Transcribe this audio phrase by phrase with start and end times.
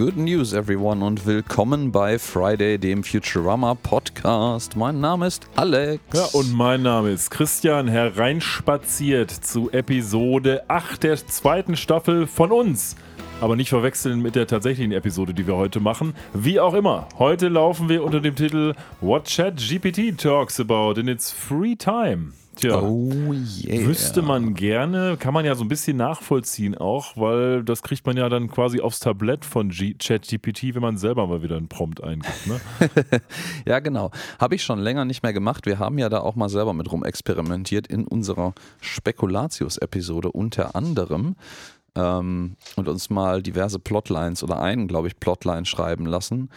[0.00, 4.74] Good news, everyone, und willkommen bei Friday, dem Futurama Podcast.
[4.74, 6.02] Mein Name ist Alex.
[6.14, 12.96] Ja, und mein Name ist Christian, hereinspaziert zu Episode 8 der zweiten Staffel von uns.
[13.42, 16.14] Aber nicht verwechseln mit der tatsächlichen Episode, die wir heute machen.
[16.32, 18.72] Wie auch immer, heute laufen wir unter dem Titel
[19.02, 22.32] What Chat GPT Talks About in its Free Time.
[22.56, 23.86] Tja, Oh yeah.
[23.86, 28.16] wüsste man gerne, kann man ja so ein bisschen nachvollziehen auch, weil das kriegt man
[28.16, 32.46] ja dann quasi aufs Tablett von ChatGPT, wenn man selber mal wieder einen Prompt eingibt.
[32.46, 32.60] Ne?
[33.66, 34.10] Ja, genau.
[34.38, 35.66] Habe ich schon länger nicht mehr gemacht.
[35.66, 41.36] Wir haben ja da auch mal selber mit rumexperimentiert in unserer Spekulatius-Episode unter anderem
[41.94, 46.50] ähm, und uns mal diverse Plotlines oder einen, glaube ich, Plotline schreiben lassen.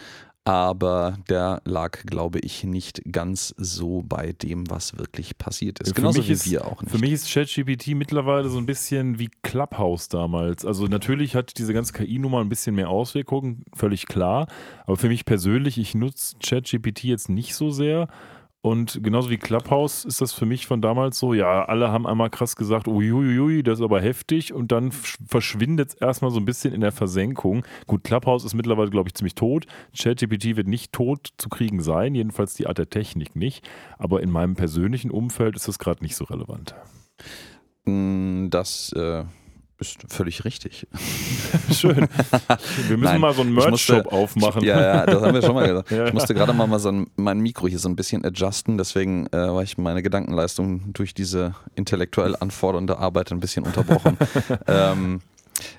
[0.45, 5.89] Aber der lag, glaube ich, nicht ganz so bei dem, was wirklich passiert ist.
[5.89, 6.91] Für Genauso wie ist- wir auch nicht.
[6.91, 10.65] Für mich ist ChatGPT mittlerweile so ein bisschen wie Clubhouse damals.
[10.65, 14.47] Also natürlich hat diese ganze KI-Nummer ein bisschen mehr Auswirkungen, völlig klar.
[14.85, 18.09] Aber für mich persönlich, ich nutze ChatGPT jetzt nicht so sehr.
[18.65, 22.29] Und genauso wie Clubhouse ist das für mich von damals so, ja, alle haben einmal
[22.29, 26.45] krass gesagt, uiuiui, das ist aber heftig und dann sch- verschwindet es erstmal so ein
[26.45, 27.65] bisschen in der Versenkung.
[27.87, 29.65] Gut, Clubhouse ist mittlerweile, glaube ich, ziemlich tot.
[29.97, 33.67] ChatGPT wird nicht tot zu kriegen sein, jedenfalls die Art der Technik nicht.
[33.97, 36.73] Aber in meinem persönlichen Umfeld ist das gerade nicht so relevant.
[37.83, 39.25] Mm, Das äh,
[39.83, 40.87] ist völlig richtig.
[41.71, 42.07] Schön.
[42.87, 44.63] Wir müssen Nein, mal so einen Merch-Shop aufmachen.
[44.63, 45.91] Ja, ja, das haben wir schon mal gesagt.
[45.93, 48.77] Ja, Ich musste gerade mal, mal so ein, mein Mikro hier so ein bisschen adjusten,
[48.77, 54.17] deswegen äh, war ich meine Gedankenleistung durch diese intellektuell anfordernde Arbeit ein bisschen unterbrochen.
[54.67, 55.21] ähm,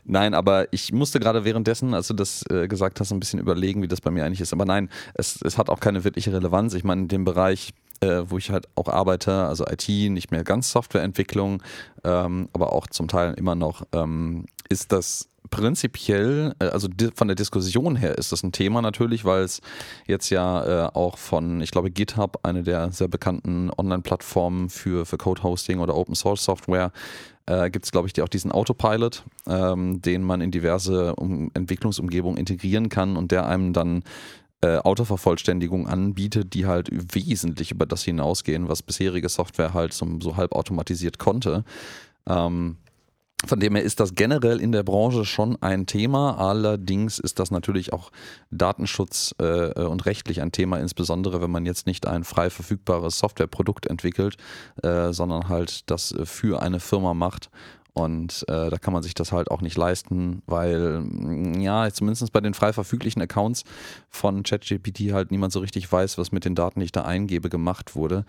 [0.05, 3.83] Nein, aber ich musste gerade währenddessen, als du das äh, gesagt hast, ein bisschen überlegen,
[3.83, 4.53] wie das bei mir eigentlich ist.
[4.53, 6.75] Aber nein, es, es hat auch keine wirkliche Relevanz.
[6.75, 10.45] Ich meine, in dem Bereich, äh, wo ich halt auch arbeite, also IT, nicht mehr
[10.45, 11.63] ganz Softwareentwicklung,
[12.05, 17.35] ähm, aber auch zum Teil immer noch, ähm, ist das prinzipiell, äh, also von der
[17.35, 19.61] Diskussion her ist das ein Thema natürlich, weil es
[20.07, 25.19] jetzt ja äh, auch von, ich glaube, GitHub, eine der sehr bekannten Online-Plattformen für, für
[25.19, 26.93] Code-Hosting oder Open-Source-Software,
[27.47, 31.51] äh, gibt es, glaube ich, die, auch diesen Autopilot, ähm, den man in diverse um
[31.55, 34.03] Entwicklungsumgebungen integrieren kann und der einem dann
[34.65, 40.39] äh, Autovervollständigung anbietet, die halt wesentlich über das hinausgehen, was bisherige Software halt so, so
[40.39, 41.65] halb automatisiert konnte.
[42.27, 42.79] Ähm,
[43.47, 46.39] von dem her ist das generell in der Branche schon ein Thema.
[46.39, 48.11] Allerdings ist das natürlich auch
[48.51, 53.85] Datenschutz äh, und rechtlich ein Thema, insbesondere wenn man jetzt nicht ein frei verfügbares Softwareprodukt
[53.85, 54.39] entwickelt,
[54.83, 57.51] äh, sondern halt das äh, für eine Firma macht.
[57.95, 62.33] Und äh, da kann man sich das halt auch nicht leisten, weil, mm, ja, zumindest
[62.33, 63.63] bei den frei verfüglichen Accounts
[64.11, 67.49] von ChatGPT halt niemand so richtig weiß, was mit den Daten, die ich da eingebe,
[67.49, 68.25] gemacht wurde.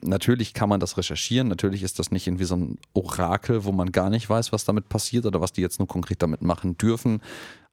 [0.00, 3.92] Natürlich kann man das recherchieren, natürlich ist das nicht irgendwie so ein Orakel, wo man
[3.92, 7.20] gar nicht weiß, was damit passiert oder was die jetzt nur konkret damit machen dürfen.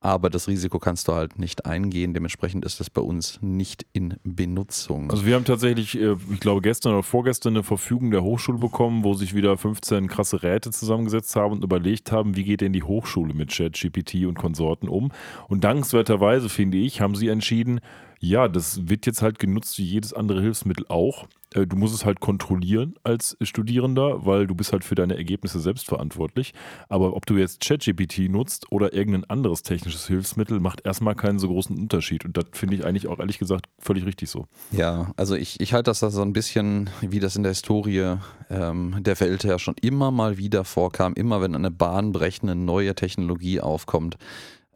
[0.01, 2.13] Aber das Risiko kannst du halt nicht eingehen.
[2.13, 5.11] Dementsprechend ist das bei uns nicht in Benutzung.
[5.11, 9.03] Also wir haben tatsächlich, äh, ich glaube gestern oder vorgestern eine Verfügung der Hochschule bekommen,
[9.03, 12.83] wo sich wieder 15 krasse Räte zusammengesetzt haben und überlegt haben, wie geht denn die
[12.83, 15.11] Hochschule mit ChatGPT und Konsorten um.
[15.49, 17.81] Und dankenswerterweise, finde ich, haben sie entschieden,
[18.19, 21.28] ja, das wird jetzt halt genutzt wie jedes andere Hilfsmittel auch.
[21.53, 25.59] Äh, Du musst es halt kontrollieren als Studierender, weil du bist halt für deine Ergebnisse
[25.59, 26.53] selbst verantwortlich.
[26.90, 31.47] Aber ob du jetzt ChatGPT nutzt oder irgendein anderes technisches Hilfsmittel, macht erstmal keinen so
[31.47, 32.25] großen Unterschied.
[32.25, 34.47] Und das finde ich eigentlich auch ehrlich gesagt völlig richtig so.
[34.72, 38.18] Ja, also ich, ich halte das da so ein bisschen, wie das in der Historie
[38.50, 43.62] ähm, der Welt ja schon immer mal wieder vorkam, immer wenn eine bahnbrechende neue Technologie
[43.62, 44.18] aufkommt.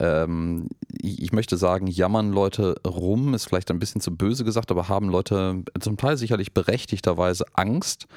[0.03, 4.89] Ähm, ich, möchte sagen, jammern Leute rum, ist vielleicht ein bisschen zu böse gesagt, aber
[4.89, 8.07] haben Leute zum Teil sicherlich berechtigterweise Angst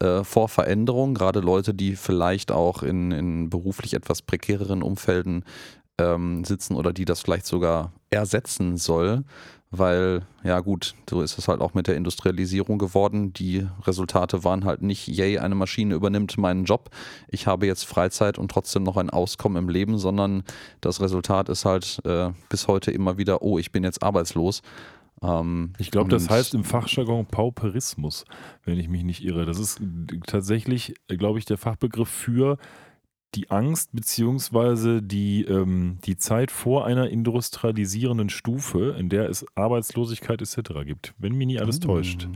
[0.00, 5.44] äh, vor Veränderung, gerade Leute, die vielleicht auch in, in beruflich etwas prekäreren Umfelden
[5.96, 9.24] ähm, sitzen oder die das vielleicht sogar ersetzen soll,
[9.72, 13.32] weil, ja gut, so ist es halt auch mit der Industrialisierung geworden.
[13.32, 16.90] Die Resultate waren halt nicht, yay, eine Maschine übernimmt meinen Job,
[17.28, 20.44] ich habe jetzt Freizeit und trotzdem noch ein Auskommen im Leben, sondern
[20.82, 24.60] das Resultat ist halt äh, bis heute immer wieder, oh, ich bin jetzt arbeitslos.
[25.22, 28.26] Ähm, Ich glaube, das heißt im Fachjargon Pauperismus,
[28.64, 29.46] wenn ich mich nicht irre.
[29.46, 29.80] Das ist
[30.26, 32.58] tatsächlich, glaube ich, der Fachbegriff für
[33.34, 40.42] die Angst beziehungsweise die, ähm, die Zeit vor einer industrialisierenden Stufe, in der es Arbeitslosigkeit
[40.42, 40.84] etc.
[40.84, 42.28] gibt, wenn mich nie alles täuscht.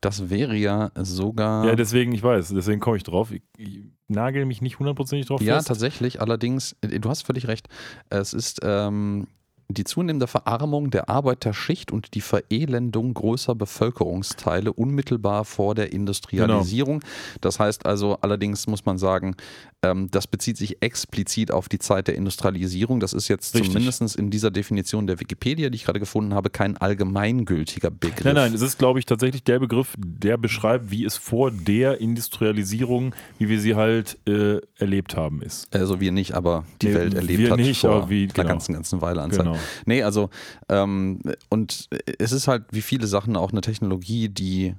[0.00, 1.66] Das wäre ja sogar.
[1.66, 3.30] Ja, deswegen, ich weiß, deswegen komme ich drauf.
[3.30, 5.68] Ich, ich nagel mich nicht hundertprozentig drauf Ja, fest.
[5.68, 6.20] tatsächlich.
[6.20, 7.68] Allerdings, äh, du hast völlig recht.
[8.08, 9.28] Es ist, ähm,
[9.74, 17.00] die zunehmende Verarmung der Arbeiterschicht und die Verelendung großer Bevölkerungsteile unmittelbar vor der Industrialisierung.
[17.00, 17.12] Genau.
[17.40, 19.36] Das heißt also, allerdings muss man sagen,
[19.82, 23.00] ähm, das bezieht sich explizit auf die Zeit der Industrialisierung.
[23.00, 23.72] Das ist jetzt Richtig.
[23.72, 28.24] zumindest in dieser Definition der Wikipedia, die ich gerade gefunden habe, kein allgemeingültiger Begriff.
[28.24, 32.00] Nein, nein, es ist, glaube ich, tatsächlich der Begriff, der beschreibt, wie es vor der
[32.00, 35.74] Industrialisierung, wie wir sie halt äh, erlebt haben, ist.
[35.74, 38.40] Also wir nicht, aber die nee, Welt erlebt hat nicht, vor wie, genau.
[38.40, 39.56] einer ganzen, ganzen Weile an genau.
[39.60, 39.86] Zeit.
[39.86, 40.30] Nee, also
[40.68, 44.74] ähm, und es ist halt wie viele Sachen auch eine Technologie, die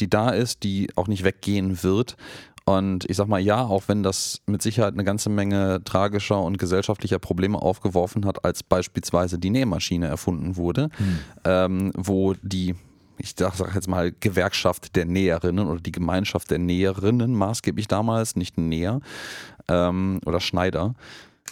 [0.00, 2.16] die da ist, die auch nicht weggehen wird.
[2.68, 6.58] Und ich sag mal, ja, auch wenn das mit Sicherheit eine ganze Menge tragischer und
[6.58, 11.18] gesellschaftlicher Probleme aufgeworfen hat, als beispielsweise die Nähmaschine erfunden wurde, hm.
[11.44, 12.74] ähm, wo die
[13.18, 18.58] ich sage jetzt mal Gewerkschaft der Näherinnen oder die Gemeinschaft der Näherinnen maßgeblich damals, nicht
[18.58, 19.00] Näher
[19.68, 20.94] ähm, oder Schneider,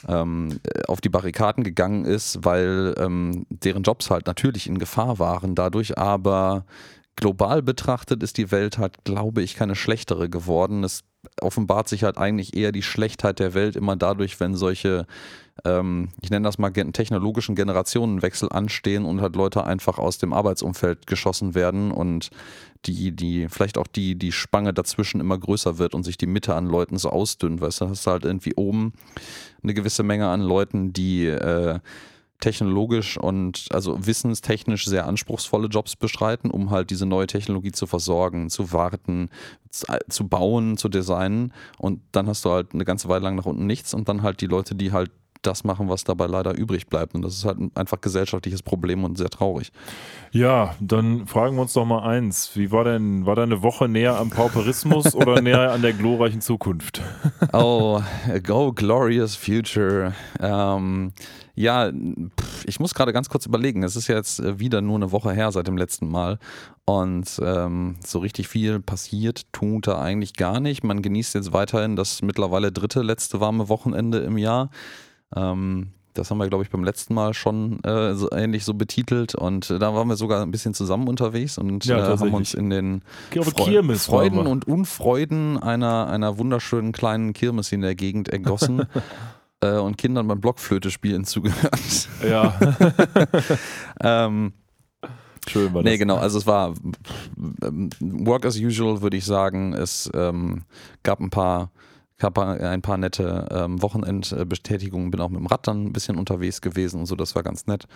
[0.08, 5.54] ähm, auf die Barrikaden gegangen ist, weil ähm, deren Jobs halt natürlich in Gefahr waren
[5.54, 6.64] dadurch, aber
[7.16, 10.84] global betrachtet ist die Welt halt, glaube ich, keine schlechtere geworden.
[10.84, 11.04] Es
[11.40, 15.06] offenbart sich halt eigentlich eher die Schlechtheit der Welt immer dadurch, wenn solche,
[15.64, 21.06] ähm, ich nenne das mal technologischen Generationenwechsel anstehen und halt Leute einfach aus dem Arbeitsumfeld
[21.06, 22.30] geschossen werden und
[22.86, 26.54] die, die, vielleicht auch die, die Spange dazwischen immer größer wird und sich die Mitte
[26.54, 27.60] an Leuten so ausdünnt.
[27.60, 28.92] Weißt du, hast du halt irgendwie oben
[29.64, 31.80] eine gewisse Menge an Leuten, die äh,
[32.40, 38.50] technologisch und also wissenstechnisch sehr anspruchsvolle Jobs bestreiten, um halt diese neue Technologie zu versorgen,
[38.50, 39.30] zu warten,
[39.70, 41.54] zu bauen, zu designen.
[41.78, 44.40] Und dann hast du halt eine ganze Weile lang nach unten nichts und dann halt
[44.42, 45.10] die Leute, die halt
[45.46, 47.14] das machen, was dabei leider übrig bleibt.
[47.14, 49.72] Und das ist halt ein einfach gesellschaftliches Problem und sehr traurig.
[50.32, 52.50] Ja, dann fragen wir uns doch mal eins.
[52.54, 57.00] Wie war denn, war deine Woche näher am Pauperismus oder näher an der glorreichen Zukunft?
[57.52, 58.02] oh,
[58.42, 60.14] go glorious future.
[60.40, 61.12] Ähm,
[61.56, 61.92] ja,
[62.66, 63.84] ich muss gerade ganz kurz überlegen.
[63.84, 66.38] Es ist jetzt äh, wieder nur eine Woche her seit dem letzten Mal.
[66.84, 70.82] Und ähm, so richtig viel passiert tut da eigentlich gar nicht.
[70.82, 74.70] Man genießt jetzt weiterhin das mittlerweile dritte letzte warme Wochenende im Jahr.
[75.34, 79.34] Ähm, das haben wir, glaube ich, beim letzten Mal schon äh, so ähnlich so betitelt.
[79.34, 82.54] Und äh, da waren wir sogar ein bisschen zusammen unterwegs und ja, äh, haben uns
[82.54, 88.86] in den Freu Freuden und Unfreuden einer, einer wunderschönen kleinen Kirmes in der Gegend ergossen.
[89.60, 92.08] äh, und Kindern beim Blockflöte spielen zugehört.
[92.26, 92.58] Ja.
[94.00, 94.52] ähm,
[95.48, 95.90] Schön war das.
[95.90, 96.16] Nee, genau.
[96.16, 96.74] Also es war
[97.36, 99.74] Work as usual, würde ich sagen.
[99.74, 100.62] Es ähm,
[101.02, 101.70] gab ein paar,
[102.18, 105.10] gab ein paar nette ähm, Wochenendbestätigungen.
[105.10, 107.16] Bin auch mit dem Rad dann ein bisschen unterwegs gewesen und so.
[107.16, 107.86] Das war ganz nett.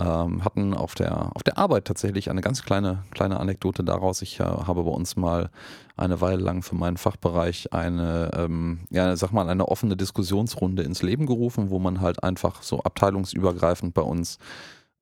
[0.00, 4.22] Ähm, hatten auf der, auf der Arbeit tatsächlich eine ganz kleine, kleine Anekdote daraus.
[4.22, 5.50] Ich äh, habe bei uns mal
[5.96, 11.02] eine Weile lang für meinen Fachbereich eine, ähm, ja, sag mal, eine offene Diskussionsrunde ins
[11.02, 14.38] Leben gerufen, wo man halt einfach so abteilungsübergreifend bei uns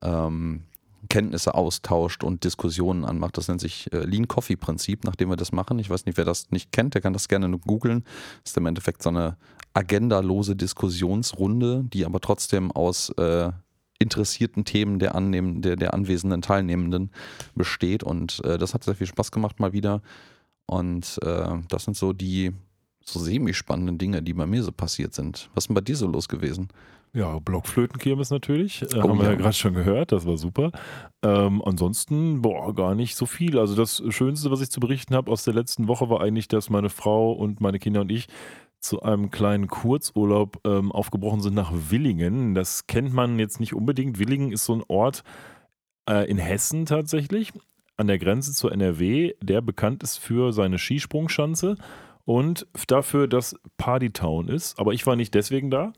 [0.02, 0.64] ähm,
[1.08, 3.36] Kenntnisse austauscht und Diskussionen anmacht.
[3.36, 5.78] Das nennt sich äh, Lean Coffee Prinzip, nachdem wir das machen.
[5.78, 8.04] Ich weiß nicht, wer das nicht kennt, der kann das gerne nur googeln.
[8.44, 9.36] Ist im Endeffekt so eine
[9.72, 13.50] agendalose Diskussionsrunde, die aber trotzdem aus äh,
[13.98, 17.10] interessierten Themen der, annehmen, der, der anwesenden Teilnehmenden
[17.54, 18.02] besteht.
[18.02, 20.02] Und äh, das hat sehr viel Spaß gemacht mal wieder.
[20.66, 22.52] Und äh, das sind so die
[23.04, 25.50] so semi-spannenden Dinge, die bei mir so passiert sind.
[25.54, 26.68] Was ist denn bei dir so los gewesen?
[27.12, 28.82] Ja, Blockflötenkirmes natürlich.
[28.82, 30.70] Äh, oh, haben wir ja, ja gerade schon gehört, das war super.
[31.22, 33.58] Ähm, ansonsten, boah, gar nicht so viel.
[33.58, 36.70] Also das Schönste, was ich zu berichten habe aus der letzten Woche, war eigentlich, dass
[36.70, 38.28] meine Frau und meine Kinder und ich
[38.78, 42.54] zu einem kleinen Kurzurlaub ähm, aufgebrochen sind nach Willingen.
[42.54, 44.18] Das kennt man jetzt nicht unbedingt.
[44.18, 45.22] Willingen ist so ein Ort
[46.08, 47.52] äh, in Hessen tatsächlich,
[47.96, 51.76] an der Grenze zur NRW, der bekannt ist für seine Skisprungschanze
[52.24, 54.78] und dafür, dass Partytown ist.
[54.78, 55.92] Aber ich war nicht deswegen da,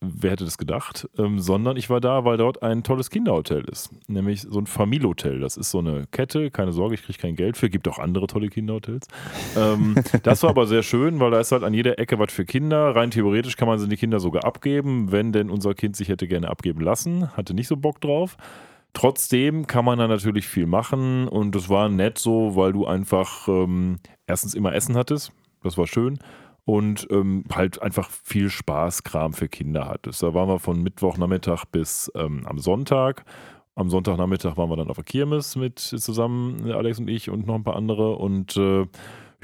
[0.00, 3.90] wer hätte das gedacht, ähm, sondern ich war da, weil dort ein tolles Kinderhotel ist.
[4.08, 5.40] Nämlich so ein Familienhotel.
[5.40, 8.26] Das ist so eine Kette, keine Sorge, ich kriege kein Geld für, gibt auch andere
[8.26, 9.08] tolle Kinderhotels.
[9.56, 12.44] ähm, das war aber sehr schön, weil da ist halt an jeder Ecke was für
[12.44, 12.94] Kinder.
[12.94, 16.28] Rein theoretisch kann man sie die Kinder sogar abgeben, wenn denn unser Kind sich hätte
[16.28, 17.34] gerne abgeben lassen.
[17.36, 18.36] Hatte nicht so Bock drauf.
[18.92, 23.46] Trotzdem kann man da natürlich viel machen und es war nett so, weil du einfach
[23.48, 25.32] ähm, erstens immer Essen hattest.
[25.62, 26.18] Das war schön
[26.64, 30.22] und ähm, halt einfach viel Spaßkram für Kinder hattest.
[30.22, 33.24] Da waren wir von Mittwochnachmittag bis ähm, am Sonntag.
[33.74, 37.54] Am Sonntagnachmittag waren wir dann auf der Kirmes mit zusammen, Alex und ich und noch
[37.54, 38.86] ein paar andere und äh,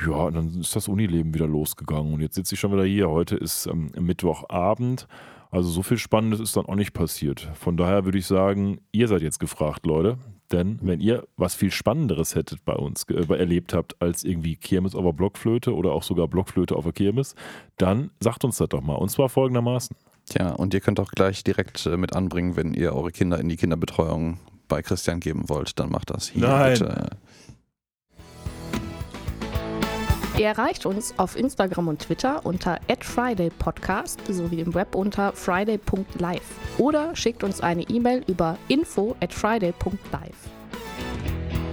[0.06, 3.08] ja, dann ist das Unileben wieder losgegangen und jetzt sitze ich schon wieder hier.
[3.08, 5.06] Heute ist ähm, Mittwochabend.
[5.50, 7.48] Also so viel Spannendes ist dann auch nicht passiert.
[7.54, 10.18] Von daher würde ich sagen, ihr seid jetzt gefragt, Leute.
[10.52, 14.94] Denn wenn ihr was viel Spannenderes hättet bei uns äh, erlebt habt als irgendwie Kirmes
[14.94, 17.34] auf der Blockflöte oder auch sogar Blockflöte auf der Kirmes,
[17.76, 18.94] dann sagt uns das doch mal.
[18.94, 19.96] Und zwar folgendermaßen.
[20.28, 23.48] Tja, und ihr könnt auch gleich direkt äh, mit anbringen, wenn ihr eure Kinder in
[23.48, 24.38] die Kinderbetreuung
[24.68, 26.72] bei Christian geben wollt, dann macht das hier Nein.
[26.72, 27.10] bitte.
[30.38, 37.16] Ihr erreicht uns auf Instagram und Twitter unter @fridaypodcast sowie im Web unter friday.live oder
[37.16, 40.55] schickt uns eine E-Mail über info@friday.live.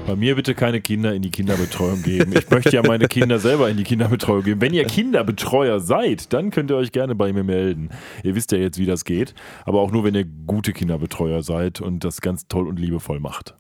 [0.05, 2.33] Bei mir bitte keine Kinder in die Kinderbetreuung geben.
[2.35, 4.61] Ich möchte ja meine Kinder selber in die Kinderbetreuung geben.
[4.61, 7.89] Wenn ihr Kinderbetreuer seid, dann könnt ihr euch gerne bei mir melden.
[8.21, 9.33] Ihr wisst ja jetzt, wie das geht.
[9.65, 13.55] Aber auch nur, wenn ihr gute Kinderbetreuer seid und das ganz toll und liebevoll macht.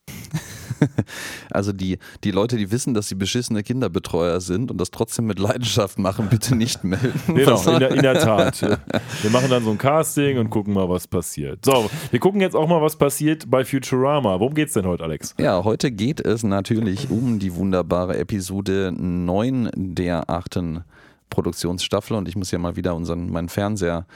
[1.49, 5.39] Also die, die Leute, die wissen, dass sie beschissene Kinderbetreuer sind und das trotzdem mit
[5.39, 7.13] Leidenschaft machen, bitte nicht melden.
[7.33, 8.61] Genau, in der, in der Tat.
[9.21, 11.63] Wir machen dann so ein Casting und gucken mal, was passiert.
[11.63, 14.39] So, wir gucken jetzt auch mal, was passiert bei Futurama.
[14.39, 15.35] Worum geht's denn heute, Alex?
[15.39, 20.83] Ja, heute geht es natürlich um die wunderbare Episode 9 der achten
[21.29, 22.17] Produktionsstaffel.
[22.17, 24.07] Und ich muss ja mal wieder unseren, meinen Fernseher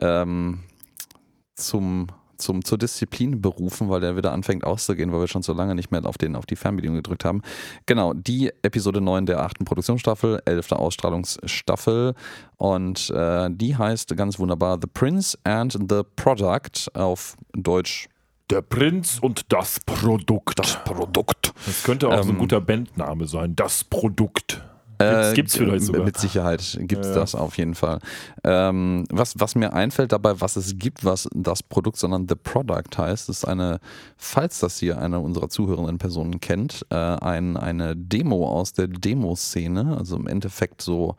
[0.00, 0.60] ähm,
[1.56, 5.74] zum, zum, zur Disziplin berufen, weil der wieder anfängt auszugehen, weil wir schon so lange
[5.74, 7.42] nicht mehr auf, den, auf die Fernbedienung gedrückt haben.
[7.86, 12.14] Genau, die Episode 9 der achten Produktionsstaffel, elfte Ausstrahlungsstaffel.
[12.56, 18.08] Und äh, die heißt ganz wunderbar The Prince and the Product auf Deutsch
[18.50, 20.58] Der Prinz und das Produkt.
[20.58, 21.52] Das Produkt.
[21.66, 23.54] Das könnte auch so ein Ähm, guter Bandname sein.
[23.54, 24.62] Das Produkt.
[24.98, 26.04] Äh, Gibt's vielleicht sogar.
[26.04, 27.20] Mit Sicherheit gibt es ja.
[27.20, 28.00] das auf jeden Fall.
[28.42, 32.96] Ähm, was, was mir einfällt dabei, was es gibt, was das Produkt, sondern The Product
[32.96, 33.78] heißt, ist eine,
[34.16, 39.96] falls das hier eine unserer zuhörenden Personen kennt, äh, ein, eine Demo aus der Demoszene,
[39.96, 41.16] also im Endeffekt so.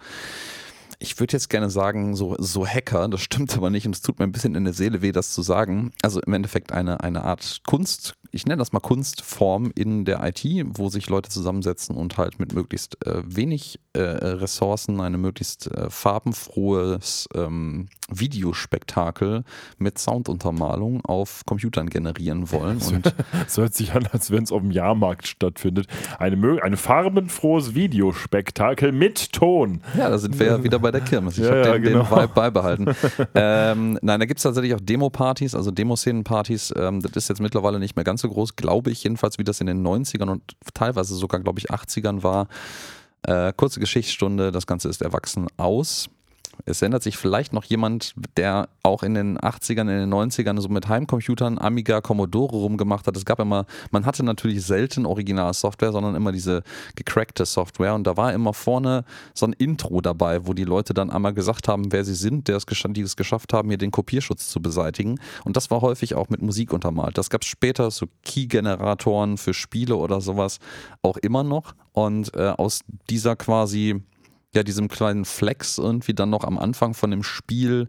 [1.00, 4.20] Ich würde jetzt gerne sagen, so, so Hacker, das stimmt aber nicht und es tut
[4.20, 5.91] mir ein bisschen in der Seele weh, das zu sagen.
[6.01, 10.43] Also im Endeffekt eine, eine Art Kunst, ich nenne das mal Kunstform in der IT,
[10.77, 15.89] wo sich Leute zusammensetzen und halt mit möglichst äh, wenig äh, Ressourcen eine möglichst äh,
[15.89, 19.43] farbenfrohes ähm, Videospektakel
[19.77, 22.79] mit Sounduntermalung auf Computern generieren wollen.
[22.81, 23.13] Und
[23.48, 25.88] Es hört sich an, als wenn es auf dem Jahrmarkt stattfindet.
[26.17, 29.81] Eine, mö- ein farbenfrohes Videospektakel mit Ton.
[29.98, 31.38] Ja, da sind wir ja wieder bei der Kirmes.
[31.38, 32.03] Ich Ja, habe ja, den, genau.
[32.03, 32.86] den Vibe beibehalten.
[33.36, 36.74] ähm, nein, da gibt es tatsächlich auch Demo-Partys, also Demoszenenpartys.
[36.77, 39.61] Ähm, das ist jetzt mittlerweile nicht mehr ganz so groß, glaube ich jedenfalls, wie das
[39.61, 42.47] in den 90ern und teilweise sogar, glaube ich, 80ern war.
[43.23, 46.09] Äh, kurze Geschichtsstunde, das Ganze ist erwachsen aus.
[46.66, 50.70] Es ändert sich vielleicht noch jemand, der auch in den 80ern, in den 90ern so
[50.70, 53.16] mit Heimcomputern, Amiga, Commodore rumgemacht hat.
[53.18, 56.63] Es gab immer, man hatte natürlich selten Original-Software, sondern immer diese
[56.96, 57.96] gecrackte Software.
[57.96, 61.68] Und da war immer vorne so ein Intro dabei, wo die Leute dann einmal gesagt
[61.68, 65.20] haben, wer sie sind, der es die es geschafft haben, hier den Kopierschutz zu beseitigen.
[65.44, 67.18] Und das war häufig auch mit Musik untermalt.
[67.18, 70.60] Das gab es später, so Key-Generatoren für Spiele oder sowas,
[71.01, 71.74] auch immer noch.
[71.92, 74.01] Und äh, aus dieser quasi
[74.53, 77.88] ja, diesem kleinen Flex irgendwie dann noch am Anfang von dem Spiel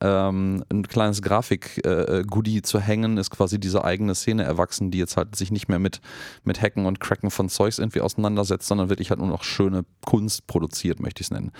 [0.00, 5.34] ähm, ein kleines Grafik-Goodie zu hängen, ist quasi diese eigene Szene erwachsen, die jetzt halt
[5.36, 6.00] sich nicht mehr mit,
[6.42, 10.46] mit Hacken und Cracken von Zeugs irgendwie auseinandersetzt, sondern wirklich halt nur noch schöne Kunst
[10.46, 11.52] produziert, möchte ich es nennen.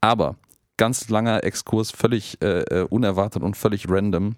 [0.00, 0.36] Aber
[0.76, 4.36] ganz langer Exkurs, völlig äh, äh, unerwartet und völlig random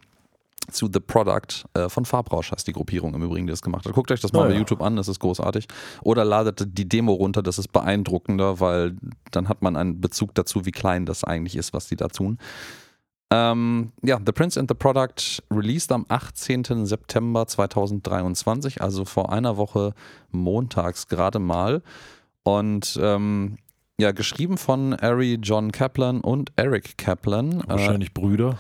[0.70, 3.92] zu The Product äh, von Farbrausch heißt die Gruppierung im Übrigen, die das gemacht hat.
[3.94, 4.58] Guckt euch das mal Ah, bei ja.
[4.58, 5.66] YouTube an, das ist großartig.
[6.02, 8.96] Oder ladet die Demo runter, das ist beeindruckender, weil
[9.30, 12.38] dann hat man einen Bezug dazu, wie klein das eigentlich ist, was die da tun.
[13.30, 16.84] Ähm, ja, The Prince and the Product released am 18.
[16.84, 19.94] September 2023, also vor einer Woche
[20.30, 21.82] montags gerade mal.
[22.42, 23.56] Und ähm,
[23.98, 27.60] ja, geschrieben von Ari John Kaplan und Eric Kaplan.
[27.60, 28.58] Äh, Wahrscheinlich Brüder.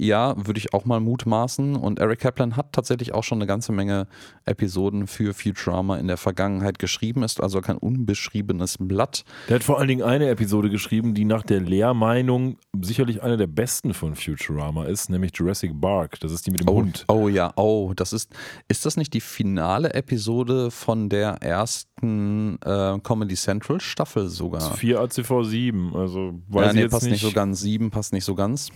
[0.00, 1.74] Ja, würde ich auch mal mutmaßen.
[1.76, 4.06] Und Eric Kaplan hat tatsächlich auch schon eine ganze Menge
[4.44, 9.24] Episoden für Futurama in der Vergangenheit geschrieben, ist also kein unbeschriebenes Blatt.
[9.48, 13.48] Der hat vor allen Dingen eine Episode geschrieben, die nach der Lehrmeinung sicherlich eine der
[13.48, 16.20] besten von Futurama ist, nämlich Jurassic Park.
[16.20, 17.04] Das ist die mit dem Oh, Hund.
[17.08, 18.32] oh ja, oh, das ist,
[18.68, 24.74] ist das nicht die finale Episode von der ersten äh, Comedy Central Staffel sogar?
[24.74, 27.12] 4 ACV 7, also weiß ja, ich nee, jetzt passt nicht.
[27.12, 27.22] nicht.
[27.22, 27.60] so ganz.
[27.60, 28.68] Sieben passt nicht so ganz.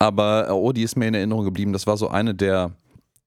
[0.00, 1.72] Aber äh, oh, die ist mir in Erinnerung geblieben.
[1.72, 2.72] Das war so eine der,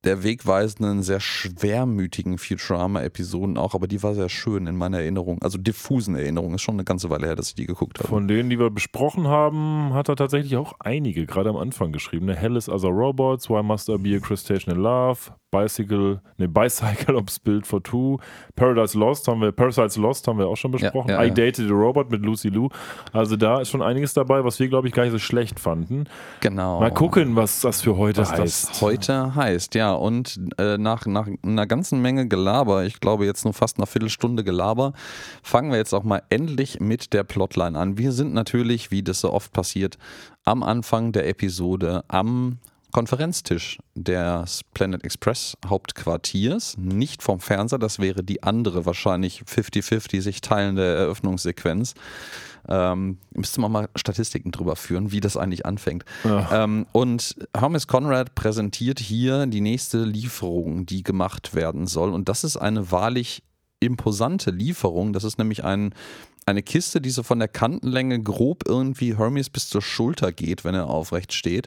[0.02, 5.40] der wegweisenden, sehr schwermütigen Futurama-Episoden auch, aber die war sehr schön in meiner Erinnerung.
[5.40, 6.54] Also diffusen Erinnerung.
[6.54, 8.08] Ist schon eine ganze Weile her, dass ich die geguckt habe.
[8.08, 12.26] Von denen, die wir besprochen haben, hat er tatsächlich auch einige, gerade am Anfang geschrieben.
[12.26, 12.34] Ne?
[12.34, 17.16] Hell is Other Robots, Why Must I Be a Crustacean in Love, Bicycle, ne, Bicycle
[17.16, 18.18] Ops Build for Two,
[18.56, 21.10] Paradise Lost haben wir, Parasites Lost haben wir auch schon besprochen.
[21.10, 21.34] ja, I ja.
[21.34, 22.68] Dated a Robot mit Lucy Lou.
[23.12, 26.04] Also da ist schon einiges dabei, was wir, glaube ich, gar nicht so schlecht fanden.
[26.40, 26.80] Genau.
[26.80, 28.70] Mal gucken, was das für heute was heißt.
[28.70, 29.74] das heute heißt.
[29.74, 33.76] Ja, Ja, und äh, nach, nach einer ganzen Menge Gelaber, ich glaube jetzt nur fast
[33.76, 34.94] eine Viertelstunde Gelaber,
[35.42, 37.98] fangen wir jetzt auch mal endlich mit der Plotline an.
[37.98, 39.98] Wir sind natürlich, wie das so oft passiert,
[40.44, 42.60] am Anfang der Episode am
[42.94, 50.40] Konferenztisch des Planet Express Hauptquartiers, nicht vom Fernseher, das wäre die andere wahrscheinlich 50-50 sich
[50.42, 51.94] teilende Eröffnungssequenz.
[52.68, 56.04] Ähm, müsste man mal Statistiken drüber führen, wie das eigentlich anfängt.
[56.52, 62.12] Ähm, und Hermes Conrad präsentiert hier die nächste Lieferung, die gemacht werden soll.
[62.12, 63.42] Und das ist eine wahrlich
[63.80, 65.12] imposante Lieferung.
[65.12, 65.94] Das ist nämlich ein,
[66.46, 70.76] eine Kiste, die so von der Kantenlänge grob irgendwie Hermes bis zur Schulter geht, wenn
[70.76, 71.66] er aufrecht steht.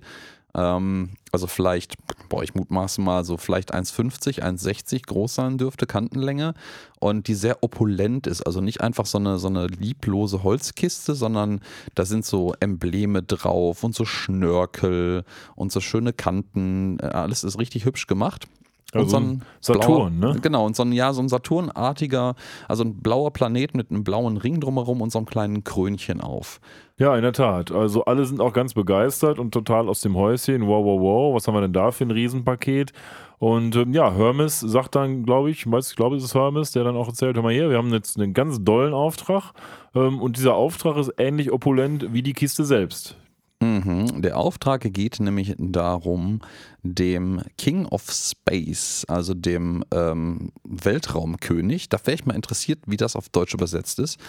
[0.58, 1.96] Ähm, also vielleicht,
[2.30, 6.56] boah, ich mutmaße mal so vielleicht 1,50, 1,60 groß sein dürfte, Kantenlänge.
[7.00, 8.42] Und die sehr opulent ist.
[8.42, 11.62] Also nicht einfach so eine, so eine lieblose Holzkiste, sondern
[11.96, 15.24] da sind so Embleme drauf und so Schnörkel
[15.56, 17.00] und so schöne Kanten.
[17.00, 18.48] Äh, Alles ist richtig hübsch gemacht.
[18.94, 20.40] Also ein Saturn, blauer, ne?
[20.42, 22.36] Genau, und so ein, ja, so ein Saturnartiger,
[22.70, 26.62] also ein blauer Planet mit einem blauen Ring drumherum und so einem kleinen Krönchen auf.
[26.98, 27.72] Ja, in der Tat.
[27.72, 30.68] Also alle sind auch ganz begeistert und total aus dem Häuschen.
[30.68, 32.94] Wow, wow, wow, was haben wir denn da für ein Riesenpaket?
[33.40, 36.86] Und ähm, ja, Hermes sagt dann, glaube ich, weiß, ich glaube, es ist Hermes, der
[36.86, 39.52] dann auch erzählt, hör mal hier, wir haben jetzt einen ganz dollen Auftrag
[39.94, 43.16] ähm, und dieser Auftrag ist ähnlich opulent wie die Kiste selbst.
[43.60, 44.22] Mhm.
[44.22, 46.42] Der Auftrag geht nämlich darum,
[46.84, 53.16] dem King of Space, also dem ähm, Weltraumkönig, da wäre ich mal interessiert, wie das
[53.16, 54.20] auf Deutsch übersetzt ist.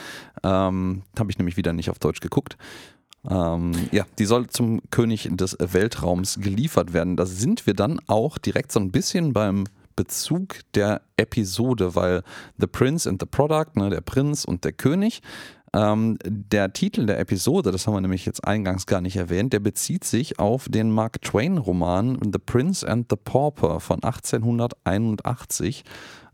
[0.42, 2.56] Ähm, Habe ich nämlich wieder nicht auf Deutsch geguckt.
[3.28, 7.16] Ähm, ja, die soll zum König des Weltraums geliefert werden.
[7.16, 9.64] Da sind wir dann auch direkt so ein bisschen beim
[9.97, 12.23] Bezug der Episode, weil
[12.58, 15.20] The Prince and the Product, ne, der Prinz und der König,
[15.75, 19.60] ähm, der Titel der Episode, das haben wir nämlich jetzt eingangs gar nicht erwähnt, der
[19.60, 25.84] bezieht sich auf den Mark Twain-Roman The Prince and the Pauper von 1881.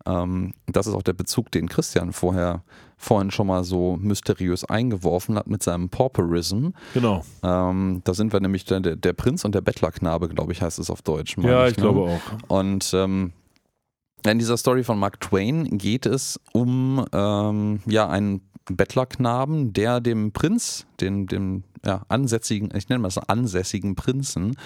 [0.06, 2.62] Ähm, das ist auch der Bezug, den Christian vorher
[2.96, 6.68] vorhin schon mal so mysteriös eingeworfen hat mit seinem Pauperism.
[6.92, 7.24] Genau.
[7.42, 10.90] Ähm, da sind wir nämlich der, der Prinz und der Bettlerknabe, glaube ich, heißt es
[10.90, 11.36] auf Deutsch.
[11.38, 11.82] Ja, ich ne?
[11.82, 12.20] glaube auch.
[12.48, 13.32] Und ähm,
[14.26, 18.40] in dieser Story von Mark Twain geht es um ähm, ja, einen
[18.70, 24.56] Bettlerknaben, der dem Prinz, den, dem ja, ansässigen, ich nenne mal das ansässigen Prinzen,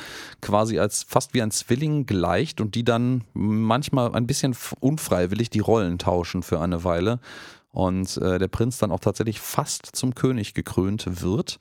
[0.40, 5.60] quasi als fast wie ein Zwilling gleicht und die dann manchmal ein bisschen unfreiwillig die
[5.60, 7.18] Rollen tauschen für eine Weile.
[7.70, 11.58] Und äh, der Prinz dann auch tatsächlich fast zum König gekrönt wird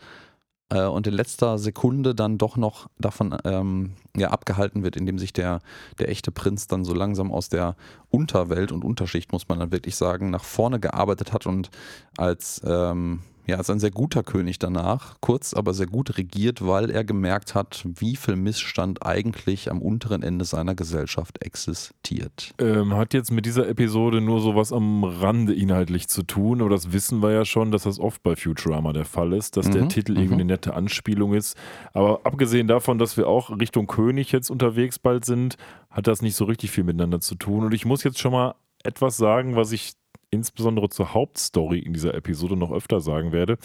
[0.70, 5.34] äh, und in letzter Sekunde dann doch noch davon ähm, ja, abgehalten wird, indem sich
[5.34, 5.60] der,
[6.00, 7.76] der echte Prinz dann so langsam aus der
[8.10, 11.70] Unterwelt und Unterschicht, muss man dann wirklich sagen, nach vorne gearbeitet hat und
[12.18, 16.90] als, ähm, ja, als ein sehr guter König danach, kurz aber sehr gut regiert, weil
[16.90, 22.52] er gemerkt hat, wie viel Missstand eigentlich am unteren Ende seiner Gesellschaft existiert.
[22.60, 26.92] Ähm, hat jetzt mit dieser Episode nur sowas am Rande inhaltlich zu tun, aber das
[26.92, 29.90] wissen wir ja schon, dass das oft bei Futurama der Fall ist, dass der Mhm,
[29.90, 30.18] Titel mhm.
[30.18, 31.58] irgendwie eine nette Anspielung ist.
[31.94, 35.56] Aber abgesehen davon, dass wir auch Richtung König jetzt unterwegs bald sind,
[35.90, 37.64] hat das nicht so richtig viel miteinander zu tun.
[37.64, 39.94] Und ich muss jetzt schon mal etwas sagen, was ich
[40.30, 43.58] insbesondere zur Hauptstory in dieser Episode noch öfter sagen werde.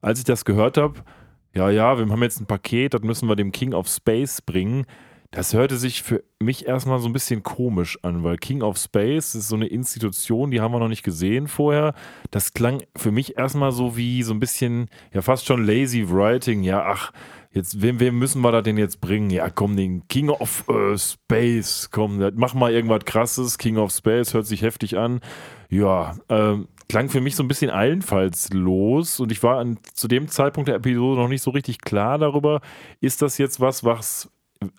[0.00, 1.00] Als ich das gehört habe,
[1.54, 4.84] ja, ja, wir haben jetzt ein Paket, das müssen wir dem King of Space bringen.
[5.30, 9.34] Das hörte sich für mich erstmal so ein bisschen komisch an, weil King of Space
[9.34, 11.94] ist so eine Institution, die haben wir noch nicht gesehen vorher.
[12.30, 16.62] Das klang für mich erstmal so wie so ein bisschen, ja, fast schon lazy writing.
[16.62, 17.12] Ja, ach,
[17.56, 19.30] jetzt, wem, wem müssen wir da denn jetzt bringen?
[19.30, 23.58] Ja, komm, den King of äh, Space, komm, mach mal irgendwas krasses.
[23.58, 25.20] King of Space hört sich heftig an.
[25.68, 30.28] Ja, ähm, klang für mich so ein bisschen einfallslos und ich war an, zu dem
[30.28, 32.60] Zeitpunkt der Episode noch nicht so richtig klar darüber,
[33.00, 34.30] ist das jetzt was, was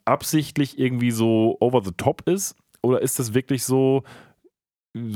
[0.06, 4.04] absichtlich irgendwie so over the top ist oder ist das wirklich so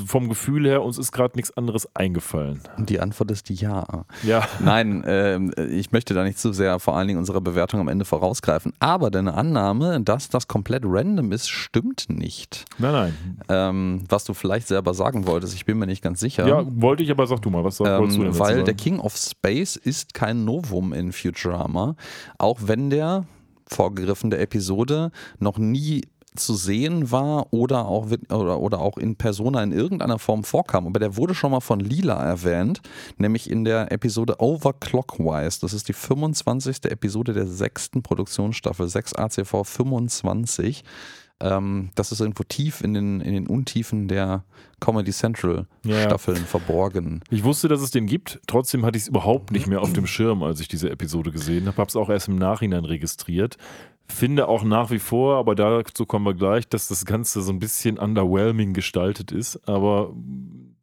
[0.05, 2.61] vom Gefühl her, uns ist gerade nichts anderes eingefallen?
[2.77, 4.05] Und die Antwort ist ja.
[4.23, 4.47] Ja.
[4.59, 8.05] Nein, ähm, ich möchte da nicht zu sehr vor allen Dingen unsere Bewertung am Ende
[8.05, 8.73] vorausgreifen.
[8.79, 12.65] Aber deine Annahme, dass das komplett random ist, stimmt nicht.
[12.77, 13.13] Nein, nein.
[13.49, 16.47] Ähm, was du vielleicht selber sagen wolltest, ich bin mir nicht ganz sicher.
[16.47, 18.53] Ja, wollte ich, aber sag du mal, was sag- wolltest du denn ähm, dazu weil
[18.55, 18.65] sagen?
[18.65, 21.95] der King of Space ist kein Novum in Futurama,
[22.37, 23.25] auch wenn der
[23.67, 26.01] vorgegriffen der Episode noch nie
[26.35, 30.87] zu sehen war oder auch, oder, oder auch in Persona in irgendeiner Form vorkam.
[30.87, 32.81] Aber der wurde schon mal von Lila erwähnt,
[33.17, 35.59] nämlich in der Episode Overclockwise.
[35.61, 36.85] Das ist die 25.
[36.85, 40.83] Episode der sechsten Produktionsstaffel, 6 ACV 25.
[41.41, 44.43] Ähm, das ist irgendwo tief in den, in den Untiefen der
[44.79, 46.03] Comedy Central Ja.
[46.03, 47.21] Staffeln verborgen.
[47.29, 50.07] Ich wusste, dass es den gibt, trotzdem hatte ich es überhaupt nicht mehr auf dem
[50.07, 51.77] Schirm, als ich diese Episode gesehen habe.
[51.77, 53.57] Habe es auch erst im Nachhinein registriert.
[54.13, 57.59] Finde auch nach wie vor, aber dazu kommen wir gleich, dass das Ganze so ein
[57.59, 60.13] bisschen underwhelming gestaltet ist, aber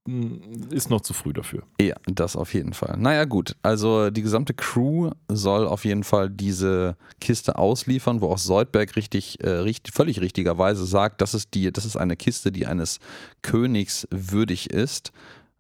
[0.07, 1.63] mm, ist noch zu früh dafür.
[1.81, 2.97] Ja, das auf jeden Fall.
[2.99, 3.57] Naja, gut.
[3.63, 9.43] Also die gesamte Crew soll auf jeden Fall diese Kiste ausliefern, wo auch Soldberg richtig,
[9.43, 13.01] äh, richtig völlig richtigerweise sagt, das ist, die, das ist eine Kiste, die eines
[13.43, 15.13] Königs würdig ist.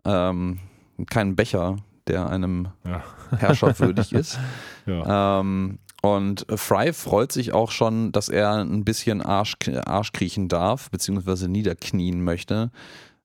[0.05, 0.59] Ähm,
[1.11, 1.77] kein Becher,
[2.07, 3.05] der einem Ja.
[3.37, 4.39] Herrscher würdig ist.
[4.87, 5.41] Ja.
[5.41, 10.91] Ähm, und Fry freut sich auch schon, dass er ein bisschen Arsch, Arsch kriechen darf,
[10.91, 12.71] beziehungsweise niederknien möchte.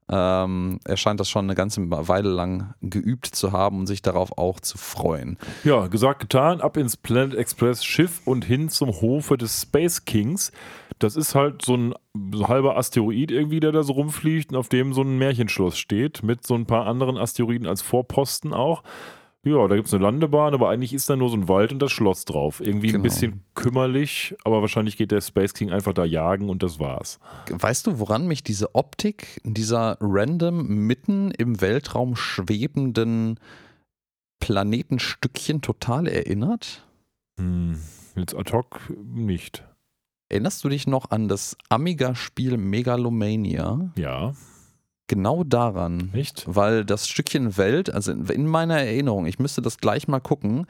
[0.10, 4.38] Ähm, er scheint das schon eine ganze Weile lang geübt zu haben und sich darauf
[4.38, 5.38] auch zu freuen.
[5.64, 10.52] Ja, gesagt, getan, ab ins Planet Express Schiff und hin zum Hofe des Space Kings.
[11.00, 11.94] Das ist halt so ein
[12.48, 16.46] halber Asteroid irgendwie, der da so rumfliegt und auf dem so ein Märchenschloss steht, mit
[16.46, 18.84] so ein paar anderen Asteroiden als Vorposten auch.
[19.46, 21.80] Ja, da gibt es eine Landebahn, aber eigentlich ist da nur so ein Wald und
[21.80, 22.62] das Schloss drauf.
[22.62, 23.04] Irgendwie ein Genau.
[23.04, 27.20] bisschen kümmerlich, aber wahrscheinlich geht der Space King einfach da jagen und das war's.
[27.50, 33.38] Weißt du, woran mich diese Optik dieser random mitten im Weltraum schwebenden
[34.40, 36.86] Planetenstückchen total erinnert?
[37.38, 37.80] Hm,
[38.16, 39.64] jetzt ad hoc nicht.
[40.30, 43.92] Erinnerst du dich noch an das Amiga-Spiel Megalomania?
[43.98, 44.34] Ja,
[45.08, 46.12] Genau daran.
[46.14, 46.44] nicht?
[46.48, 50.66] Weil das Stückchen Welt, also in- in meiner Erinnerung, ich müsste das gleich mal gucken,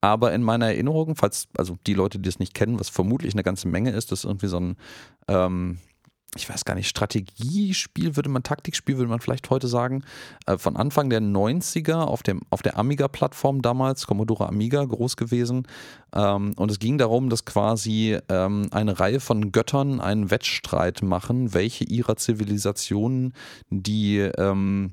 [0.00, 3.42] aber in meiner Erinnerung, falls, also die Leute, die es nicht kennen, was vermutlich eine
[3.42, 4.76] ganze Menge ist, das ist irgendwie so ein,
[5.26, 5.78] ähm,
[6.36, 10.04] ich weiß gar nicht, Strategiespiel würde man, Taktikspiel würde man vielleicht heute sagen,
[10.46, 15.66] äh, von Anfang der 90er auf, dem, auf der Amiga-Plattform damals, Commodore Amiga groß gewesen.
[16.14, 21.54] Ähm, und es ging darum, dass quasi ähm, eine Reihe von Göttern einen Wettstreit machen,
[21.54, 23.32] welche ihrer Zivilisationen
[23.70, 24.92] die, ähm,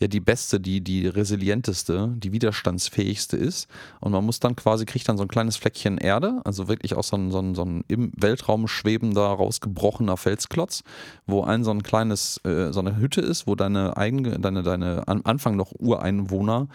[0.00, 3.68] ja, die beste, die, die resilienteste, die widerstandsfähigste ist.
[4.00, 7.04] Und man muss dann quasi, kriegt dann so ein kleines Fleckchen Erde, also wirklich auch
[7.04, 10.82] so ein, so ein, so ein im Weltraum schwebender, rausgebrochener Felsklotz,
[11.26, 15.06] wo ein so ein kleines, äh, so eine Hütte ist, wo deine eigene, deine, deine
[15.06, 16.68] am Anfang noch Ureinwohner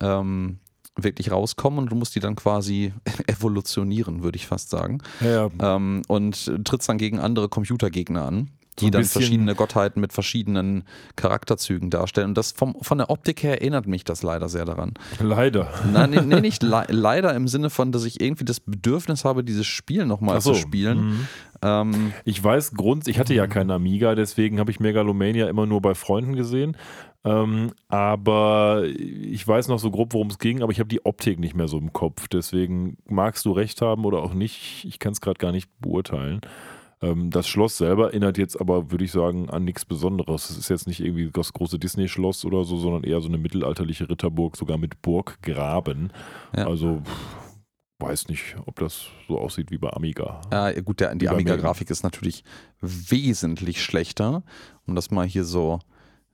[0.00, 0.58] ähm,
[0.94, 2.92] wirklich rauskommen und du musst die dann quasi
[3.26, 4.98] evolutionieren, würde ich fast sagen.
[5.20, 5.48] Ja.
[5.60, 10.84] Ähm, und trittst dann gegen andere Computergegner an, die dann verschiedene Gottheiten mit verschiedenen
[11.16, 12.28] Charakterzügen darstellen.
[12.28, 14.94] Und das vom, von der Optik her erinnert mich das leider sehr daran.
[15.20, 15.68] leider.
[15.92, 19.44] Nein, nee, nee, nicht le leider im Sinne von, dass ich irgendwie das Bedürfnis habe,
[19.44, 20.52] dieses Spiel nochmal so.
[20.52, 20.98] zu spielen.
[20.98, 21.28] Mhm.
[21.62, 25.82] Ähm, Ich weiß Grund, ich hatte ja keinen Amiga, deswegen habe ich Megalomania immer nur
[25.82, 26.76] bei Freunden gesehen.
[27.24, 31.38] Ähm, aber ich weiß noch so grob, worum es ging, aber ich habe die Optik
[31.38, 32.28] nicht mehr so im Kopf.
[32.28, 34.84] Deswegen magst du recht haben oder auch nicht.
[34.84, 36.40] Ich kann es gerade gar nicht beurteilen.
[37.00, 40.50] Ähm, das Schloss selber erinnert jetzt aber, würde ich sagen, an nichts Besonderes.
[40.50, 44.08] Es ist jetzt nicht irgendwie das große Disney-Schloss oder so, sondern eher so eine mittelalterliche
[44.08, 46.12] Ritterburg, sogar mit Burggraben.
[46.56, 46.66] Ja.
[46.66, 47.02] Also
[48.00, 50.40] weiß nicht, ob das so aussieht wie bei Amiga.
[50.70, 52.44] äh, gut, der, die Amiga-Grafik ist natürlich
[52.80, 54.42] wesentlich schlechter.
[54.86, 55.80] Um das mal hier so,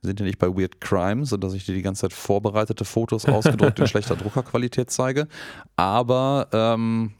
[0.01, 3.79] sind ja nicht bei Weird Crime, sodass ich dir die ganze Zeit vorbereitete Fotos ausgedruckt
[3.79, 5.27] in schlechter Druckerqualität zeige.
[5.75, 7.13] Aber ähm,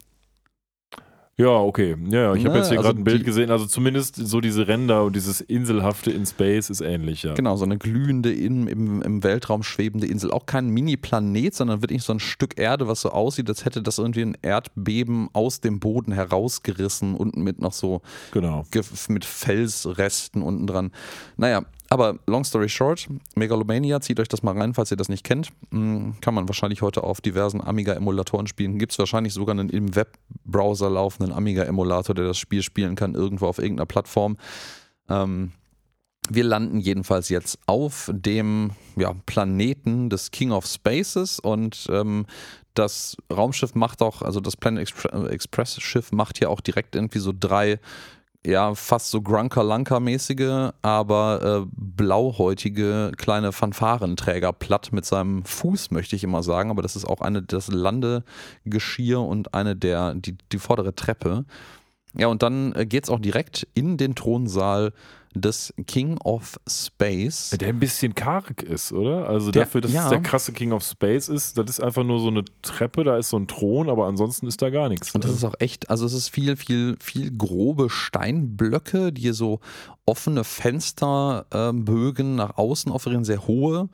[1.38, 1.98] Ja, okay.
[2.10, 3.52] Ja, ich habe Ne, jetzt hier also gerade ein Bild die- gesehen.
[3.52, 7.34] Also zumindest so diese Ränder und dieses Inselhafte in Space ist ähnlich, ja.
[7.34, 10.32] Genau, so eine glühende, in, im, im Weltraum schwebende Insel.
[10.32, 13.98] Auch kein Mini-Planet, sondern wirklich so ein Stück Erde, was so aussieht, als hätte das
[13.98, 18.64] irgendwie ein Erdbeben aus dem Boden herausgerissen, unten mit noch so Genau.
[19.10, 20.92] mit Felsresten unten dran.
[21.36, 25.24] Naja, aber long story short, Megalomania, zieht euch das mal rein, falls ihr das nicht
[25.24, 25.50] kennt.
[25.72, 28.80] Hm, Kann man wahrscheinlich heute auf diversen Amiga-Emulatoren spielen.
[28.80, 33.48] Gibt es wahrscheinlich sogar einen im Webbrowser laufenden Amiga-Emulator, der das Spiel spielen kann, irgendwo
[33.48, 34.38] auf irgendeiner Plattform.
[35.10, 35.52] Ähm,
[36.30, 42.26] wir landen jedenfalls jetzt auf dem ja, Planeten des King of Spaces und ähm,
[42.74, 47.20] das Raumschiff macht auch, also das Planet Expre- Express Schiff macht hier auch direkt irgendwie
[47.20, 47.80] so drei,
[48.46, 56.24] ja, fast so Grunker-Lanker-mäßige, aber äh, blauhäutige kleine Fanfarenträger platt mit seinem Fuß, möchte ich
[56.24, 56.70] immer sagen.
[56.70, 61.46] Aber das ist auch eine das Landegeschirr und eine der, die, die vordere Treppe.
[62.18, 64.94] Ja, und dann äh, geht's auch direkt in den Thronsaal
[65.38, 67.50] des King of Space.
[67.60, 69.28] Der ein bisschen karg ist, oder?
[69.28, 70.06] Also Der- dafür, dass ja.
[70.06, 73.18] es der krasse King of Space ist, das ist einfach nur so eine Treppe, da
[73.18, 75.14] ist so ein Thron, aber ansonsten ist da gar nichts.
[75.14, 79.60] Und das ist auch echt, also es ist viel, viel, viel grobe Steinblöcke, die so
[80.06, 83.90] offene Fensterbögen nach außen offerieren, sehr hohe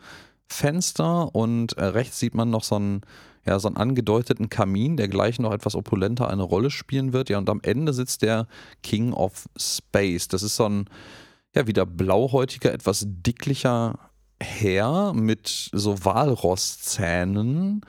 [0.48, 3.02] Fenster und äh, rechts sieht man noch so einen,
[3.46, 7.30] ja, so einen angedeuteten Kamin, der gleich noch etwas opulenter eine Rolle spielen wird.
[7.30, 8.48] Ja, und am Ende sitzt der
[8.84, 10.28] King of Space.
[10.28, 10.86] Das ist so ein,
[11.56, 13.98] ja, wieder blauhäutiger, etwas dicklicher
[14.40, 17.82] Herr mit so Walrosszähnen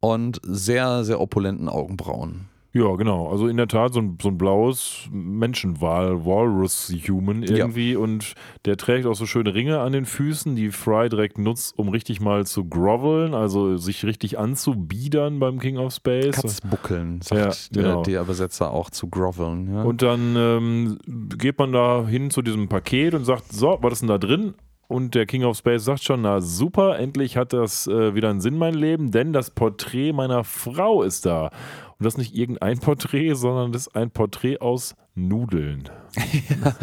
[0.00, 2.48] und sehr, sehr opulenten Augenbrauen.
[2.74, 3.28] Ja, genau.
[3.28, 7.92] Also in der Tat so ein, so ein blaues Menschenwal, Walrus-Human irgendwie.
[7.92, 7.98] Ja.
[7.98, 11.90] Und der trägt auch so schöne Ringe an den Füßen, die Fry direkt nutzt, um
[11.90, 16.36] richtig mal zu groveln, also sich richtig anzubiedern beim King of Space.
[16.36, 18.02] Katzbuckeln, sagt ja, genau.
[18.02, 19.74] der, Übersetzer auch zu groveln.
[19.74, 19.82] Ja.
[19.82, 20.98] Und dann ähm,
[21.36, 24.54] geht man da hin zu diesem Paket und sagt, so, was ist denn da drin?
[24.92, 28.42] Und der King of Space sagt schon, na super, endlich hat das äh, wieder einen
[28.42, 31.50] Sinn, mein Leben, denn das Porträt meiner Frau ist da.
[31.98, 35.88] Und das ist nicht irgendein Porträt, sondern das ist ein Porträt aus Nudeln.
[36.16, 36.74] ja,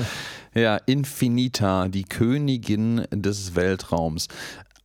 [0.62, 4.28] ja, Infinita, die Königin des Weltraums.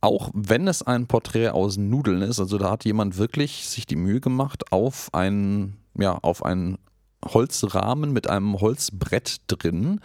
[0.01, 3.95] Auch wenn es ein Porträt aus Nudeln ist, also da hat jemand wirklich sich die
[3.95, 6.77] Mühe gemacht, auf einen, ja, auf einen
[7.23, 9.99] Holzrahmen mit einem Holzbrett drin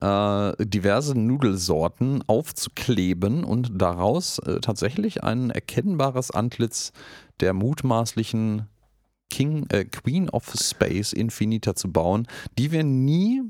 [0.00, 6.92] äh, diverse Nudelsorten aufzukleben und daraus äh, tatsächlich ein erkennbares Antlitz
[7.40, 8.66] der mutmaßlichen
[9.30, 12.26] King, äh, Queen of Space Infinita zu bauen,
[12.58, 13.42] die wir nie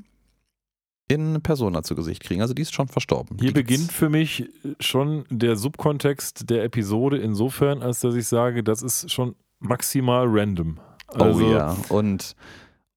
[1.07, 2.41] in Persona zu Gesicht kriegen.
[2.41, 3.37] Also die ist schon verstorben.
[3.39, 8.81] Hier beginnt für mich schon der Subkontext der Episode insofern, als dass ich sage, das
[8.81, 10.79] ist schon maximal random.
[11.13, 12.35] Oh also oh ja, und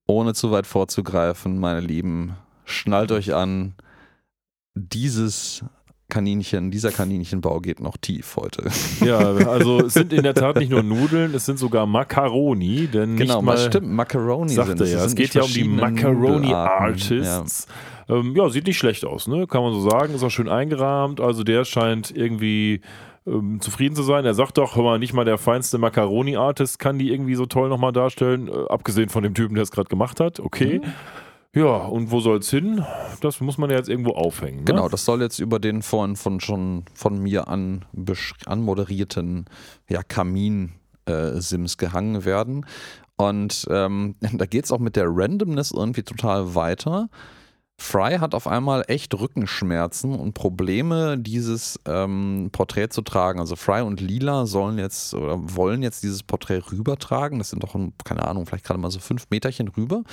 [0.07, 3.75] ohne zu weit vorzugreifen, meine Lieben, schnallt euch an,
[4.75, 5.65] dieses
[6.11, 8.65] Kaninchen, dieser Kaninchenbau geht noch tief heute.
[9.01, 13.17] Ja, also es sind in der Tat nicht nur Nudeln, es sind sogar Macaroni, denn
[13.17, 15.05] genau, mal, stimmt, Macaroni sagte sind es.
[15.07, 17.67] Es geht ja um die Macaroni Artists.
[18.09, 18.17] Ja.
[18.17, 18.51] Ähm, ja.
[18.51, 19.47] sieht nicht schlecht aus, ne?
[19.47, 22.83] Kann man so sagen, ist auch schön eingerahmt, also der scheint irgendwie
[23.27, 24.25] ähm, zufrieden zu sein.
[24.25, 27.69] Er sagt doch, hör mal, nicht mal der feinste Macaroni-Artist kann die irgendwie so toll
[27.69, 30.41] nochmal darstellen, äh, abgesehen von dem Typen, der es gerade gemacht hat.
[30.41, 30.81] Okay.
[30.83, 30.93] Mhm.
[31.55, 32.85] Ja, und wo soll es hin?
[33.21, 34.59] Das muss man ja jetzt irgendwo aufhängen.
[34.59, 34.65] Ne?
[34.65, 37.85] Genau, das soll jetzt über den vorhin von schon von mir an
[38.47, 39.47] anmoderierten
[39.89, 42.67] ja, Kamin-Sims äh, gehangen werden.
[43.17, 47.09] Und ähm, da geht es auch mit der Randomness irgendwie total weiter.
[47.81, 53.41] Fry hat auf einmal echt Rückenschmerzen und Probleme, dieses ähm, Porträt zu tragen.
[53.41, 57.39] Also Fry und Lila sollen jetzt oder wollen jetzt dieses Porträt rübertragen.
[57.39, 60.05] Das sind doch, keine Ahnung, vielleicht gerade mal so fünf Meterchen rüber.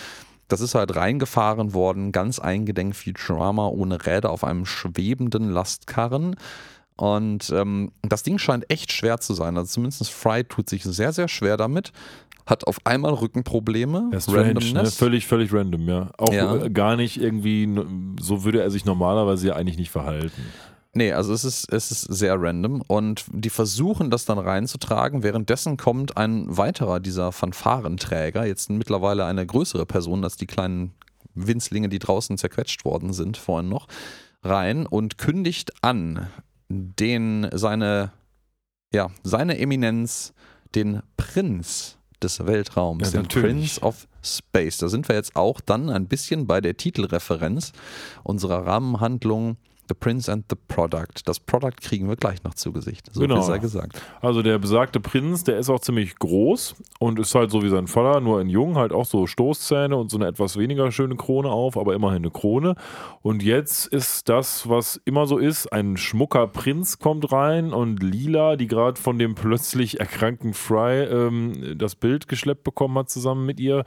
[0.47, 6.36] Das ist halt reingefahren worden, ganz eingedenk Futurama ohne Räder auf einem schwebenden Lastkarren.
[6.95, 9.55] Und ähm, das Ding scheint echt schwer zu sein.
[9.57, 11.91] Also zumindest Fry tut sich sehr, sehr schwer damit.
[12.45, 14.10] Hat auf einmal Rückenprobleme.
[14.13, 14.86] Ja, strange, ne?
[14.86, 16.10] Völlig, völlig random, ja.
[16.17, 16.69] Auch ja.
[16.69, 17.69] gar nicht irgendwie,
[18.19, 20.41] so würde er sich normalerweise ja eigentlich nicht verhalten.
[20.97, 25.21] Nee, also es ist, es ist sehr random und die versuchen das dann reinzutragen.
[25.21, 30.95] Währenddessen kommt ein weiterer dieser Fanfarenträger, jetzt mittlerweile eine größere Person als die kleinen
[31.36, 33.88] Winzlinge, die draußen zerquetscht worden sind vorhin noch,
[34.41, 36.31] rein und kündigt an,
[36.67, 38.12] den seine,
[38.91, 40.33] ja, seine Eminenz,
[40.73, 44.79] den Prinz des Weltraums, ja, den Prince of Space.
[44.79, 47.71] Da sind wir jetzt auch dann ein bisschen bei der Titelreferenz
[48.23, 49.57] unserer Rahmenhandlung
[49.88, 51.21] The Prince and the Product.
[51.26, 53.10] Das Product kriegen wir gleich noch zu Gesicht.
[53.13, 53.41] So genau.
[53.41, 54.02] sei gesagt.
[54.21, 57.88] Also der besagte Prinz, der ist auch ziemlich groß und ist halt so wie sein
[57.88, 61.50] Vater, nur in Jung, halt auch so Stoßzähne und so eine etwas weniger schöne Krone
[61.50, 62.76] auf, aber immerhin eine Krone.
[63.21, 68.56] Und jetzt ist das, was immer so ist, ein schmucker Prinz kommt rein und Lila,
[68.56, 73.60] die gerade von dem plötzlich erkrankten Fry ähm, das Bild geschleppt bekommen hat zusammen mit
[73.60, 73.86] ihr,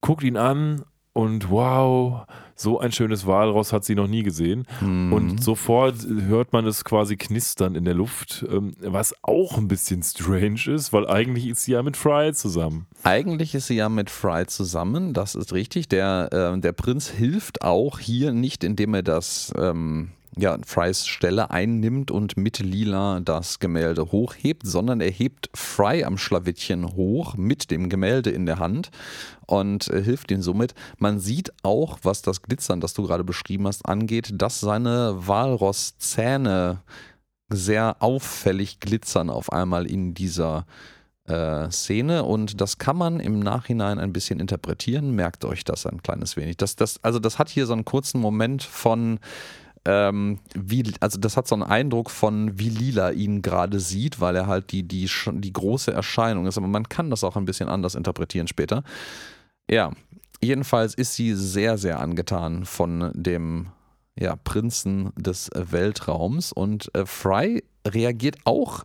[0.00, 4.66] guckt ihn an und wow, so ein schönes Walross hat sie noch nie gesehen.
[4.80, 5.12] Mhm.
[5.12, 10.02] Und sofort hört man es quasi knistern in der Luft, ähm, was auch ein bisschen
[10.02, 12.86] strange ist, weil eigentlich ist sie ja mit Fry zusammen.
[13.04, 15.88] Eigentlich ist sie ja mit Fry zusammen, das ist richtig.
[15.88, 19.52] Der, äh, der Prinz hilft auch hier nicht, indem er das.
[19.56, 26.04] Ähm ja, Frys Stelle einnimmt und mit Lila das Gemälde hochhebt, sondern er hebt Fry
[26.04, 28.90] am Schlawittchen hoch mit dem Gemälde in der Hand
[29.46, 30.74] und äh, hilft ihm somit.
[30.98, 36.82] Man sieht auch, was das Glitzern, das du gerade beschrieben hast, angeht, dass seine Walrosszähne
[37.48, 40.66] sehr auffällig glitzern auf einmal in dieser
[41.28, 45.12] äh, Szene und das kann man im Nachhinein ein bisschen interpretieren.
[45.12, 46.56] Merkt euch das ein kleines wenig.
[46.56, 49.18] Das, das, also das hat hier so einen kurzen Moment von
[49.84, 54.36] ähm, wie, also das hat so einen Eindruck von, wie Lila ihn gerade sieht, weil
[54.36, 56.58] er halt die, die, die große Erscheinung ist.
[56.58, 58.82] Aber man kann das auch ein bisschen anders interpretieren später.
[59.70, 59.92] Ja,
[60.40, 63.68] jedenfalls ist sie sehr, sehr angetan von dem
[64.18, 68.84] ja, Prinzen des Weltraums und äh, Fry reagiert auch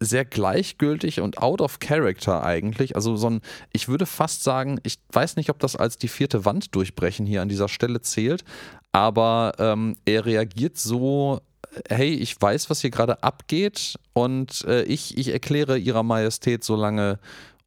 [0.00, 2.94] sehr gleichgültig und out of character eigentlich.
[2.94, 3.40] Also so ein,
[3.72, 7.42] ich würde fast sagen, ich weiß nicht, ob das als die vierte Wand durchbrechen hier
[7.42, 8.44] an dieser Stelle zählt,
[8.92, 11.40] aber ähm, er reagiert so,
[11.88, 17.18] hey, ich weiß, was hier gerade abgeht und äh, ich, ich erkläre ihrer Majestät, solange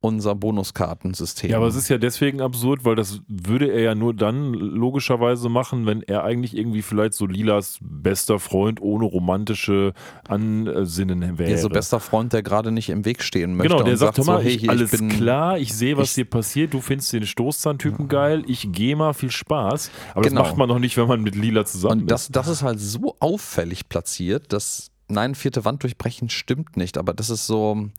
[0.04, 1.52] unser Bonuskartensystem.
[1.52, 5.48] Ja, aber es ist ja deswegen absurd, weil das würde er ja nur dann logischerweise
[5.48, 9.94] machen, wenn er eigentlich irgendwie vielleicht so Lilas bester Freund ohne romantische
[10.28, 11.52] Ansinnen wäre.
[11.52, 13.70] Ja, so bester Freund, der gerade nicht im Weg stehen möchte.
[13.74, 15.96] Genau, der und sagt, hör so, mal, hey, ich, alles ich bin, klar, ich sehe,
[15.98, 19.92] was ich- dir passiert, du findest den Stoßzahntypen geil, ich gehe mal, viel Spaß.
[20.14, 20.42] Aber Genau.
[20.42, 22.36] das macht man noch nicht, wenn man mit Lila zusammen Und das, ist.
[22.36, 27.30] das ist halt so auffällig platziert, dass, nein, vierte Wand durchbrechen stimmt nicht, aber das
[27.30, 27.90] ist so,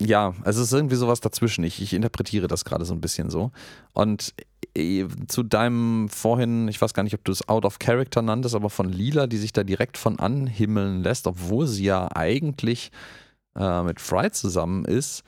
[0.00, 1.64] ja, es ist irgendwie sowas dazwischen.
[1.64, 3.50] Ich, ich interpretiere das gerade so ein bisschen so.
[3.92, 4.34] Und
[4.76, 8.54] äh, zu deinem vorhin, ich weiß gar nicht, ob du es Out of Character nanntest,
[8.54, 12.90] aber von Lila, die sich da direkt von anhimmeln lässt, obwohl sie ja eigentlich
[13.56, 15.24] äh, mit Fry zusammen ist.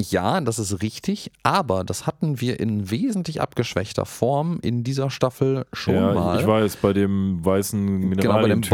[0.00, 5.66] Ja, das ist richtig, aber das hatten wir in wesentlich abgeschwächter Form in dieser Staffel
[5.72, 6.40] schon ja, mal.
[6.40, 8.70] ich weiß, bei dem weißen Genau, bei dem Mineralien-Typ.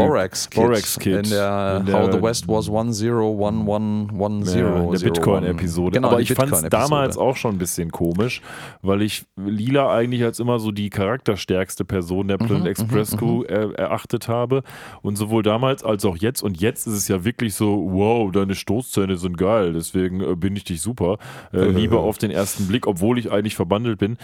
[0.53, 1.25] Borax Kid.
[1.25, 4.59] In der, In der- How the West was 101110.
[4.59, 5.95] Ja, in der Bitcoin-Episode.
[5.95, 8.41] Genau, Aber ich fand es damals auch schon ein bisschen komisch,
[8.83, 13.17] weil ich Lila eigentlich als immer so die charakterstärkste Person der Planet Mhm, Express mhm,
[13.17, 14.61] Crew er, erachtet habe.
[15.01, 16.43] Und sowohl damals als auch jetzt.
[16.43, 20.55] Und jetzt ist es ja wirklich so, wow, deine Stoßzähne sind geil, deswegen äh, bin
[20.55, 21.14] ich dich super.
[21.53, 24.17] Äh, Liebe auf den ersten Blick, obwohl ich eigentlich verbandelt bin.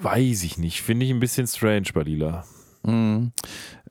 [0.00, 0.82] Weiß ich nicht.
[0.82, 2.44] Finde ich ein bisschen strange bei Lila.
[2.84, 3.32] Mhm.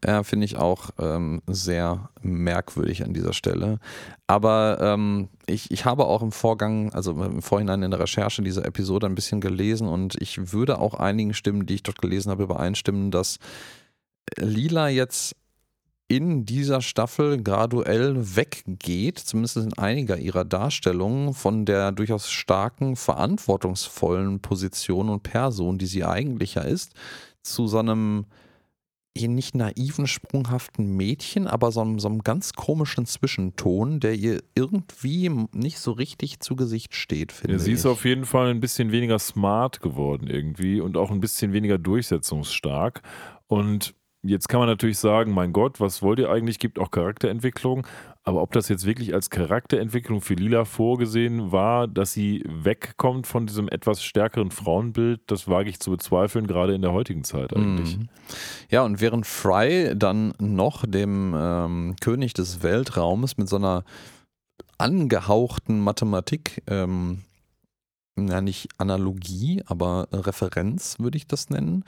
[0.04, 3.78] Ja, finde ich auch ähm, sehr merkwürdig an dieser Stelle.
[4.26, 8.66] Aber ähm, ich, ich habe auch im Vorgang, also im Vorhinein in der Recherche dieser
[8.66, 12.44] Episode ein bisschen gelesen und ich würde auch einigen Stimmen, die ich dort gelesen habe,
[12.44, 13.38] übereinstimmen, dass
[14.38, 15.36] Lila jetzt
[16.12, 24.42] in dieser Staffel graduell weggeht, zumindest in einiger ihrer Darstellungen, von der durchaus starken, verantwortungsvollen
[24.42, 26.92] Position und Person, die sie eigentlich ja ist,
[27.44, 28.26] zu so einem
[29.18, 34.42] hier nicht naiven, sprunghaften Mädchen, aber so einem, so einem ganz komischen Zwischenton, der ihr
[34.54, 37.78] irgendwie nicht so richtig zu Gesicht steht, finde Ja, sie ich.
[37.78, 41.78] ist auf jeden Fall ein bisschen weniger smart geworden irgendwie und auch ein bisschen weniger
[41.78, 43.02] durchsetzungsstark.
[43.48, 43.94] Und
[44.24, 46.60] jetzt kann man natürlich sagen, mein Gott, was wollt ihr eigentlich?
[46.60, 47.86] Gibt auch Charakterentwicklung.
[48.24, 53.48] Aber ob das jetzt wirklich als Charakterentwicklung für Lila vorgesehen war, dass sie wegkommt von
[53.48, 57.98] diesem etwas stärkeren Frauenbild, das wage ich zu bezweifeln, gerade in der heutigen Zeit eigentlich.
[57.98, 58.10] Mhm.
[58.70, 63.84] Ja, und während Fry dann noch dem ähm, König des Weltraums mit so einer
[64.78, 67.24] angehauchten Mathematik, ähm,
[68.16, 71.86] na nicht Analogie, aber Referenz würde ich das nennen.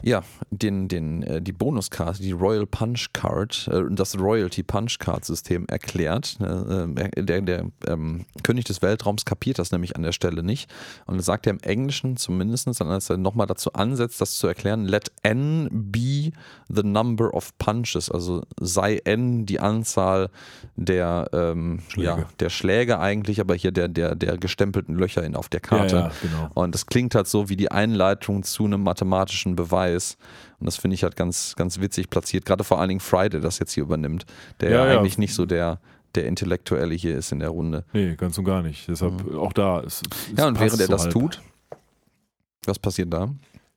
[0.00, 5.24] Ja, den, den, äh, die Bonuskarte, die Royal Punch Card, äh, das Royalty Punch Card
[5.24, 6.38] System erklärt.
[6.40, 10.70] Äh, äh, der der ähm, König des Weltraums kapiert das nämlich an der Stelle nicht.
[11.06, 14.46] Und er sagt er im Englischen zumindest, dann als er nochmal dazu ansetzt, das zu
[14.46, 16.30] erklären, let n be
[16.68, 20.30] the number of punches, also sei n die Anzahl
[20.76, 22.06] der, ähm, Schläge.
[22.06, 25.96] Ja, der Schläge eigentlich, aber hier der, der, der gestempelten Löcher in, auf der Karte.
[25.96, 26.50] Ja, ja, genau.
[26.54, 29.87] Und das klingt halt so wie die Einleitung zu einem mathematischen Beweis.
[30.60, 32.44] Und das finde ich halt ganz, ganz witzig platziert.
[32.44, 34.26] Gerade vor allen Dingen Friday das jetzt hier übernimmt,
[34.60, 34.98] der Ja, ja, ja.
[34.98, 35.80] eigentlich nicht so der,
[36.14, 37.84] der Intellektuelle hier ist in der Runde.
[37.92, 38.88] Nee, ganz und gar nicht.
[38.88, 39.80] Deshalb auch da.
[39.80, 40.36] Es, es Mhm.
[40.38, 41.12] Ja, und während er das halb.
[41.12, 41.42] tut,
[42.64, 43.30] was passiert da?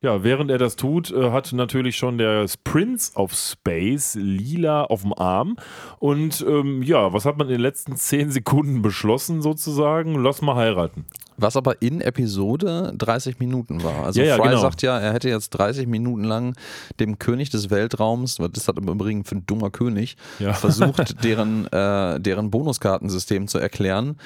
[0.04, 5.04] Ja, während er das tut, äh, hat natürlich schon der Prince of Space Lila auf
[5.04, 5.58] dem Arm.
[6.00, 10.16] Und ähm, ja, was hat man in den letzten zehn Sekunden beschlossen sozusagen?
[10.16, 11.06] Lass mal heiraten.
[11.38, 14.06] Was aber in Episode 30 Minuten war.
[14.06, 14.62] Also Ja, ja, Fry genau.
[14.62, 16.56] sagt ja, er hätte jetzt 30 Minuten lang
[17.00, 20.54] dem König des Weltraums, was ist das im Übrigen für ein dummer König, Ja.
[20.54, 24.18] versucht, deren, äh, deren Bonuskartensystem zu erklären.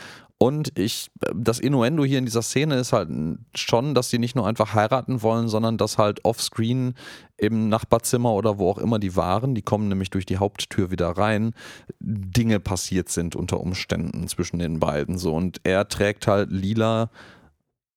[0.46, 3.10] Und ich, das Innuendo hier in dieser Szene ist halt
[3.56, 6.94] schon, dass sie nicht nur einfach heiraten wollen, sondern dass halt offscreen
[7.36, 11.10] im Nachbarzimmer oder wo auch immer die waren, die kommen nämlich durch die Haupttür wieder
[11.10, 11.56] rein,
[12.00, 15.34] Dinge passiert sind unter Umständen zwischen den beiden so.
[15.34, 17.10] Und er trägt halt Lila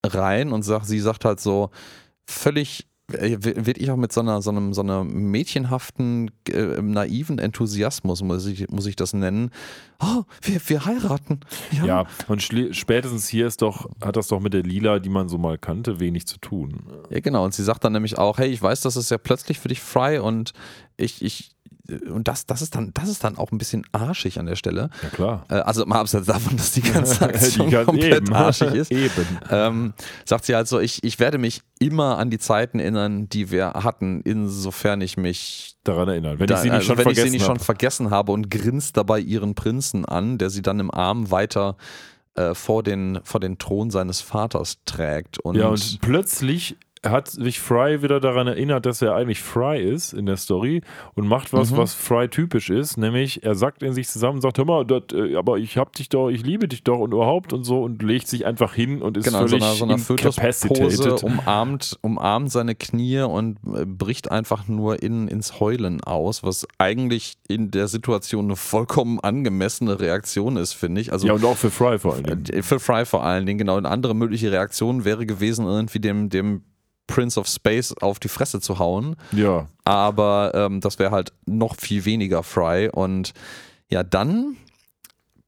[0.07, 1.69] rein und sagt, sie sagt halt so
[2.25, 8.23] völlig wird ich auch mit so einer, so einem, so einer mädchenhaften, äh, naiven Enthusiasmus,
[8.23, 9.51] muss ich, muss ich das nennen.
[9.99, 11.41] Oh, wir, wir heiraten.
[11.73, 11.87] Ja.
[11.87, 15.39] Ja, und spätestens hier ist doch, hat das doch mit der Lila, die man so
[15.39, 16.83] mal kannte, wenig zu tun.
[17.09, 17.45] ja, genau.
[17.45, 19.81] Und sie sagt dann nämlich auch, hey, ich weiß, das ist ja plötzlich für dich
[19.81, 20.53] frei und
[20.99, 21.53] ich, ich,
[22.11, 24.91] und das, das ist dann, das ist dann auch ein bisschen arschig an der Stelle.
[25.03, 25.47] Ja, klar.
[25.49, 28.33] Äh, Also mal abseits davon, dass die ganze Aktion Die ganz- komplett eben.
[28.35, 28.91] arschig ist.
[28.91, 29.27] Eben.
[29.51, 33.51] ähm, sagt sie halt so, ich, ich werde mich immer an die Zeiten erinnern, die
[33.51, 36.39] wir hatten, insofern ich mich Daran erinnern.
[36.39, 37.65] Wenn da, ich sie nicht also schon wenn ich vergessen sie nicht schon habe.
[37.65, 41.77] vergessen habe und grinst dabei ihren Prinzen an, der sie dann im Arm weiter
[42.35, 45.39] äh, vor, den, vor den Thron seines Vaters trägt.
[45.39, 50.13] Und, Ja, und plötzlich hat sich Fry wieder daran erinnert, dass er eigentlich Fry ist
[50.13, 50.83] in der Story
[51.15, 51.77] und macht was, Mhm.
[51.77, 55.37] was Fry typisch ist, nämlich er sagt in sich zusammen, sagt, hör mal, dat, äh,
[55.37, 58.29] aber ich hab dich doch, ich liebe dich doch und überhaupt und so und legt
[58.29, 59.99] sich einfach hin und ist Genau, in so völlig einer, so einer
[61.25, 67.35] umarmt, umarmt seine Knie und äh, bricht einfach nur in, ins Heulen aus, was eigentlich
[67.49, 71.13] in der Situation eine vollkommen angemessene Reaktion ist, finde ich.
[71.13, 72.45] Also ja, und auch für Fry vor allen Dingen.
[72.47, 73.77] Äh, Für Fry vor allen Dingen, genau.
[73.77, 76.63] Eine andere mögliche Reaktion wäre gewesen, irgendwie dem, dem
[77.09, 79.17] Prince of Space auf die Fresse zu hauen.
[79.33, 82.89] Ja, Aber ähm, das wäre halt noch viel weniger Fry.
[82.93, 83.33] Und
[83.91, 84.57] ja, dann,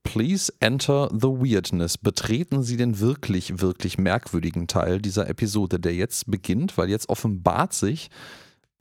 [0.02, 1.96] please enter the weirdness.
[1.96, 7.72] Betreten Sie den wirklich, wirklich merkwürdigen Teil dieser Episode, der jetzt beginnt, weil jetzt offenbart
[7.72, 8.10] sich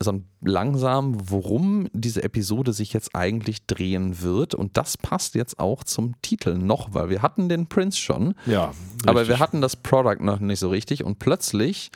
[0.02, 4.56] so langsam, worum diese Episode sich jetzt eigentlich drehen wird.
[4.56, 8.34] Und das passt jetzt auch zum Titel noch, weil wir hatten den Prince schon.
[8.46, 8.72] ja.
[9.06, 9.36] Aber richtig.
[9.36, 11.92] wir hatten das Product noch nicht so richtig und plötzlich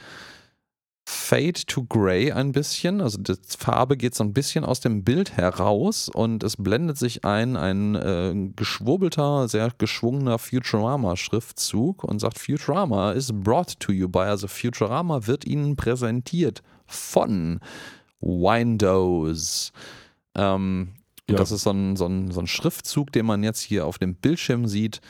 [1.05, 5.35] Fade to Gray ein bisschen, also die Farbe geht so ein bisschen aus dem Bild
[5.35, 13.11] heraus und es blendet sich ein, ein äh, geschwurbelter, sehr geschwungener Futurama-Schriftzug und sagt, Futurama
[13.11, 17.59] is brought to you by, also Futurama wird Ihnen präsentiert von
[18.21, 19.73] Windows.
[20.35, 20.93] Ähm,
[21.29, 21.35] Ja.
[21.37, 24.15] das ist so ein, so, ein, so ein Schriftzug, den man jetzt hier auf dem
[24.15, 25.01] Bildschirm sieht,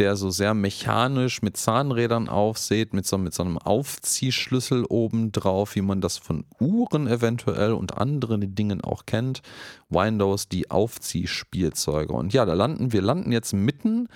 [0.00, 5.76] der so sehr mechanisch mit Zahnrädern aufsieht, mit so, mit so einem Aufziehschlüssel oben drauf,
[5.76, 9.42] wie man das von Uhren eventuell und anderen Dingen auch kennt.
[9.90, 12.14] Windows, die Aufziehspielzeuge.
[12.14, 14.08] Und ja, da landen wir landen jetzt mitten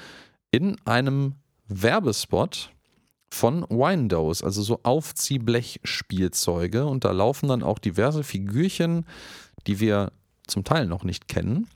[0.50, 1.34] in einem
[1.68, 2.70] Werbespot
[3.30, 6.86] von Windows, also so Aufziehblechspielzeuge.
[6.86, 9.04] Und da laufen dann auch diverse Figürchen,
[9.66, 10.12] die wir
[10.46, 11.66] zum Teil noch nicht kennen,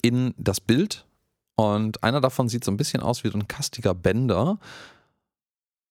[0.00, 1.04] in das Bild.
[1.56, 4.58] Und einer davon sieht so ein bisschen aus wie so ein kastiger Bänder.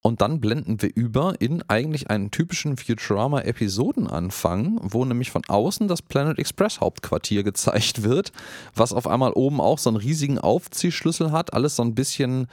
[0.05, 6.01] Und dann blenden wir über in eigentlich einen typischen Futurama-Episodenanfang, wo nämlich von außen das
[6.01, 8.33] Planet Express Hauptquartier gezeigt wird,
[8.75, 12.47] was auf einmal oben auch so einen riesigen Aufziehschlüssel hat, alles so ein bisschen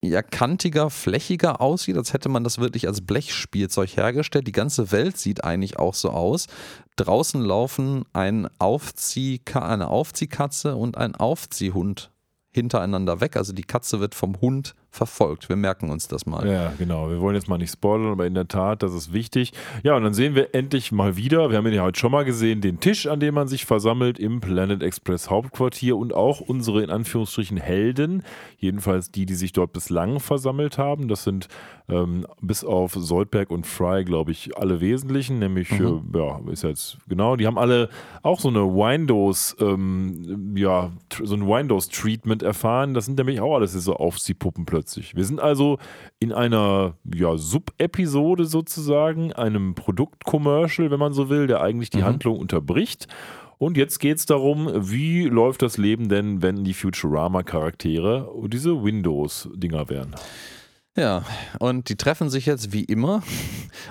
[0.00, 4.46] ja, kantiger, flächiger aussieht, als hätte man das wirklich als Blechspielzeug hergestellt.
[4.46, 6.46] Die ganze Welt sieht eigentlich auch so aus.
[6.94, 12.12] Draußen laufen ein Aufzieh, eine Aufziehkatze und ein Aufziehhund
[12.50, 13.36] hintereinander weg.
[13.36, 15.48] Also die Katze wird vom Hund verfolgt.
[15.48, 16.46] Wir merken uns das mal.
[16.50, 17.08] Ja, genau.
[17.10, 19.52] Wir wollen jetzt mal nicht spoilern, aber in der Tat, das ist wichtig.
[19.82, 22.24] Ja, und dann sehen wir endlich mal wieder, wir haben ihn ja heute schon mal
[22.24, 26.82] gesehen, den Tisch, an dem man sich versammelt im Planet Express Hauptquartier und auch unsere
[26.82, 28.22] in Anführungsstrichen Helden,
[28.58, 31.06] jedenfalls die, die sich dort bislang versammelt haben.
[31.08, 31.48] Das sind
[31.88, 36.10] ähm, bis auf Soldberg und Fry, glaube ich, alle wesentlichen, nämlich, Mhm.
[36.14, 37.88] äh, ja, ist jetzt genau, die haben alle
[38.22, 40.90] auch so eine Windows, ähm, ja,
[41.22, 42.94] so ein Windows-Treatment erfahren.
[42.94, 44.79] Das sind nämlich auch alles so Aufziehpuppen plötzlich.
[45.16, 45.78] Wir sind also
[46.18, 52.04] in einer ja, Sub-Episode sozusagen, einem Produkt-Commercial, wenn man so will, der eigentlich die Mhm.
[52.04, 53.06] Handlung unterbricht.
[53.58, 59.90] Und jetzt geht es darum, wie läuft das Leben denn, wenn die Futurama-Charaktere diese Windows-Dinger
[59.90, 60.14] wären.
[60.96, 61.22] Ja,
[61.60, 63.22] und die treffen sich jetzt wie immer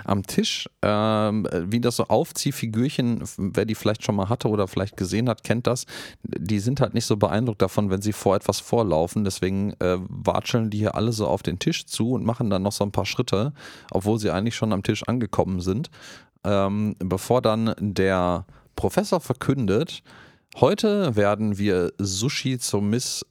[0.03, 0.69] am Tisch.
[0.81, 5.43] Ähm, wie das so Aufziehfigürchen, wer die vielleicht schon mal hatte oder vielleicht gesehen hat,
[5.45, 5.85] kennt das.
[6.23, 9.23] Die sind halt nicht so beeindruckt davon, wenn sie vor etwas vorlaufen.
[9.23, 12.73] Deswegen äh, watscheln die hier alle so auf den Tisch zu und machen dann noch
[12.73, 13.53] so ein paar Schritte,
[13.91, 15.89] obwohl sie eigentlich schon am Tisch angekommen sind.
[16.43, 18.45] Ähm, bevor dann der
[18.75, 20.03] Professor verkündet,
[20.57, 23.25] heute werden wir Sushi zur Miss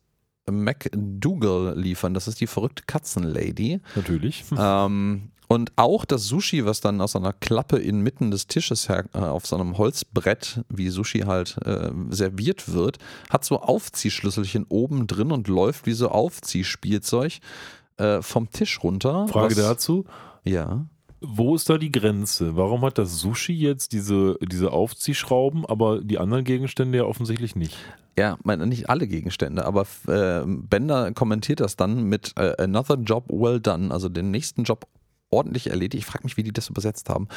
[0.51, 2.15] McDougal liefern.
[2.15, 3.81] Das ist die verrückte Katzenlady.
[3.95, 4.45] Natürlich.
[4.59, 9.19] Ähm, und auch das Sushi, was dann aus einer Klappe inmitten des Tisches her, äh,
[9.19, 12.99] auf so einem Holzbrett, wie Sushi halt äh, serviert wird,
[13.31, 17.39] hat so Aufziehschlüsselchen oben drin und läuft wie so Aufziehspielzeug
[17.97, 19.27] äh, vom Tisch runter.
[19.29, 20.05] Frage was, dazu.
[20.45, 20.85] Ja.
[21.21, 22.55] Wo ist da die Grenze?
[22.55, 27.77] Warum hat das Sushi jetzt diese, diese Aufziehschrauben, aber die anderen Gegenstände ja offensichtlich nicht?
[28.19, 33.61] Ja, nicht alle Gegenstände, aber äh, Bender kommentiert das dann mit äh, Another Job well
[33.61, 34.89] done, also den nächsten Job
[35.31, 36.03] ordentlich erledigt.
[36.03, 37.29] Ich frage mich, wie die das übersetzt haben.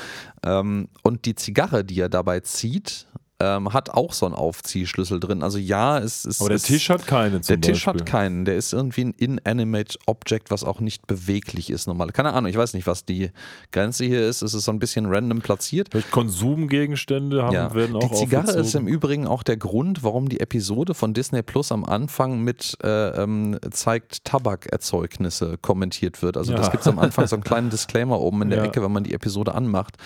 [0.44, 3.06] Ähm, und die Zigarre, die er dabei zieht,
[3.42, 5.42] ähm, hat auch so einen Aufziehschlüssel drin.
[5.44, 6.40] Also ja, es ist.
[6.42, 8.02] Aber der es, Tisch hat keine zum Der Tisch Beispiel.
[8.02, 8.46] hat keinen.
[8.46, 12.12] Der ist irgendwie ein inanimate Object, was auch nicht beweglich ist normal.
[12.12, 13.32] Keine Ahnung, ich weiß nicht, was die
[13.72, 14.42] Grenze hier ist.
[14.42, 15.90] Es ist so ein bisschen random platziert.
[15.92, 17.74] Vielleicht Konsumgegenstände haben, Ja.
[17.74, 18.88] werden auch Die Zigarre ist im aufgezogen.
[18.88, 23.58] Übrigen auch der Grund, warum die Episode von Disney Plus am Anfang mit äh, ähm,
[23.72, 26.38] zeigt Tabakerzeugnisse kommentiert wird.
[26.38, 26.58] Also Ja.
[26.58, 28.66] das gibt es am Anfang so einen kleinen Disclaimer oben in der Ja.
[28.66, 29.98] Ecke, wenn man die Episode anmacht.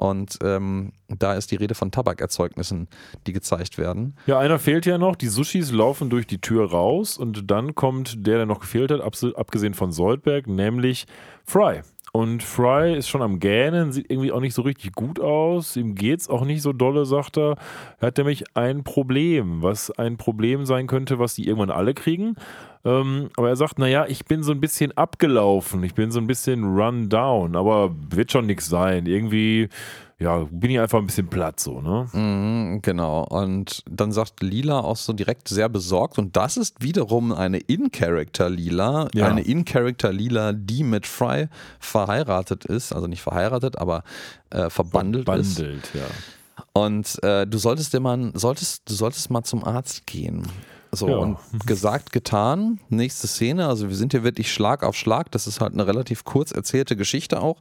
[0.00, 2.88] Und ähm, da ist die Rede von Tabakerzeugnissen,
[3.26, 4.16] die gezeigt werden.
[4.24, 5.14] Ja, einer fehlt ja noch.
[5.14, 9.02] Die Sushis laufen durch die Tür raus und dann kommt der, der noch gefehlt hat,
[9.02, 11.06] abgesehen von Soldberg, nämlich
[11.44, 11.82] Fry.
[12.12, 15.76] und Fry ist schon am Gähnen, sieht irgendwie auch nicht so richtig gut aus.
[15.76, 17.56] Ihm geht's auch nicht so dolle, sagt er.
[17.98, 22.36] Er hat nämlich ein Problem, was ein Problem sein könnte, was die irgendwann alle kriegen.
[22.84, 26.26] Ähm, aber er sagt, naja, ich bin so ein bisschen abgelaufen, ich bin so ein
[26.26, 29.04] bisschen run down, aber wird schon nichts sein.
[29.06, 29.68] Irgendwie,
[30.18, 32.08] ja, bin ich einfach ein bisschen platt so, ne?
[32.12, 33.24] Mhm, genau.
[33.24, 36.18] Und dann sagt Lila auch so direkt sehr besorgt.
[36.18, 39.08] Und das ist wiederum eine In-Character-Lila.
[39.14, 39.26] Ja.
[39.26, 42.92] Eine In-Character-Lila, die mit Fry verheiratet ist.
[42.92, 44.04] Also nicht verheiratet, aber
[44.50, 45.56] äh, verbandelt, ist.
[45.56, 46.06] Bundelt, ja.
[46.72, 50.46] Und äh, du solltest dir mal, solltest, du solltest mal zum Arzt gehen.
[50.92, 51.16] So, Ja.
[51.18, 52.80] und gesagt, getan.
[52.88, 56.24] Nächste Szene, also wir sind hier wirklich Schlag auf Schlag, das ist halt eine relativ
[56.24, 57.58] kurz erzählte Geschichte auch.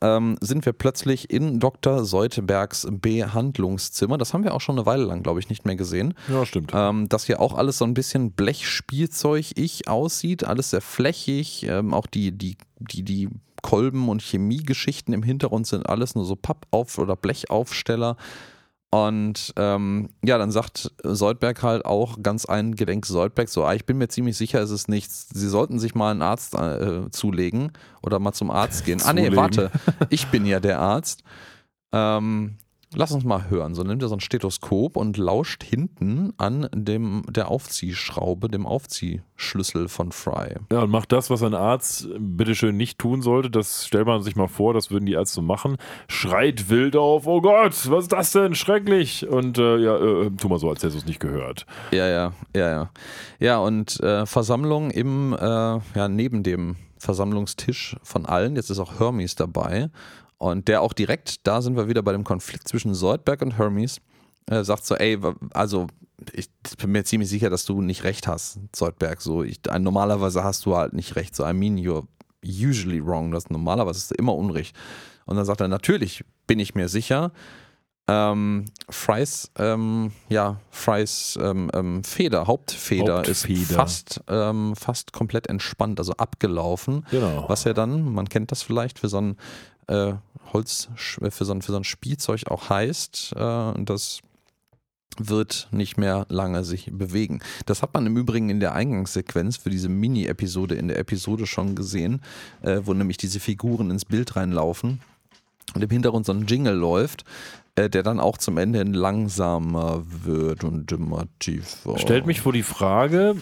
[0.00, 2.04] Ähm, sind wir plötzlich in Dr.
[2.04, 4.16] Seutebergs Behandlungszimmer.
[4.16, 6.14] Das haben wir auch schon eine Weile lang, glaube ich, nicht mehr gesehen.
[6.28, 6.70] Ja, stimmt.
[6.74, 12.06] Ähm, dass hier auch alles so ein bisschen Blechspielzeug-ich aussieht, alles sehr flächig, ähm, auch
[12.06, 13.28] die, die, die, die
[13.62, 18.16] Kolben- und Chemiegeschichten im Hintergrund sind alles nur so Pappauf- oder Blechaufsteller.
[18.90, 23.98] Und ähm, ja, dann sagt Soldberg halt auch ganz eingedenk Soldberg so, ah, ich bin
[23.98, 25.28] mir ziemlich sicher, es ist nichts.
[25.32, 27.72] Sie sollten sich mal einen Arzt äh, zulegen
[28.02, 29.02] oder mal zum Arzt gehen.
[29.04, 29.70] ah nee, warte,
[30.08, 31.22] ich bin ja der Arzt.
[31.92, 32.56] Ähm,
[32.94, 33.74] lass uns mal hören.
[33.74, 39.88] So nimmt er so ein Stethoskop und lauscht hinten an dem der Aufziehschraube, dem Aufziehschlüssel
[39.88, 40.54] von Fry.
[40.70, 43.50] Ja, und macht das, was ein Arzt bitteschön nicht tun sollte.
[43.50, 45.76] Das stellt man sich mal vor, das würden die Ärzte machen.
[46.08, 48.54] Schreit wild auf, oh Gott, was ist das denn?
[48.54, 49.28] Schrecklich.
[49.28, 51.66] Und äh, ja, äh, tu mal so, als hättest du es nicht gehört.
[51.92, 52.90] Ja, ja, ja, ja.
[53.38, 58.56] Ja, und äh, Versammlung im, äh, ja, neben dem Versammlungstisch von allen.
[58.56, 59.90] Jetzt ist auch Hermes dabei.
[60.38, 64.00] Und der auch direkt, da sind wir wieder bei dem Konflikt zwischen Soldberg und Hermes,
[64.46, 65.18] äh, sagt so, ey,
[65.52, 65.88] also
[66.32, 69.20] ich bin mir ziemlich sicher, dass du nicht recht hast, Soldberg.
[69.20, 71.34] So, ich, normalerweise hast du halt nicht recht.
[71.34, 72.06] So, I mean, you're
[72.44, 73.30] usually wrong.
[73.30, 74.76] Das normalerweise ist immer Unrecht.
[75.26, 77.32] Und dann sagt er, natürlich bin ich mir sicher.
[78.10, 83.74] Ähm, Frys, ähm, ja, Frys ähm, ähm, Feder, Hauptfeder, ist Hauptfeder.
[83.74, 87.04] fast, ähm, fast komplett entspannt, also abgelaufen.
[87.10, 87.44] Genau.
[87.48, 89.36] Was ja dann, man kennt das vielleicht, für so ein
[89.88, 90.14] äh,
[90.52, 94.20] Holz, für so ein, für so ein Spielzeug auch heißt, äh, das
[95.18, 97.40] wird nicht mehr lange sich bewegen.
[97.66, 101.74] Das hat man im Übrigen in der Eingangssequenz für diese Mini-Episode in der Episode schon
[101.74, 102.22] gesehen,
[102.62, 105.00] äh, wo nämlich diese Figuren ins Bild reinlaufen
[105.74, 107.24] und im Hintergrund so ein Jingle läuft,
[107.74, 111.98] äh, der dann auch zum Ende langsamer wird und immer tiefer.
[111.98, 113.36] Stellt mich vor die Frage,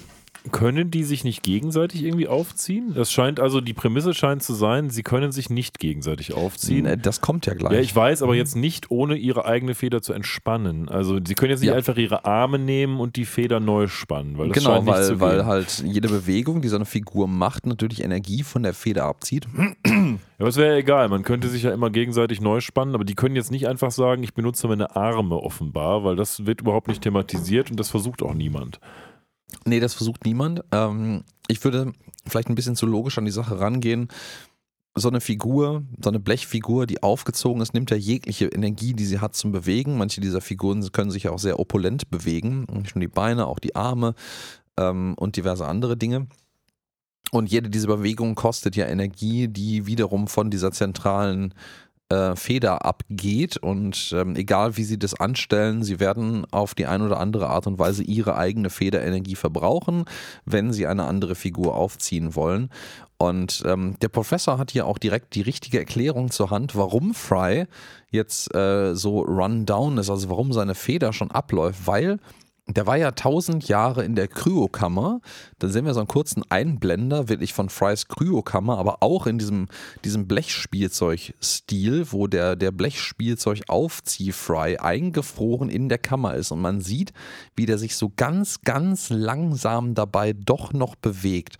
[0.52, 2.92] können die sich nicht gegenseitig irgendwie aufziehen?
[2.94, 7.00] Das scheint also, die Prämisse scheint zu sein, sie können sich nicht gegenseitig aufziehen.
[7.02, 7.72] Das kommt ja gleich.
[7.72, 10.88] Ja, ich weiß, aber jetzt nicht ohne ihre eigene Feder zu entspannen.
[10.88, 11.74] Also sie können jetzt nicht Ja.
[11.74, 15.20] einfach ihre Arme nehmen und die Feder neu spannen, weil das genau, scheint nicht zu
[15.20, 15.46] weil, weil gehen.
[15.46, 19.46] halt jede Bewegung, die so eine Figur macht, natürlich Energie von der Feder abzieht.
[19.84, 23.04] Ja, aber es wäre ja egal, man könnte sich ja immer gegenseitig neu spannen, aber
[23.04, 26.88] die können jetzt nicht einfach sagen, ich benutze meine Arme offenbar, weil das wird überhaupt
[26.88, 28.78] nicht thematisiert und das versucht auch niemand.
[29.64, 30.62] Nee, das versucht niemand.
[30.72, 31.92] Ähm, ich würde
[32.26, 34.08] vielleicht ein bisschen zu logisch an die Sache rangehen.
[34.94, 39.20] So eine Figur, so eine Blechfigur, die aufgezogen ist, nimmt ja jegliche Energie, die sie
[39.20, 39.98] hat zum Bewegen.
[39.98, 42.66] Manche dieser Figuren können sich ja auch sehr opulent bewegen.
[42.72, 44.14] Nur die Beine, auch die Arme
[44.78, 46.26] ähm, und diverse andere Dinge.
[47.30, 51.54] Und jede dieser Bewegungen kostet ja Energie, die wiederum von dieser zentralen äh,
[52.36, 53.56] Feder abgeht.
[53.56, 57.66] Und ähm, egal wie sie das anstellen, sie werden auf die eine oder andere Art
[57.66, 60.04] und Weise ihre eigene Federenergie verbrauchen,
[60.44, 62.70] wenn sie eine andere Figur aufziehen wollen.
[63.18, 67.66] Und ähm, der Professor hat hier auch direkt die richtige Erklärung zur Hand, warum Fry
[68.10, 72.18] jetzt äh, so run down ist, also warum seine Feder schon abläuft, weil
[72.68, 75.20] der war ja tausend Jahre in der Kryokammer.
[75.60, 79.68] Dann sehen wir so einen kurzen Einblender, wirklich von Frys Kryokammer, aber auch in diesem,
[80.04, 86.50] diesem Blechspielzeug-Stil, wo der, der Blechspielzeug-Aufzieh-Fry eingefroren in der Kammer ist.
[86.50, 87.12] Und man sieht,
[87.54, 91.58] wie der sich so ganz, ganz langsam dabei doch noch bewegt.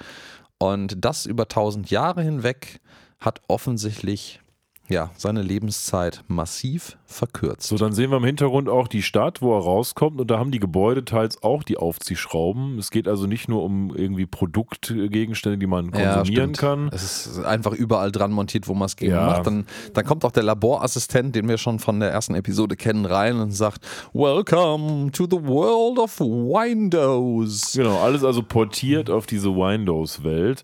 [0.59, 2.81] Und das über tausend Jahre hinweg
[3.21, 4.41] hat offensichtlich
[4.89, 7.69] ja, seine Lebenszeit massiv verkürzt.
[7.69, 10.51] So, dann sehen wir im Hintergrund auch die Stadt, wo er rauskommt und da haben
[10.53, 12.79] die Gebäude teils auch die Aufziehschrauben.
[12.79, 16.59] Es geht also nicht nur um irgendwie Produktgegenstände, die man Ja, konsumieren stimmt.
[16.59, 16.91] kann.
[16.93, 19.27] Es ist einfach überall dran montiert, wo man es gegen Ja.
[19.27, 19.47] macht.
[19.47, 23.39] Dann, dann kommt auch der Laborassistent, den wir schon von der ersten Episode kennen, rein
[23.41, 27.73] und sagt: Welcome to the world of Windows.
[27.75, 30.63] Genau, alles also portiert auf diese Windows-Welt.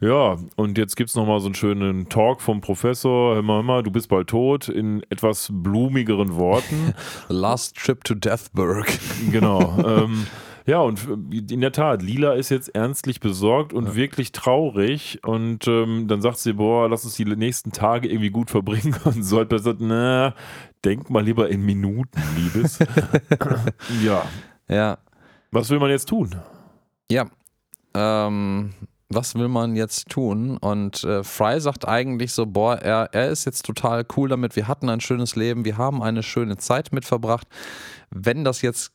[0.00, 3.34] Ja, und jetzt gibt es nochmal so einen schönen Talk vom Professor.
[3.34, 6.94] Hör mal, hör mal, du bist bald tot, in etwas blumigeren Worten.
[7.28, 8.86] Last Trip to Deathburg.
[9.32, 9.76] genau.
[9.84, 10.26] ähm,
[10.66, 11.00] Ja, und
[11.50, 13.94] in der Tat, Lila ist jetzt ernstlich besorgt und Ja.
[13.96, 15.18] wirklich traurig.
[15.24, 18.94] Und ähm, dann sagt sie, boah, lass uns die nächsten Tage irgendwie gut verbringen.
[19.04, 20.32] Und Solper sagt, na,
[20.84, 22.78] denk mal lieber in Minuten, Liebes.
[24.04, 24.22] ja,
[24.68, 24.98] Ja,
[25.50, 26.36] was will man jetzt tun?
[27.10, 27.26] Ja.
[27.94, 28.74] Ähm,
[29.08, 30.58] was will man jetzt tun?
[30.58, 34.68] Und äh, Fry sagt eigentlich so, boah, er, er ist jetzt total cool damit, wir
[34.68, 37.46] hatten ein schönes Leben, wir haben eine schöne Zeit mit verbracht.
[38.10, 38.92] Wenn das jetzt,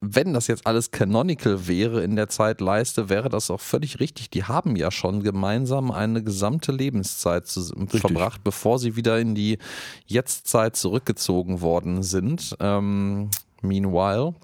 [0.00, 4.30] wenn das jetzt alles canonical wäre in der Zeitleiste, wäre das auch völlig richtig.
[4.30, 9.58] Die haben ja schon gemeinsam eine gesamte Lebenszeit zu, verbracht, bevor sie wieder in die
[10.06, 12.56] Jetztzeit zurückgezogen worden sind.
[12.60, 13.28] Ähm,
[13.60, 14.34] meanwhile.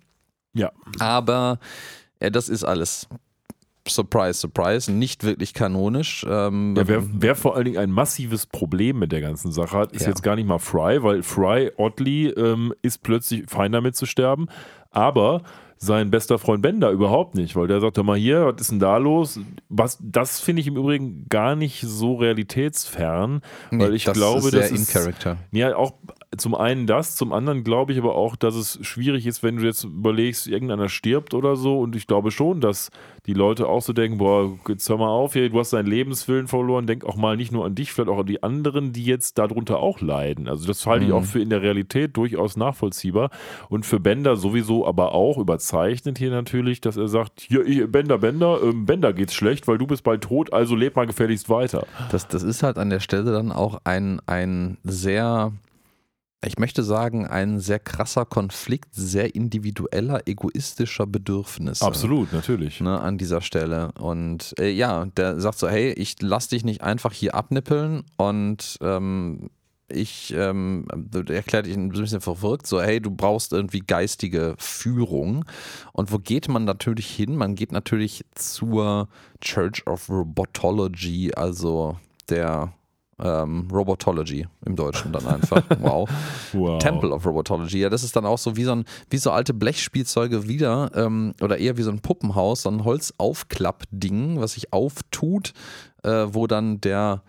[0.52, 0.72] Ja.
[0.98, 1.58] Aber
[2.20, 3.08] äh, das ist alles.
[3.88, 6.24] Surprise, surprise, nicht wirklich kanonisch.
[6.28, 9.92] Ähm, Ja, wer, wer vor allen Dingen ein massives Problem mit der ganzen Sache hat,
[9.92, 10.08] ist Ja.
[10.08, 14.46] jetzt gar nicht mal Fry, weil Fry, oddly, ähm, ist plötzlich fein damit zu sterben.
[14.90, 15.42] Aber
[15.78, 18.78] sein bester Freund Bender überhaupt nicht, weil der sagt, hör mal hier, was ist denn
[18.78, 19.38] da los?
[19.68, 24.38] Was, das finde ich im Übrigen gar nicht so realitätsfern, nee, weil ich das glaube,
[24.38, 25.36] ist sehr das in ist, Character.
[25.52, 25.92] ja, auch
[26.36, 29.62] zum einen das, zum anderen glaube ich aber auch, dass es schwierig ist, wenn du
[29.64, 31.78] jetzt überlegst, irgendeiner stirbt oder so.
[31.78, 32.90] Und ich glaube schon, dass
[33.26, 36.48] die Leute auch so denken: Boah, jetzt hör mal auf, hier, du hast deinen Lebenswillen
[36.48, 36.86] verloren.
[36.86, 39.78] Denk auch mal nicht nur an dich, vielleicht auch an die anderen, die jetzt darunter
[39.78, 40.48] auch leiden.
[40.48, 41.16] Also, das halte ich Mhm.
[41.16, 43.30] auch für in der Realität durchaus nachvollziehbar.
[43.68, 48.18] Und für Bender sowieso aber auch überzeichnet hier natürlich, dass er sagt: Hier, ich, Bender,
[48.18, 51.86] Bender, ähm, Bender geht's schlecht, weil du bist bald tot, also leb mal gefälligst weiter.
[52.10, 55.52] Das, das ist halt an der Stelle dann auch ein, ein sehr,
[56.46, 61.84] ich möchte sagen, ein sehr krasser Konflikt, sehr individueller, egoistischer Bedürfnisse.
[61.84, 62.80] Absolut, natürlich.
[62.80, 63.92] Ne, an dieser Stelle.
[63.98, 68.78] Und äh, ja, der sagt so, hey, ich lass dich nicht einfach hier abnippeln und
[68.80, 69.50] ähm,
[69.88, 70.86] ich ähm,
[71.28, 75.44] erklärt dich ein bisschen verwirrt, so, hey, du brauchst irgendwie geistige Führung.
[75.92, 77.36] Und wo geht man natürlich hin?
[77.36, 79.08] Man geht natürlich zur
[79.40, 81.96] Church of Robotology, also
[82.28, 82.72] der
[83.22, 85.62] ähm, Robotology im Deutschen dann einfach.
[85.78, 86.08] Wow.
[86.52, 86.78] Wow.
[86.78, 87.78] Temple of Robotology.
[87.78, 91.34] Ja, das ist dann auch so wie so, ein, wie so alte Blechspielzeuge wieder ähm,
[91.40, 95.52] oder eher wie so ein Puppenhaus, so ein Holzaufklappding, was sich auftut,
[96.02, 97.22] äh, wo dann der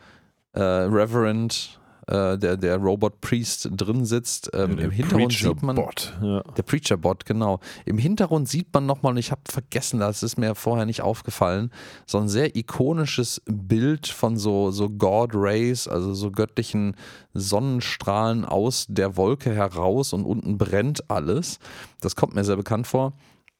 [0.53, 4.49] äh, Reverend, äh, der, der Robot Priest drin sitzt.
[4.53, 5.75] Ähm, Der Im Hintergrund Preacher sieht man.
[5.75, 6.17] Bot.
[6.21, 6.41] Ja.
[6.41, 7.59] Der Preacher-Bot, genau.
[7.85, 11.71] Im Hintergrund sieht man nochmal, und ich habe vergessen, das ist mir vorher nicht aufgefallen,
[12.05, 16.95] so ein sehr ikonisches Bild von so, so God Rays, also so göttlichen
[17.33, 21.59] Sonnenstrahlen aus der Wolke heraus und unten brennt alles.
[21.99, 23.13] Das kommt mir sehr bekannt vor.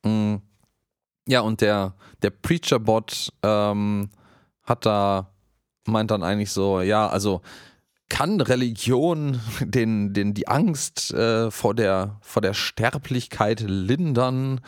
[0.04, 0.36] Mm.
[1.30, 4.10] Ja, und der, der Preacher-Bot ähm,
[4.64, 5.32] hat da,
[5.86, 7.42] meint dann eigentlich so, ja, also
[8.10, 14.62] kann Religion den, den, die Angst äh, vor, der, vor der Sterblichkeit lindern?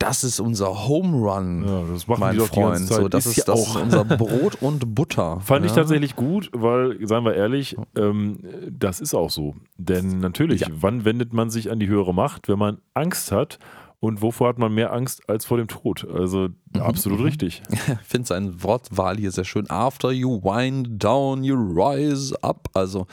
[0.00, 2.86] Das ist unser Home Run, Ja, das machen mein die Freund.
[2.86, 3.74] So, das ist, ja das auch.
[3.74, 5.40] ist unser Brot und Butter.
[5.40, 5.78] Fand ich ja?
[5.78, 8.38] tatsächlich gut, weil, seien wir ehrlich, ähm,
[8.70, 9.56] das ist auch so.
[9.76, 10.68] Denn natürlich, Ja.
[10.70, 13.58] wann wendet man sich an die höhere Macht, wenn man Angst hat?
[14.00, 16.06] Und wovor hat man mehr Angst als vor dem Tod?
[16.08, 17.24] Also absolut mhm.
[17.24, 17.62] richtig.
[18.00, 19.68] Ich finde seine Wortwahl hier sehr schön.
[19.70, 22.68] After you wind down, you rise up.
[22.74, 23.06] Also,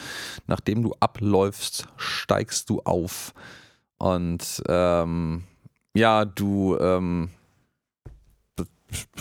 [0.47, 3.33] nachdem du abläufst, steigst du auf.
[3.97, 5.43] Und ähm,
[5.95, 7.29] ja, du ähm,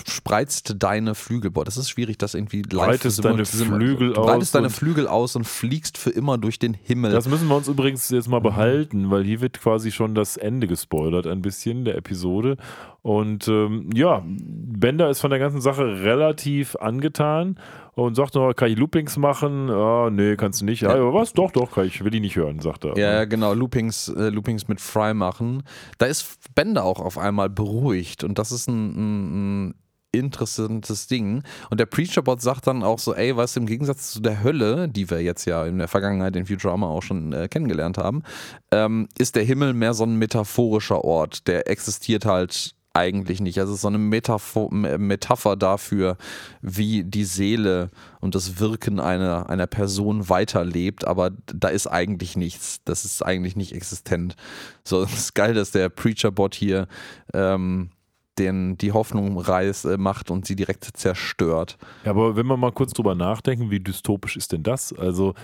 [0.06, 1.50] spreizt deine Flügel.
[1.50, 5.06] Boah, das ist schwierig, das irgendwie live Breitest zu deine Flügel du breitest deine Flügel
[5.06, 7.12] aus und fliegst für immer durch den Himmel.
[7.12, 10.66] Das müssen wir uns übrigens jetzt mal behalten, weil hier wird quasi schon das Ende
[10.66, 12.56] gespoilert, ein bisschen der Episode.
[13.04, 17.60] Und ähm, ja, Bender ist von der ganzen Sache relativ angetan
[17.92, 19.68] und sagt noch, kann ich Loopings machen?
[19.68, 20.80] Ah, nee, kannst du nicht.
[20.80, 21.34] Ja, aber was?
[21.34, 22.96] Doch, doch, kann ich, will ich nicht hören, sagt er.
[22.96, 25.64] Ja, ja, genau, Loopings, äh, Loopings mit Fry machen.
[25.98, 29.74] Da ist Bender auch auf einmal beruhigt und das ist ein, ein, ein
[30.12, 31.42] interessantes Ding.
[31.68, 34.88] Und der Preacher-Bot sagt dann auch so, ey, weißt du, im Gegensatz zu der Hölle,
[34.88, 38.22] die wir jetzt ja in der Vergangenheit in Futurama auch schon äh, kennengelernt haben,
[38.70, 41.46] ähm, ist der Himmel mehr so ein metaphorischer Ort.
[41.48, 43.58] Der existiert halt eigentlich nicht.
[43.58, 46.16] Also es ist so eine Metapho Me- Metapher dafür,
[46.62, 47.90] wie die Seele
[48.20, 52.80] und das Wirken einer, einer Person weiterlebt, aber da ist eigentlich nichts.
[52.84, 54.36] Das ist eigentlich nicht existent.
[54.84, 56.86] So, es ist geil, dass der Preacher-Bot hier
[57.34, 57.90] ähm,
[58.38, 61.76] den, die Hoffnung reißt, äh, macht und sie direkt zerstört.
[62.04, 64.92] Ja, aber wenn wir mal kurz drüber nachdenken, wie dystopisch ist denn das?
[64.92, 65.34] Also,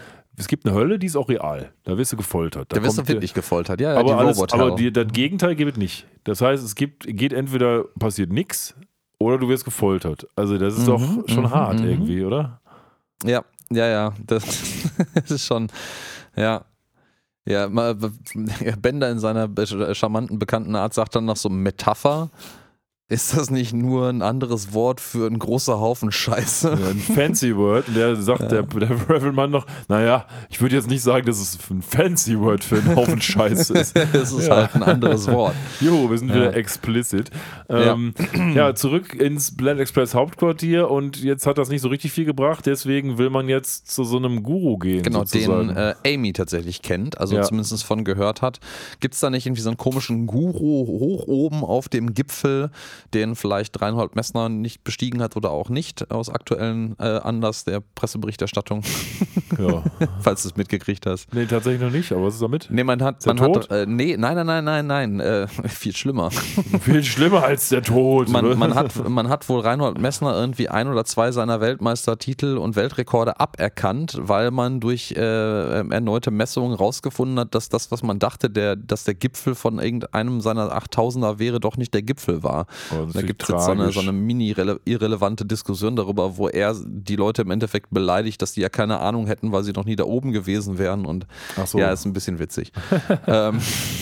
[0.41, 1.72] es gibt eine Hölle, die ist auch real.
[1.84, 2.72] Da wirst du gefoltert.
[2.72, 3.80] Da Da wirst du wirklich gefoltert.
[3.80, 6.07] Ja, aber alles, aber die, das Gegenteil gibt es nicht.
[6.24, 8.74] Das heißt, es gibt, geht entweder passiert nichts
[9.18, 10.26] oder du wirst gefoltert.
[10.34, 11.86] Also das ist Mhm, doch schon mhm, hart mhm.
[11.86, 12.61] irgendwie, oder?
[13.24, 14.12] Ja, ja, ja.
[14.26, 14.45] Das,
[15.14, 15.68] das ist schon,
[16.36, 16.64] ja.
[17.47, 19.49] Ja, Bender in seiner
[19.95, 22.30] charmanten, bekannten Art sagt dann noch so Metapher.
[23.11, 26.78] Ist das nicht nur ein anderes Wort für ein großer Haufen Scheiße?
[26.80, 27.88] Ja, ein fancy Word.
[27.88, 31.58] Und der sagt der, der Reverend noch, naja, ich würde jetzt nicht sagen, dass es
[31.70, 33.96] ein fancy Word für einen Haufen Scheiße ist.
[34.12, 34.56] Es ist Ja.
[34.56, 35.54] halt ein anderes Wort.
[35.80, 36.36] Jo, wir sind Ja.
[36.36, 37.30] wieder explicit.
[37.68, 38.14] Ähm,
[38.54, 38.74] ja.
[38.76, 43.18] zurück ins Blend Express Hauptquartier und jetzt hat das nicht so richtig viel gebracht, deswegen
[43.18, 45.02] will man jetzt zu so einem Guru gehen.
[45.02, 45.68] Genau, sozusagen.
[45.68, 47.42] den äh, Amy tatsächlich kennt, also Ja.
[47.42, 48.61] zumindest von gehört hat.
[49.00, 52.70] Gibt es da nicht irgendwie so einen komischen Guru hoch oben auf dem Gipfel,
[53.14, 57.80] den vielleicht Reinhold Messner nicht bestiegen hat oder auch nicht, aus aktuellen äh, Anlass der
[57.94, 58.82] Presseberichterstattung,
[59.59, 59.82] ja.
[60.20, 61.32] falls du es mitgekriegt hast.
[61.32, 62.68] Nee, tatsächlich noch nicht, aber was ist damit?
[62.70, 65.94] Nee, man hat, Ist man hat, äh, nee, nein, nein, nein, nein, nein, äh, viel
[65.94, 66.30] schlimmer.
[66.30, 68.28] Viel schlimmer als der Tod.
[68.28, 68.57] Man, oder?
[68.57, 73.40] man, hat, man hat wohl Reinhold Messner irgendwie ein oder zwei seiner Weltmeistertitel und Weltrekorde
[73.40, 78.76] aberkannt, weil man durch äh, erneute Messungen rausgefunden hat, dass das, was man dachte, der,
[78.76, 82.66] dass der Gipfel von irgendeinem seiner 8000er wäre, doch nicht der Gipfel war.
[82.91, 87.16] Das Da gibt es jetzt so eine, so eine mini-irrelevante Diskussion darüber, wo er die
[87.16, 90.05] Leute im Endeffekt beleidigt, dass die ja keine Ahnung hätten, weil sie noch nie da
[90.05, 91.07] oben gewesen wären.
[91.07, 91.26] Und
[91.66, 91.78] so.
[91.78, 92.72] ja, ist ein bisschen witzig.
[93.26, 93.61] ähm,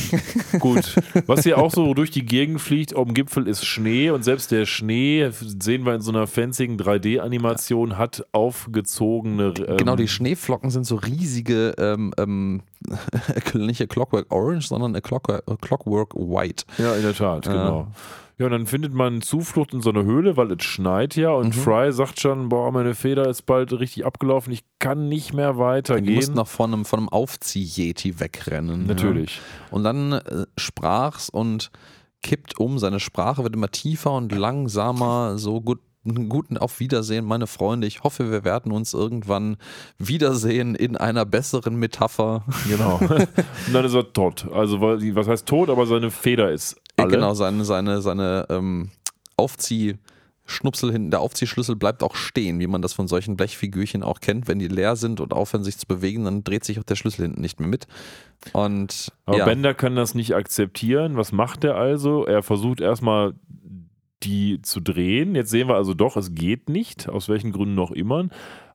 [0.59, 0.97] Gut.
[1.26, 4.66] Was hier auch so durch die Gegend fliegt, dem Gipfel ist Schnee und selbst der
[4.66, 9.55] Schnee, sehen wir in so einer fanzigen 3D-Animation, hat aufgezogene.
[9.66, 12.62] Ähm, Genau, die Schneeflocken sind so riesige, ähm, ähm,
[13.55, 16.64] nicht a Clockwork Orange, sondern a Clockwork, a Clockwork White.
[16.78, 17.89] Ja, in der Tat, genau.
[18.39, 21.57] Ja, und dann findet man Zuflucht in so einer Höhle, weil es schneit ja und
[21.57, 21.61] Mhm.
[21.61, 26.14] Fry sagt schon, boah, meine Feder ist bald richtig abgelaufen, ich kann nicht mehr weitergehen.
[26.14, 28.86] mussten noch von einem, von einem Aufzieh-Yeti wegrennen.
[28.86, 29.36] Natürlich.
[29.36, 29.76] Ja.
[29.76, 31.72] Und dann äh, sprach's und
[32.22, 32.78] kippt um.
[32.78, 35.39] Seine Sprache wird immer tiefer und langsamer.
[35.39, 35.80] So gut.
[36.05, 37.86] Guten Auf Wiedersehen, meine Freunde.
[37.86, 39.59] Ich hoffe, wir werden uns irgendwann
[39.99, 42.45] wiedersehen in einer besseren Metapher.
[42.66, 42.97] Genau.
[43.01, 44.47] und dann ist er tot.
[44.51, 47.11] Also, was heißt tot, aber seine Feder ist alle.
[47.11, 48.90] Genau, seine, seine, seine ähm,
[49.36, 54.49] Aufziehschnupsel hinten, der Aufziehschlüssel bleibt auch stehen, wie man das von solchen Blechfigürchen auch kennt.
[54.49, 57.22] Wenn die leer sind und aufhören sich zu bewegen, dann dreht sich auch der Schlüssel
[57.22, 57.86] hinten nicht mehr mit.
[58.53, 61.16] Und Aber ja, Bender kann das nicht akzeptieren.
[61.16, 62.24] Was macht er also?
[62.24, 63.34] Er versucht erstmal
[64.22, 65.34] die zu drehen.
[65.34, 68.28] Jetzt sehen wir also doch, es geht nicht, aus welchen Gründen noch immer.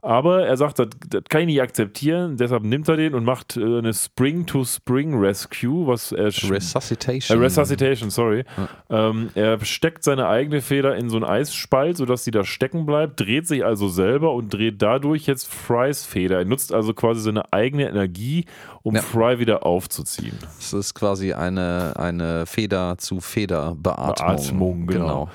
[0.05, 3.55] Aber er sagt, das, das kann ich nicht akzeptieren, deshalb nimmt er den und macht
[3.55, 7.39] äh, eine Spring-to-Spring-Rescue, was er sch- äh, Resuscitation.
[7.39, 8.43] Resuscitation, sorry.
[8.89, 13.19] Ähm, er steckt seine eigene Feder in so einen Eisspalt, sodass sie da stecken bleibt,
[13.19, 16.39] dreht sich also selber und dreht dadurch jetzt Frys Feder.
[16.39, 18.45] Er nutzt also quasi seine eigene Energie,
[18.81, 19.01] um Ja.
[19.01, 20.37] Fry wieder aufzuziehen.
[20.57, 24.15] Das ist quasi eine, eine Feder zu Feder Beatmung.
[24.35, 25.29] Beatmung, genau.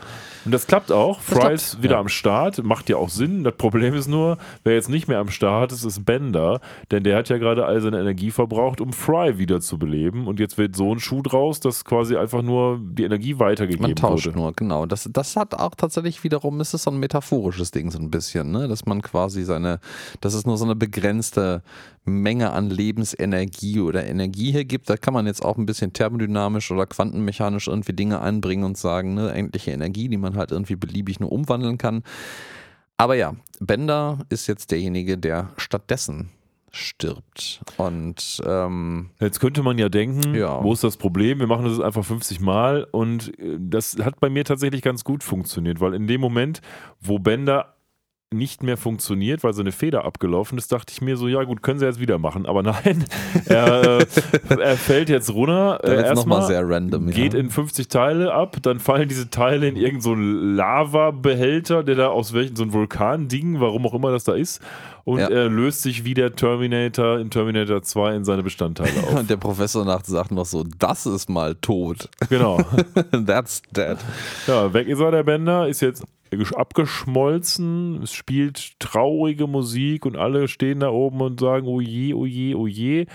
[0.48, 1.20] Und das klappt auch.
[1.20, 2.00] Fry klappt, ist wieder ja.
[2.00, 3.44] am Start, macht ja auch Sinn.
[3.44, 7.18] Das Problem ist nur, wer jetzt nicht mehr am Start ist, ist Bender, denn der
[7.18, 10.26] hat ja gerade all seine Energie verbraucht, um Fry wieder zu beleben.
[10.26, 13.94] Und jetzt wird so ein Schuh draus, dass quasi einfach nur die Energie weitergegeben Man
[13.94, 14.38] tauscht wurde.
[14.38, 14.86] nur, genau.
[14.86, 18.50] Das, das hat auch tatsächlich wiederum, ist es so ein metaphorisches Ding, so ein bisschen,
[18.50, 18.68] ne?
[18.68, 19.80] Dass man quasi seine,
[20.22, 21.62] dass es nur so eine begrenzte
[22.08, 24.88] Menge an Lebensenergie oder Energie hier gibt.
[24.90, 29.14] Da kann man jetzt auch ein bisschen thermodynamisch oder quantenmechanisch irgendwie Dinge einbringen und sagen,
[29.14, 32.02] ne, endliche Energie, die man halt irgendwie beliebig nur umwandeln kann.
[32.96, 36.30] Aber ja, Bender ist jetzt derjenige, der stattdessen
[36.70, 37.60] stirbt.
[37.76, 40.62] Und ähm, Jetzt könnte man ja denken, Ja.
[40.62, 41.38] wo ist das Problem?
[41.40, 45.22] Wir machen das einfach 50 Mal und äh, das hat bei mir tatsächlich ganz gut
[45.24, 46.60] funktioniert, weil in dem Moment,
[47.00, 47.74] wo Bender
[48.32, 51.78] nicht mehr funktioniert, weil seine Feder abgelaufen ist, dachte ich mir so, ja gut, können
[51.78, 52.44] sie jetzt wieder machen.
[52.44, 53.04] Aber nein,
[53.46, 54.06] er, äh,
[54.60, 55.80] er fällt jetzt runter.
[55.82, 57.08] Äh, erstmal sehr random.
[57.10, 57.40] geht ja.
[57.40, 62.34] in 50 Teile ab, dann fallen diese Teile in irgendeinen so Lava-Behälter, der da aus
[62.34, 64.60] welchen, so ein Vulkan-Ding, warum auch immer das da ist,
[65.04, 65.28] und Ja.
[65.28, 69.14] er löst sich wie der Terminator in Terminator 2 in seine Bestandteile auf.
[69.20, 72.10] Und der Professor nach sagt noch so, das ist mal tot.
[72.28, 72.58] genau.
[73.26, 73.96] That's dead.
[74.46, 76.04] Ja, weg ist er, der Bender, ist jetzt
[76.56, 82.26] abgeschmolzen, es spielt traurige Musik und alle stehen da oben und sagen, oh je, oh
[82.26, 83.06] je, oh je.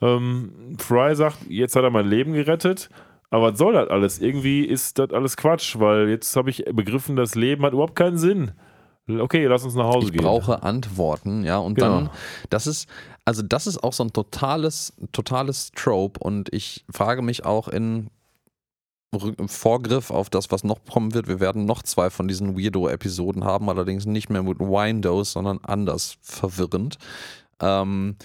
[0.00, 2.90] Ähm, Fry sagt, jetzt hat er mein Leben gerettet.
[3.30, 4.20] Aber was soll das alles?
[4.20, 8.18] Irgendwie ist das alles Quatsch, weil jetzt habe ich begriffen, das Leben hat überhaupt keinen
[8.18, 8.52] Sinn.
[9.08, 10.22] Okay, lass uns nach Hause Ich gehen.
[10.22, 11.58] brauche Antworten, ja.
[11.58, 11.88] Und Genau.
[12.00, 12.10] dann,
[12.50, 12.88] das ist,
[13.24, 16.18] also das ist auch so ein totales, totales Trope.
[16.20, 18.10] Und ich frage mich auch in
[19.46, 21.28] Vorgriff auf das, was noch kommen wird.
[21.28, 26.16] Wir werden noch zwei von diesen Weirdo-Episoden haben, allerdings nicht mehr mit Windows, sondern anders
[26.22, 26.98] verwirrend.
[27.60, 28.16] Ähm,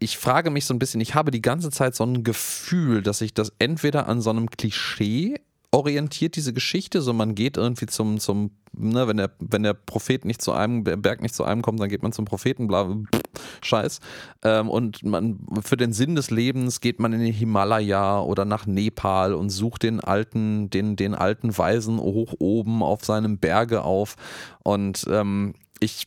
[0.00, 3.18] ich frage mich so ein bisschen, ich habe die ganze Zeit so ein Gefühl, dass
[3.18, 5.40] sich das entweder an so einem Klischee
[5.72, 7.00] orientiert, diese Geschichte.
[7.02, 10.84] So, man geht irgendwie zum, zum ne, wenn der, wenn der Prophet nicht zu einem,
[10.84, 13.20] der Berg nicht zu einem kommt, dann geht man zum Propheten, bla, pff,
[13.62, 14.00] Scheiß.
[14.44, 18.66] Ähm, und man, für den Sinn des Lebens geht man in den Himalaya oder nach
[18.66, 24.16] Nepal und sucht den alten, den, den alten Weisen hoch oben auf seinem Berge auf.
[24.62, 26.06] Und ähm, ich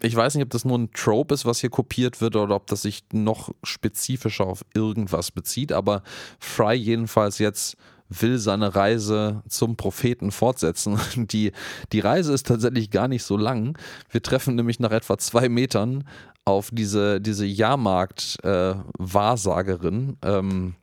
[0.00, 2.68] ich weiß nicht, ob das nur ein Trope ist, was hier kopiert wird oder ob
[2.68, 6.04] das sich noch spezifischer auf irgendwas bezieht, aber
[6.38, 7.76] Fry jedenfalls jetzt
[8.08, 10.98] will seine Reise zum Propheten fortsetzen.
[11.16, 11.52] Die,
[11.92, 13.76] die Reise ist tatsächlich gar nicht so lang.
[14.10, 16.04] Wir treffen nämlich nach etwa zwei Metern
[16.44, 20.16] auf diese, diese Jahrmarkt-Wahrsagerin.
[20.24, 20.74] Äh, ähm,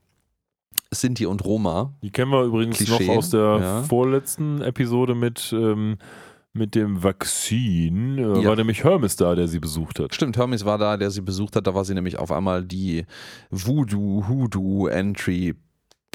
[0.91, 1.95] Sinti und Roma.
[2.03, 3.81] Die kennen wir übrigens Klischee, noch aus der ja.
[3.83, 5.97] vorletzten Episode mit ähm,
[6.55, 8.45] mit dem Vakzin äh, ja.
[8.45, 10.15] war nämlich Hermes da, der sie besucht hat.
[10.15, 11.67] Stimmt, Hermes war da, der sie besucht hat.
[11.67, 13.03] Da war sie nämlich auf einmal die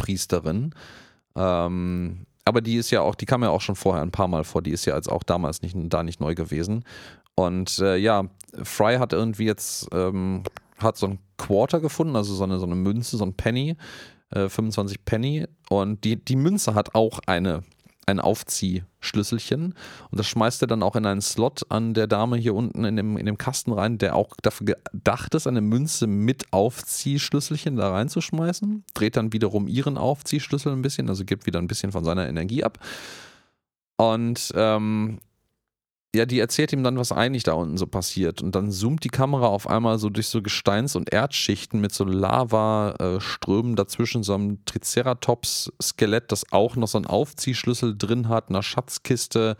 [0.00, 0.74] Voodoo-Hoodoo-Entry-Priesterin.
[1.36, 4.44] Ähm, aber die ist ja auch, die kam ja auch schon vorher ein paar Mal
[4.44, 4.62] vor.
[4.62, 6.84] Die ist ja als auch damals nicht, da nicht neu gewesen.
[7.34, 8.24] Und äh, ja,
[8.62, 10.42] Fry hat irgendwie jetzt ähm,
[10.78, 13.76] hat so ein Quarter gefunden, also so eine, so eine Münze, so ein Penny,
[14.30, 15.46] äh, 25 Penny.
[15.68, 17.62] Und die, die Münze hat auch eine
[18.06, 19.74] ein Aufziehschlüsselchen
[20.10, 22.96] und das schmeißt er dann auch in einen Slot an der Dame hier unten in
[22.96, 27.90] dem, in dem Kasten rein, der auch dafür gedacht ist, eine Münze mit Aufziehschlüsselchen da
[27.90, 28.84] reinzuschmeißen.
[28.94, 32.64] Dreht dann wiederum ihren Aufziehschlüssel ein bisschen, also gibt wieder ein bisschen von seiner Energie
[32.64, 32.78] ab.
[33.96, 35.20] Und ähm,
[36.14, 38.42] ja, die erzählt ihm dann, was eigentlich da unten so passiert.
[38.42, 42.04] Und dann zoomt die Kamera auf einmal so durch so Gesteins- und Erdschichten mit so
[42.04, 49.56] Lavaströmen dazwischen, so einem Triceratops-Skelett, das auch noch so einen Aufziehschlüssel drin hat, einer Schatzkiste.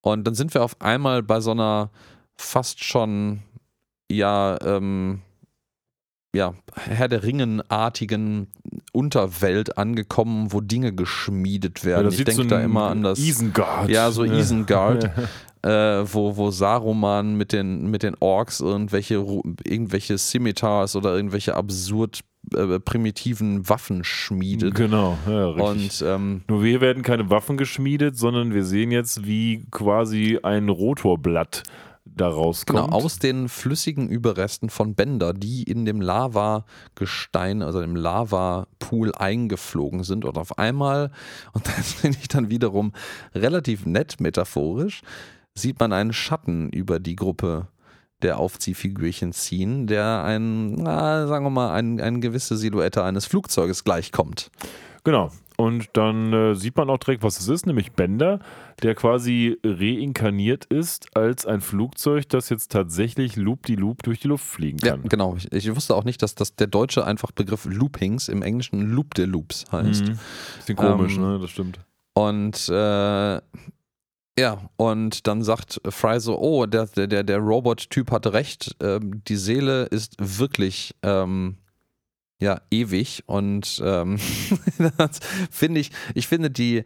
[0.00, 1.90] Und dann sind wir auf einmal bei so einer
[2.36, 3.42] fast schon,
[4.10, 5.20] ja, ähm,
[6.34, 8.48] ja, Herr der Ringen-artigen
[8.92, 12.10] Unterwelt angekommen, wo Dinge geschmiedet werden.
[12.10, 13.18] Ja, ich denke so da immer an das.
[13.18, 13.88] Isengard.
[13.88, 15.10] Ja, so Isengard.
[15.68, 19.24] äh, wo, wo Saruman mit den, mit den Orks irgendwelche,
[19.64, 22.20] irgendwelche Scimitars oder irgendwelche absurd
[22.54, 24.74] äh, primitiven Waffen schmiedet.
[24.74, 26.02] Genau, ja, richtig.
[26.02, 30.70] Und, ähm, Nur wir werden keine Waffen geschmiedet, sondern wir sehen jetzt, wie quasi ein
[30.70, 31.64] Rotorblatt
[32.06, 32.92] daraus genau, kommt.
[32.92, 40.02] Genau, aus den flüssigen Überresten von Bender, die in dem Lavagestein, also dem Lavapool eingeflogen
[40.04, 41.10] sind und auf einmal,
[41.52, 42.92] und das finde ich dann wiederum
[43.34, 45.02] relativ nett metaphorisch,
[45.60, 47.68] sieht man einen Schatten über die Gruppe
[48.22, 53.84] der Aufziehfigürchen ziehen, der ein, na, sagen wir mal, ein, eine gewisse Silhouette eines Flugzeuges
[53.84, 54.50] gleichkommt.
[55.04, 55.30] Genau.
[55.56, 58.38] Und dann äh, sieht man auch direkt, was es ist, nämlich Bender,
[58.82, 64.78] der quasi reinkarniert ist als ein Flugzeug, das jetzt tatsächlich loop-die-loop durch die Luft fliegen
[64.78, 65.02] kann.
[65.02, 65.34] Ja, genau.
[65.36, 69.14] Ich, ich, wusste auch nicht, dass das der deutsche einfach Begriff Loopings im Englischen Loop
[69.14, 70.06] de Loops heißt.
[70.06, 70.18] Mhm.
[70.58, 71.38] Bisschen komisch, ähm, ne?
[71.40, 71.80] Das stimmt.
[72.14, 73.40] Und äh,
[74.38, 79.36] ja, und dann sagt Fry so, oh, der, der, der Robot-Typ hatte recht, ähm, die
[79.36, 81.56] Seele ist wirklich ähm,
[82.40, 83.24] ja, ewig.
[83.26, 84.18] Und ähm,
[85.50, 86.84] finde ich, ich finde die,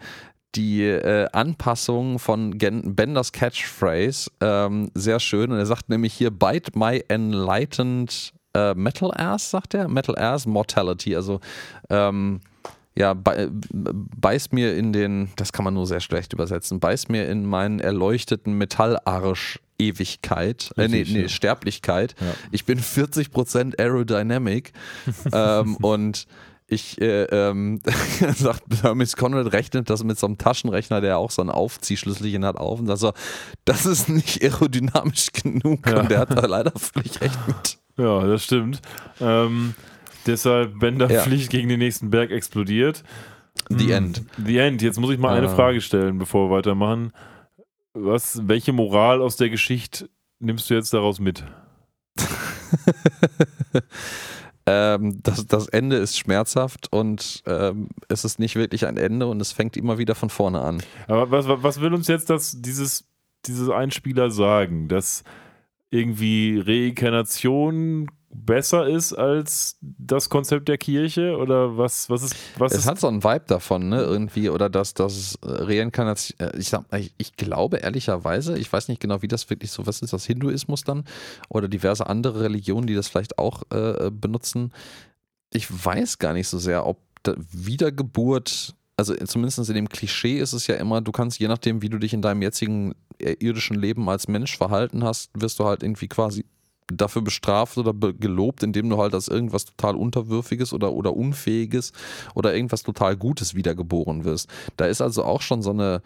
[0.54, 5.52] die äh, Anpassung von Gen Benders Catchphrase ähm, sehr schön.
[5.52, 9.88] Und er sagt nämlich hier, Bite my enlightened äh, Metal Ass, sagt er.
[9.88, 11.14] Metal Ass Mortality.
[11.16, 11.40] Also
[11.90, 12.40] ähm,
[12.96, 17.46] ja, beiß mir in den, das kann man nur sehr schlecht übersetzen, beiß mir in
[17.46, 22.14] meinen erleuchteten Metallarsch Ewigkeit, äh, nee, nee, Sterblichkeit.
[22.20, 22.34] Ja.
[22.52, 24.72] Ich bin 40% Aerodynamic
[25.32, 26.26] ähm, und
[26.68, 27.80] ich, äh, ähm,
[28.36, 32.56] sagt Hermes Conrad, rechnet das mit so einem Taschenrechner, der auch so ein Aufziehschlüsselchen hat,
[32.56, 33.12] auf und sagt so,
[33.64, 36.00] das ist nicht aerodynamisch genug ja.
[36.00, 37.78] und der hat da leider völlig recht mit.
[37.98, 38.80] Ja, das stimmt.
[39.20, 39.74] Ähm,
[40.26, 41.20] Deshalb Bender ja.
[41.22, 43.02] fliegt gegen den nächsten Berg explodiert.
[43.68, 43.90] The hm.
[43.90, 44.22] End.
[44.44, 44.82] The End.
[44.82, 45.54] Jetzt muss ich mal eine ah.
[45.54, 47.12] Frage stellen, bevor wir weitermachen.
[47.94, 50.08] Was, welche Moral aus der Geschichte
[50.38, 51.44] nimmst du jetzt daraus mit?
[54.66, 59.40] ähm, das, das Ende ist schmerzhaft und ähm, es ist nicht wirklich ein Ende und
[59.40, 60.82] es fängt immer wieder von vorne an.
[61.06, 63.04] Aber was, was will uns jetzt das, dieses,
[63.46, 64.88] dieses Einspieler sagen?
[64.88, 65.22] Dass
[65.90, 71.36] irgendwie Reinkarnation besser ist als das Konzept der Kirche?
[71.36, 74.68] Oder was was ist was es ist hat so einen Vibe davon ne irgendwie oder
[74.68, 79.28] dass das Reinkarnation äh, ich sag ich, ich, glaube ehrlicherweise ich weiß nicht genau wie
[79.28, 81.04] das wirklich so was ist das Hinduismus dann
[81.48, 84.72] oder diverse andere Religionen die das vielleicht auch äh, benutzen.
[85.52, 86.98] Ich weiß gar nicht so sehr ob
[87.52, 91.88] Wiedergeburt also zumindest in dem Klischee ist es ja immer, du kannst je nachdem, wie
[91.88, 95.82] du dich in deinem jetzigen äh, irdischen Leben als Mensch verhalten hast, wirst du halt
[95.82, 96.44] irgendwie quasi
[96.88, 101.92] dafür bestraft oder be gelobt, indem du halt als irgendwas total Unterwürfiges oder, oder Unfähiges
[102.34, 104.48] oder irgendwas total Gutes wiedergeboren wirst.
[104.76, 106.02] Da ist also auch schon so eine,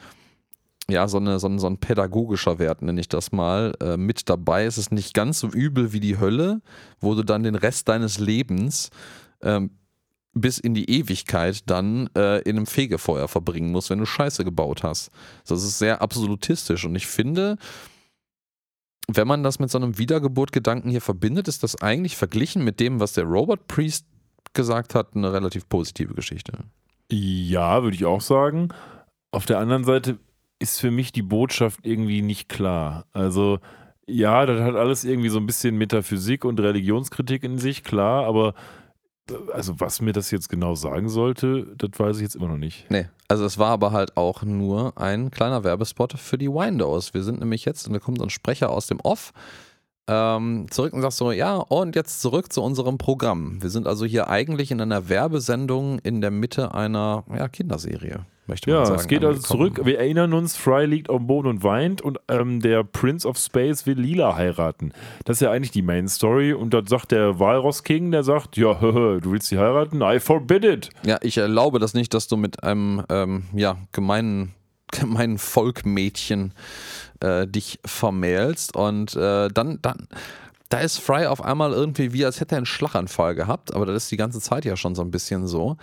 [0.88, 4.28] ja, so, eine, so, ein, so ein pädagogischer Wert, nenne ich das mal, äh, mit
[4.28, 4.64] dabei.
[4.64, 6.60] Es ist nicht ganz so übel wie die Hölle,
[7.00, 8.90] wo du dann den Rest deines Lebens
[9.42, 9.70] ähm,
[10.32, 14.82] bis in die Ewigkeit dann äh, in einem Fegefeuer verbringen musst, wenn du Scheiße gebaut
[14.82, 15.10] hast.
[15.46, 17.56] Das ist sehr absolutistisch und ich finde,
[19.08, 23.00] wenn man das mit so einem Wiedergeburt-Gedanken hier verbindet, ist das eigentlich verglichen mit dem,
[23.00, 24.06] was der Robot Priest
[24.52, 26.52] gesagt hat, eine relativ positive Geschichte.
[27.10, 28.68] Ja, würde ich auch sagen.
[29.30, 30.18] Auf der anderen Seite
[30.58, 33.06] ist für mich die Botschaft irgendwie nicht klar.
[33.12, 33.58] Also,
[34.06, 38.54] ja, das hat alles irgendwie so ein bisschen Metaphysik und Religionskritik in sich, klar, aber
[39.52, 42.90] also was mir das jetzt genau sagen sollte, das weiß ich jetzt immer noch nicht.
[42.90, 47.14] Nee, also es war aber halt auch nur ein kleiner Werbespot für die Windows.
[47.14, 49.32] Wir sind nämlich jetzt, und da kommt ein Sprecher aus dem Off,
[50.08, 53.60] ähm, zurück und sagt so, ja, und jetzt zurück zu unserem Programm.
[53.60, 58.70] Wir sind also hier eigentlich in einer Werbesendung in der Mitte einer ja, Kinderserie möchte
[58.70, 59.00] man ja, sagen.
[59.00, 59.80] es geht also zurück.
[59.84, 63.86] Wir erinnern uns, Fry liegt am Boden und weint und ähm, der Prince of Space
[63.86, 64.92] will Lila heiraten.
[65.24, 68.56] Das ist ja eigentlich die Main Story und dort sagt der Walross King, der sagt,
[68.56, 70.00] ja, du willst sie heiraten?
[70.02, 70.90] I forbid it.
[71.04, 74.54] Ja, ich erlaube das nicht, dass du mit einem ähm, ja, gemeinen,
[74.92, 76.52] gemeinen Volkmädchen
[77.20, 80.08] äh, dich vermählst und äh, dann, dann
[80.68, 84.04] da ist Fry auf einmal irgendwie wie, als hätte er einen Schlaganfall gehabt, aber das
[84.04, 85.76] ist die ganze Zeit ja schon so ein bisschen so.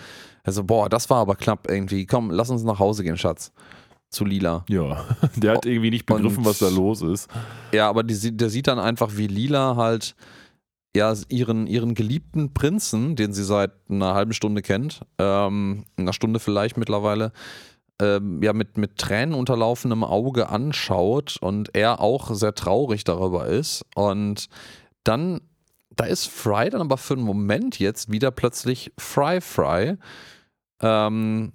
[0.44, 2.06] Also, boah, das war aber knapp irgendwie.
[2.06, 3.52] Komm, lass uns nach Hause gehen, Schatz.
[4.10, 4.64] Zu Lila.
[4.70, 7.30] Ja, der hat irgendwie nicht begriffen, Und, was da los ist.
[7.72, 10.16] Ja, aber die, der sieht dann einfach, wie Lila halt
[10.96, 16.40] ja, ihren, ihren geliebten Prinzen, den sie seit einer halben Stunde kennt, ähm, einer Stunde
[16.40, 17.32] vielleicht mittlerweile,
[18.00, 23.86] ähm, ja, mit, mit Tränen unterlaufenem Auge anschaut und er auch sehr traurig darüber ist.
[23.96, 24.50] Und
[25.04, 25.42] dann,
[25.90, 29.98] da ist Fry dann aber für einen Moment jetzt wieder plötzlich Fry Fry
[30.84, 31.54] ähm,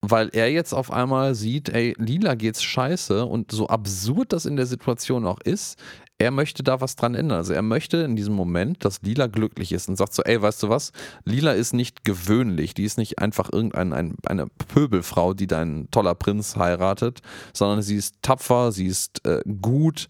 [0.00, 4.56] weil er jetzt auf einmal sieht, ey, Lila geht's scheiße und so absurd das in
[4.56, 5.78] der Situation auch ist,
[6.18, 7.38] er möchte da was dran ändern.
[7.38, 10.62] Also er möchte in diesem Moment, dass Lila glücklich ist und sagt so, ey, weißt
[10.64, 10.92] du was,
[11.24, 16.16] Lila ist nicht gewöhnlich, die ist nicht einfach irgendeine ein, eine Pöbelfrau, die dein toller
[16.16, 17.20] Prinz heiratet,
[17.52, 20.08] sondern sie ist tapfer, sie ist äh, gut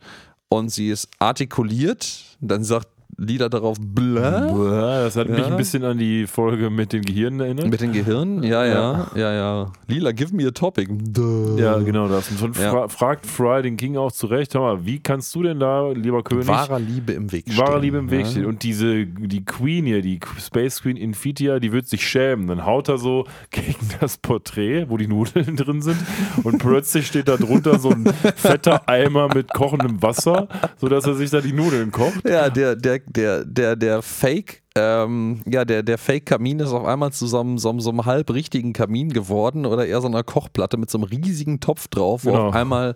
[0.49, 2.37] und sie ist artikuliert.
[2.41, 2.89] Dann sagt
[3.21, 4.21] Lieder darauf bläh.
[4.21, 5.35] Das hat ja.
[5.35, 7.69] mich ein bisschen an die Folge mit den Gehirnen erinnert.
[7.69, 8.45] Mit den Gehirnen?
[8.45, 9.73] Ja, ja, ja, ja.
[9.89, 10.89] Lila, give me a topic.
[10.89, 11.59] Duh.
[11.59, 12.31] Ja, genau das.
[12.31, 12.71] Und ja.
[12.71, 16.23] fra fragt Fry den King auch zurecht, hör mal, wie kannst du denn da, lieber
[16.23, 17.59] König, wahrer Liebe im Weg stehen?
[17.59, 18.47] Wahrer Liebe im Weg stehen.
[18.47, 22.47] Und diese, die Queen hier, die Space Queen Infitia, die wird sich schämen.
[22.47, 25.99] Dann haut er so gegen das Porträt, wo die Nudeln drin sind.
[26.45, 28.07] Und plötzlich steht da drunter so ein
[28.37, 32.29] fetter Eimer mit kochendem Wasser, sodass er sich da die Nudeln kocht.
[32.29, 37.13] Ja, der, der der, der, der Fake, ähm, ja, der, der Fake-Kamin ist auf einmal
[37.13, 40.77] zu so einem, so, so einem halb richtigen Kamin geworden oder eher so einer Kochplatte
[40.77, 42.49] mit so einem riesigen Topf drauf, wo genau.
[42.49, 42.95] auf einmal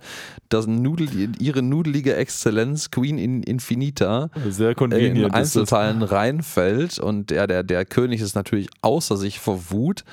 [0.49, 1.09] das Nudel,
[1.41, 8.21] ihre nudelige Exzellenz, Queen in Infinita, Sehr in Einzelteilen reinfällt und der, der, der König
[8.21, 10.05] ist natürlich außer sich vor Wut.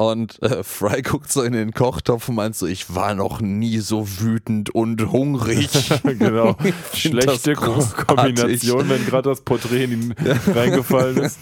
[0.00, 3.78] Und äh, Fry guckt so in den Kochtopf und meint so, ich war noch nie
[3.78, 5.68] so wütend und hungrig.
[6.04, 6.56] genau.
[6.94, 10.14] Schlechte Kombination, wenn gerade das Porträt in ihn
[10.54, 11.40] reingefallen ist.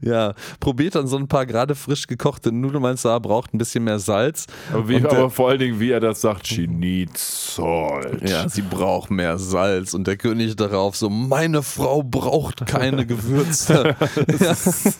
[0.00, 3.58] Ja, probiert dann so ein paar gerade frisch gekochte Nudeln, meinst du, er braucht ein
[3.58, 4.46] bisschen mehr Salz.
[4.72, 8.28] Aber, wie, aber vor allen Dingen, wie er das sagt, she needs salt.
[8.28, 9.92] Ja, sie braucht mehr Salz.
[9.92, 13.96] Und der König darauf so, meine Frau braucht keine Gewürze.
[14.26, 14.98] das,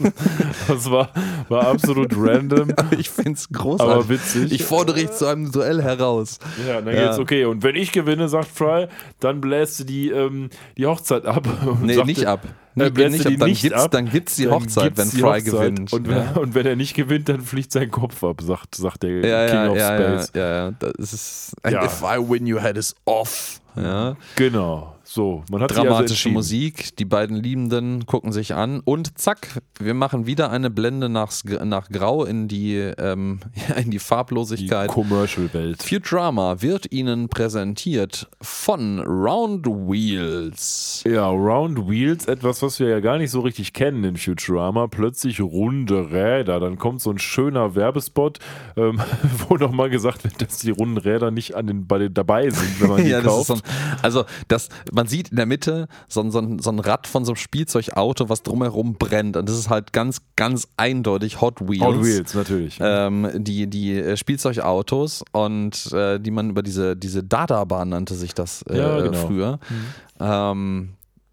[0.66, 1.10] das war,
[1.48, 2.74] war absolut random random.
[2.98, 3.94] ich finde es großartig.
[3.94, 4.52] Aber witzig.
[4.52, 6.38] Ich fordere dich zu einem Duell heraus.
[6.66, 7.07] Ja, dann ja.
[7.07, 7.44] geht's okay.
[7.44, 8.88] Und wenn ich gewinne, sagt Fry,
[9.20, 11.46] dann bläst du die, ähm, die Hochzeit ab.
[11.82, 12.40] nee, sagte, nicht ab.
[12.74, 13.32] Nee, nee, nicht ab.
[13.38, 15.92] Dann gibt es dann gibt's die Hochzeit, wenn Fry gewinnt.
[15.92, 16.32] Und wenn, ja.
[16.32, 19.70] und wenn, er nicht gewinnt, dann fliegt sein Kopf ab, sagt, sagt der ja, King
[19.70, 20.32] of Space.
[20.34, 20.70] Ja, ja, ja.
[20.72, 23.61] Das ist, and if I win, your head is off.
[23.76, 24.16] Ja.
[24.36, 24.95] Genau.
[25.09, 29.94] So, man hat Dramatische also Musik, die beiden Liebenden gucken sich an und zack, wir
[29.94, 31.32] machen wieder eine Blende nach,
[31.64, 33.38] nach Grau in die, ähm,
[33.76, 34.90] in die Farblosigkeit.
[34.90, 35.84] Die Commercial-Welt.
[35.84, 41.04] Futurama wird Ihnen präsentiert von Round Wheels.
[41.07, 44.88] Ja, Round Wheels, etwas, was wir ja gar nicht so richtig kennen in Futurama.
[44.88, 46.59] Plötzlich runde Räder.
[46.59, 48.40] Dann kommt so ein schöner Werbespot,
[48.76, 49.00] ähm,
[49.48, 52.80] wo nochmal gesagt wird, dass die runden Räder nicht an den, bei den dabei sind,
[52.80, 53.46] wenn man die ja, kauft.
[53.46, 53.62] So ein,
[54.02, 57.36] also, das, man sieht in der Mitte so, so, so ein Rad von so einem
[57.36, 59.36] Spielzeugauto, was drumherum brennt.
[59.36, 61.84] Und das ist halt ganz, ganz eindeutig Hot Wheels.
[61.84, 62.78] Hot Wheels, natürlich.
[62.80, 68.34] Ähm, die, die äh, Spielzeugautos und äh, die man über diese, diese Dada-Bahn nannte sich
[68.34, 69.26] das äh, ja, genau.
[69.26, 69.61] früher.
[69.68, 69.86] Mhm.
[70.18, 70.88] Ähm,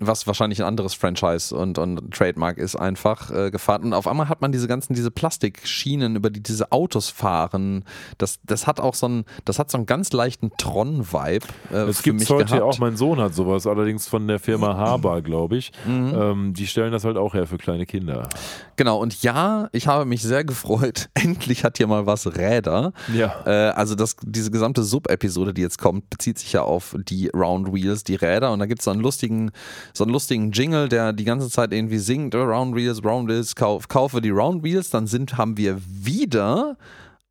[0.07, 3.83] was wahrscheinlich ein anderes Franchise und, und Trademark ist, einfach äh, gefahren.
[3.83, 7.83] Und auf einmal hat man diese ganzen, diese Plastikschienen, über die diese Autos fahren.
[8.17, 11.45] Das, das hat auch so einen, das hat so einen ganz leichten Tron-Vibe.
[11.71, 12.61] Äh, Es gibt heute gehabt.
[12.61, 15.71] auch, mein Sohn hat sowas, allerdings von der Firma Haber, glaube ich.
[15.87, 18.27] Ähm, die stellen das halt auch her für kleine Kinder.
[18.75, 21.09] Genau, und ja, ich habe mich sehr gefreut.
[21.13, 22.93] Endlich hat hier mal was Räder.
[23.13, 23.43] Ja.
[23.45, 27.73] Äh, also das, diese gesamte Sub-Episode, die jetzt kommt, bezieht sich ja auf die Round
[27.73, 28.51] Wheels, die Räder.
[28.51, 29.51] Und da gibt es so einen lustigen,
[29.93, 33.55] so einen lustigen Jingle, der die ganze Zeit irgendwie singt, "Oh, Round Wheels, Round Wheels,
[33.55, 34.89] kauf, kaufe die Round Wheels.
[34.89, 36.77] Dann sind, haben wir wieder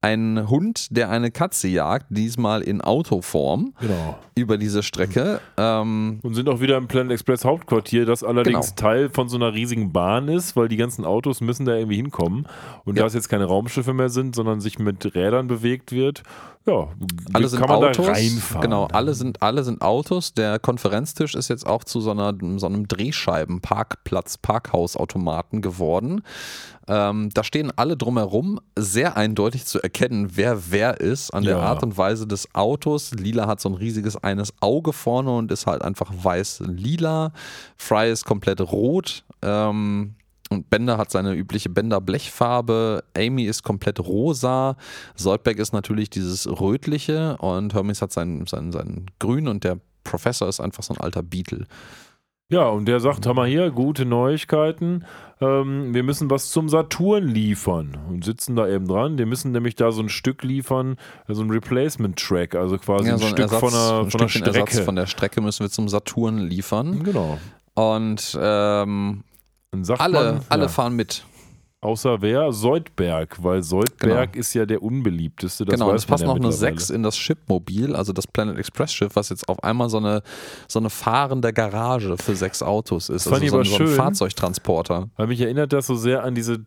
[0.03, 4.19] einen Hund, der eine Katze jagt, diesmal in Autoform Genau.
[4.35, 5.41] über diese Strecke.
[5.57, 8.89] Ähm, Und sind auch wieder im Planet Express Hauptquartier, das allerdings Genau.
[8.89, 12.47] Teil von so einer riesigen Bahn ist, weil die ganzen Autos müssen da irgendwie hinkommen.
[12.85, 13.03] Und Ja.
[13.03, 16.25] da es jetzt keine Raumschiffe mehr sind, sondern sich mit Rädern bewegt wird,
[16.67, 16.89] ja,
[17.33, 18.07] alle sind Autos.
[18.61, 20.35] Genau, alle sind, alle sind Autos.
[20.35, 26.23] Der Konferenztisch ist jetzt auch zu so, einer, so einem Drehscheiben-Parkplatz, Parkhausautomaten geworden.
[26.89, 31.63] Ähm, da stehen alle drumherum, sehr eindeutig zu erkennen, wer wer ist, an der Ja.
[31.63, 33.13] Art und Weise des Autos.
[33.13, 37.33] Lila hat so ein riesiges eines Auge vorne und ist halt einfach weiß-lila.
[37.77, 39.25] Fry ist komplett rot.
[39.43, 40.15] Ähm,
[40.53, 43.05] und Bender hat seine übliche Bender-Blechfarbe.
[43.17, 44.77] Amy ist komplett rosa.
[45.15, 50.49] Soldberg ist natürlich dieses rötliche und Hermes hat sein, sein, sein grün und der Professor
[50.49, 51.67] ist einfach so ein alter Beetle.
[52.53, 55.07] Ja, und der sagt, mal hier, gute Neuigkeiten.
[55.41, 57.97] Ähm, wir müssen was zum Saturn liefern.
[58.11, 59.17] Und sitzen da eben dran.
[59.17, 60.97] Wir müssen nämlich da so ein Stück liefern,
[61.29, 64.85] so ein Replacement-Track, also quasi ein, Stück von einer, ein von einer Stückchen Ersatz Strecke.
[64.85, 67.03] von der Strecke müssen wir zum Saturn liefern.
[67.03, 67.39] genau.
[67.75, 69.25] Und ähm,
[69.99, 71.25] alle, man, alle ja, fahren mit.
[71.81, 72.53] außer wer?
[72.53, 75.65] Soldberg, weil Soldberg ist ja der unbeliebteste.
[75.65, 76.79] Das genau, und es passt man noch ja eine mittlerweile.
[76.79, 80.23] 6 in das Shipmobil, also das Planet Express Schiff, was jetzt auf einmal so eine,
[80.69, 83.25] so eine fahrende Garage für sechs Autos ist.
[83.25, 83.97] fand also ich so, ein, aber so ein schön.
[83.97, 85.09] Fahrzeugtransporter.
[85.17, 86.67] Weil mich erinnert das so sehr an diese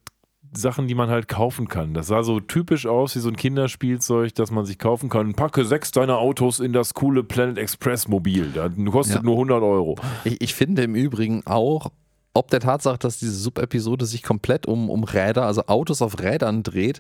[0.53, 1.93] Sachen, die man halt kaufen kann.
[1.93, 5.34] Das sah so typisch aus wie so ein Kinderspielzeug, das man sich kaufen kann.
[5.34, 8.51] Packe sechs deiner Autos in das coole Planet Express Mobil.
[8.53, 9.22] Das kostet Ja.
[9.22, 9.95] nur 100 Euro.
[10.24, 11.91] Ich, ich finde im Übrigen auch,
[12.36, 16.63] ob der Tatsache, dass diese Sub-Episode sich komplett um, um Räder, also Autos auf Rädern
[16.63, 16.99] dreht,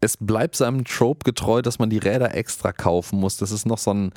[0.00, 3.36] es bleibt seinem Trope getreu, dass man die Räder extra kaufen muss.
[3.36, 4.12] Das ist noch so ein,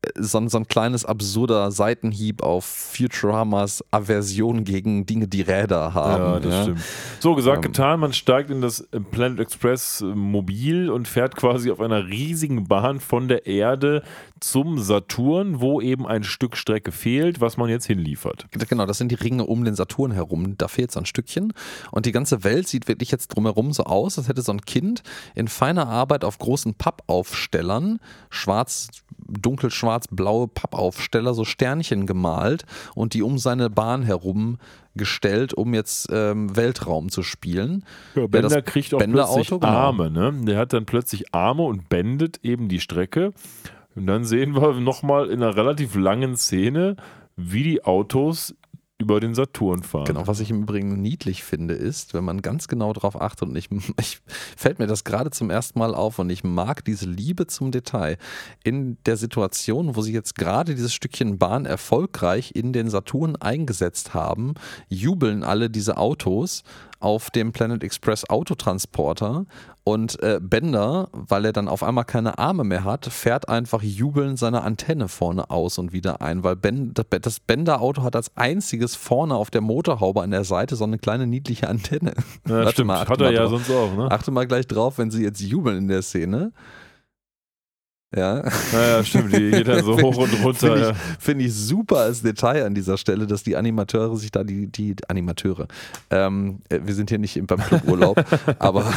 [0.00, 5.92] äh, so ein, so ein kleines absurder Seitenhieb auf Futuramas Aversion gegen Dinge, die Räder
[5.92, 6.22] haben.
[6.22, 6.80] Ja, das stimmt.
[7.20, 7.72] So gesagt, Ähm.
[7.72, 8.00] getan.
[8.00, 12.98] Man steigt in das Planet Express äh, Mobil und fährt quasi auf einer riesigen Bahn
[12.98, 14.02] von der Erde
[14.40, 18.46] zum Saturn, wo eben ein Stück Strecke fehlt, was man jetzt hinliefert.
[18.68, 20.56] Genau, das sind die Ringe um den Saturn herum.
[20.56, 21.52] Da fehlt so ein Stückchen.
[21.90, 25.02] Und die ganze Welt sieht wirklich jetzt drumherum so aus, als hätte so ein Kind
[25.34, 28.00] in feiner Arbeit auf großen Pappaufstellern,
[28.30, 28.88] schwarz,
[29.28, 34.58] dunkelschwarz-blaue Pappaufsteller, so Sternchen gemalt und die um seine Bahn herum
[34.96, 37.84] gestellt, um jetzt ähm, Weltraum zu spielen.
[38.14, 39.72] Ja, Ja, Bender das kriegt auch Bender-Auto, plötzlich genau.
[39.72, 40.10] Arme.
[40.10, 40.32] Ne?
[40.44, 43.32] Der hat dann plötzlich Arme und bändet eben die Strecke.
[43.94, 46.96] Und dann sehen wir nochmal in einer relativ langen Szene,
[47.36, 48.54] wie die Autos
[48.98, 50.04] über den Saturn fahren.
[50.04, 53.56] Genau, was ich im Übrigen niedlich finde, ist, wenn man ganz genau darauf achtet und
[53.56, 53.68] ich,
[54.00, 54.20] ich
[54.56, 58.18] fällt mir das gerade zum ersten Mal auf und ich mag diese Liebe zum Detail.
[58.62, 64.14] In der Situation, wo sie jetzt gerade dieses Stückchen Bahn erfolgreich in den Saturn eingesetzt
[64.14, 64.54] haben,
[64.88, 66.62] jubeln alle diese Autos
[67.00, 69.46] auf dem Planet Express Autotransporter
[69.84, 74.38] und äh, Bender, weil er dann auf einmal keine Arme mehr hat, fährt einfach jubelnd
[74.38, 79.34] seine Antenne vorne aus und wieder ein, weil ben, das Bender-Auto hat als einziges vorne
[79.34, 82.14] auf der Motorhaube an der Seite so eine kleine niedliche Antenne.
[82.48, 83.50] Ja, stimmt, mal, hat er mal ja drauf.
[83.50, 83.94] sonst auch.
[83.96, 84.10] Ne?
[84.10, 86.52] Achte mal gleich drauf, wenn sie jetzt jubeln in der Szene.
[88.16, 88.42] Ja.
[88.72, 90.54] Naja, stimmt, die geht dann so hoch und runter.
[90.76, 94.44] Finde ich, find ich super als Detail an dieser Stelle, dass die Animateure sich da,
[94.44, 95.66] die, die Animateure,
[96.10, 98.24] ähm, äh, wir sind hier nicht im- beim Cluburlaub,
[98.60, 98.92] aber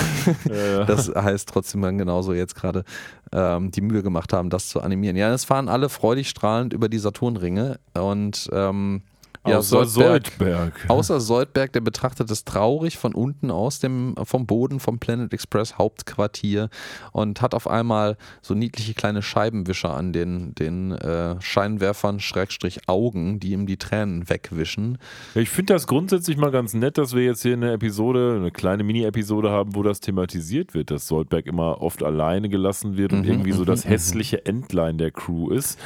[0.46, 0.84] Ja, ja.
[0.86, 2.84] das heißt trotzdem dann genauso jetzt gerade
[3.32, 5.16] ähm, die Mühe gemacht haben, das zu animieren.
[5.18, 9.02] Ja, es fahren alle freudig strahlend über die Saturnringe und ähm,
[9.48, 10.86] ja, Außer Soldberg.
[10.88, 15.78] Außer Soldberg, der betrachtet es traurig von unten aus dem, vom Boden vom Planet Express
[15.78, 16.70] Hauptquartier
[17.12, 23.40] und hat auf einmal so niedliche kleine Scheibenwischer an den, den äh, Scheinwerfern, Schrägstrich Augen,
[23.40, 24.98] die ihm die Tränen wegwischen.
[25.36, 28.84] Ich finde das grundsätzlich mal ganz nett, dass wir jetzt hier eine Episode, eine kleine
[28.84, 33.34] Mini-Episode haben, wo das thematisiert wird, dass Soldberg immer oft alleine gelassen wird und Mhm,
[33.34, 33.90] irgendwie so mhm, das mhm.
[33.90, 35.80] hässliche Endline der Crew ist.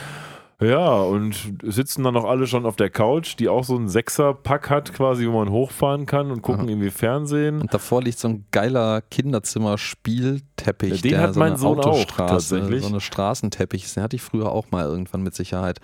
[0.61, 4.69] Ja, und sitzen dann noch alle schon auf der Couch, die auch so einen Sechser-Pack
[4.69, 7.61] hat, quasi, wo man hochfahren kann und gucken irgendwie Fernsehen.
[7.61, 10.95] Und davor liegt so ein geiler Kinderzimmer-Spielteppich.
[10.95, 12.83] Ja, den der hat so mein Sohn auch, Autostraße, tatsächlich.
[12.83, 13.91] So eine Straßenteppich.
[13.91, 15.79] Den hatte ich früher auch mal irgendwann mit Sicherheit.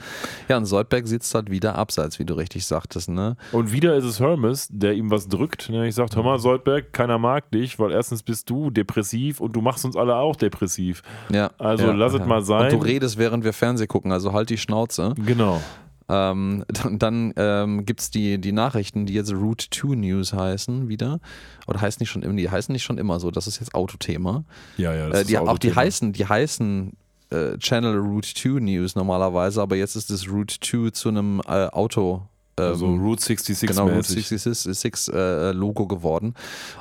[0.48, 3.36] Ja, und Soldberg sitzt halt wieder abseits, wie du richtig sagtest, ne?
[3.54, 5.70] Und wieder ist es Hermes, der ihm was drückt.
[5.70, 5.88] Ne?
[5.88, 9.62] Ich sage, hör mal, Soldberg, keiner mag dich, weil erstens bist du depressiv und du
[9.62, 11.02] machst uns alle auch depressiv.
[11.30, 11.49] Ja.
[11.58, 12.26] Also ja, lass es ja.
[12.28, 12.66] mal sein.
[12.66, 15.14] Und du redest, während wir Fernsehen gucken, also halt die Schnauze.
[15.26, 15.61] Genau.
[16.10, 20.88] Ähm, dann dann ähm, gibt es die, die Nachrichten, die jetzt Route 2 News heißen,
[20.88, 21.19] wieder.
[21.68, 24.44] Oder heißen nicht schon immer, die heißen nicht schon immer so, das ist jetzt Autothema.
[24.77, 25.10] Ja, ja.
[25.10, 25.76] Äh, die, auch die Autothema.
[25.76, 26.94] heißen, die heißen
[27.30, 31.68] äh, Channel Route 2 News normalerweise, aber jetzt ist es Route 2 zu einem äh,
[31.68, 32.22] Auto.
[32.57, 34.27] ähm, Also Route 66 genau, Route mäßig.
[34.27, 36.35] 66 äh, Logo geworden.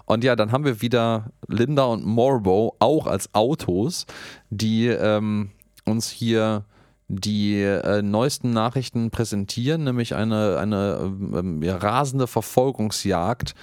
[0.04, 4.06] Und ja, dann haben wir wieder Linda und Morbo auch als Autos,
[4.50, 5.50] die ähm,
[5.84, 6.64] uns hier
[7.08, 13.54] die äh, neuesten Nachrichten präsentieren, nämlich eine, eine ähm, ja, rasende Verfolgungsjagd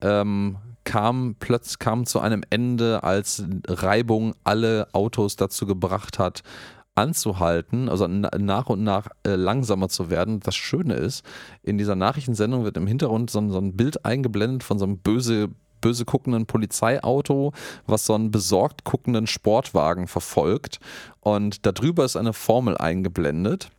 [0.00, 6.42] ähm, kam plötzlich kam zu einem Ende, als Reibung alle Autos dazu gebracht hat,
[6.94, 10.40] anzuhalten, also na, nach und nach äh, langsamer zu werden.
[10.40, 11.24] Das Schöne ist,
[11.62, 15.48] in dieser Nachrichtensendung wird im Hintergrund so, so ein Bild eingeblendet von so einem böse
[15.84, 17.52] böse guckenden Polizeiauto,
[17.86, 20.80] was so einen besorgt guckenden Sportwagen verfolgt.
[21.20, 23.70] Und darüber ist eine Formel eingeblendet.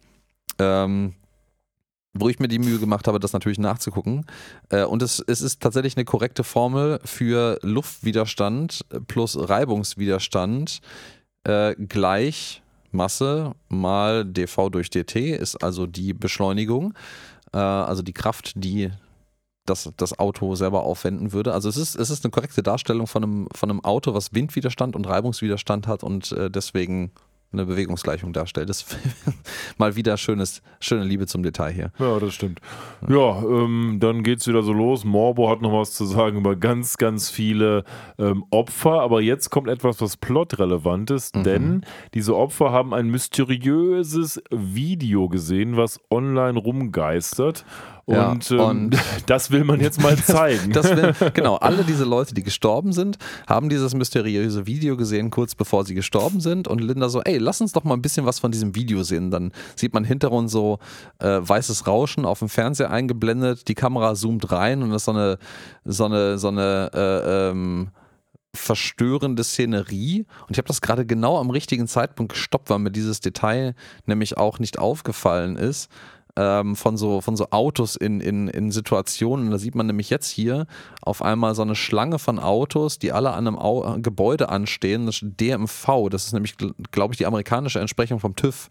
[0.59, 1.15] Ähm,
[2.17, 4.25] wo ich mir die Mühe gemacht habe, das natürlich nachzugucken.
[4.69, 10.79] Äh, und es, es ist tatsächlich eine korrekte Formel für Luftwiderstand plus Reibungswiderstand
[11.43, 12.61] äh, gleich
[12.91, 16.93] Masse mal dv durch dt ist also die Beschleunigung,
[17.51, 18.91] äh, also die Kraft, die
[19.65, 21.53] das, das Auto selber aufwenden würde.
[21.53, 24.95] Also es ist, es ist eine korrekte Darstellung von einem, von einem Auto, was Windwiderstand
[24.95, 27.11] und Reibungswiderstand hat und äh, deswegen
[27.53, 28.67] eine Bewegungsgleichung darstellt.
[28.67, 28.97] Das ist
[29.77, 31.91] mal wieder schönes, schöne Liebe zum Detail hier.
[31.99, 32.59] Ja, das stimmt.
[33.07, 35.05] Ja, ähm, dann geht's wieder so los.
[35.05, 37.85] Morbo hat noch was zu sagen über ganz, ganz viele
[38.19, 38.99] ähm, Opfer.
[38.99, 41.43] Aber jetzt kommt etwas, was plotrelevant ist, Mhm.
[41.43, 47.63] denn diese Opfer haben ein mysteriöses Video gesehen, was online rumgeistert.
[48.07, 50.71] Ja, Und, ähm, und- das will man jetzt mal zeigen.
[50.71, 53.17] Das will, genau, alle diese Leute, die gestorben sind,
[53.47, 56.67] haben dieses mysteriöse Video gesehen, kurz bevor sie gestorben sind.
[56.67, 59.31] Und Linda so, ey, lass uns doch mal ein bisschen was von diesem Video sehen.
[59.31, 60.77] Dann sieht man hinter uns so
[61.19, 63.67] äh, weißes Rauschen auf dem Fernseher eingeblendet.
[63.67, 65.37] Die Kamera zoomt rein und das ist so eine,
[65.83, 67.89] so eine, so eine äh, ähm,
[68.53, 70.25] verstörende Szenerie.
[70.47, 73.75] Und ich habe das gerade genau am richtigen Zeitpunkt gestoppt, weil mir dieses Detail
[74.05, 75.89] nämlich auch nicht aufgefallen ist
[76.35, 79.51] ähm, von, so, von so Autos in, in, in Situationen.
[79.51, 80.67] Da sieht man nämlich jetzt hier
[81.01, 85.05] auf einmal so eine Schlange von Autos, die alle an einem Au Gebäude anstehen.
[85.05, 86.55] Das ist DMV, das ist nämlich,
[86.91, 88.69] glaube ich, die amerikanische Entsprechung vom TÜV.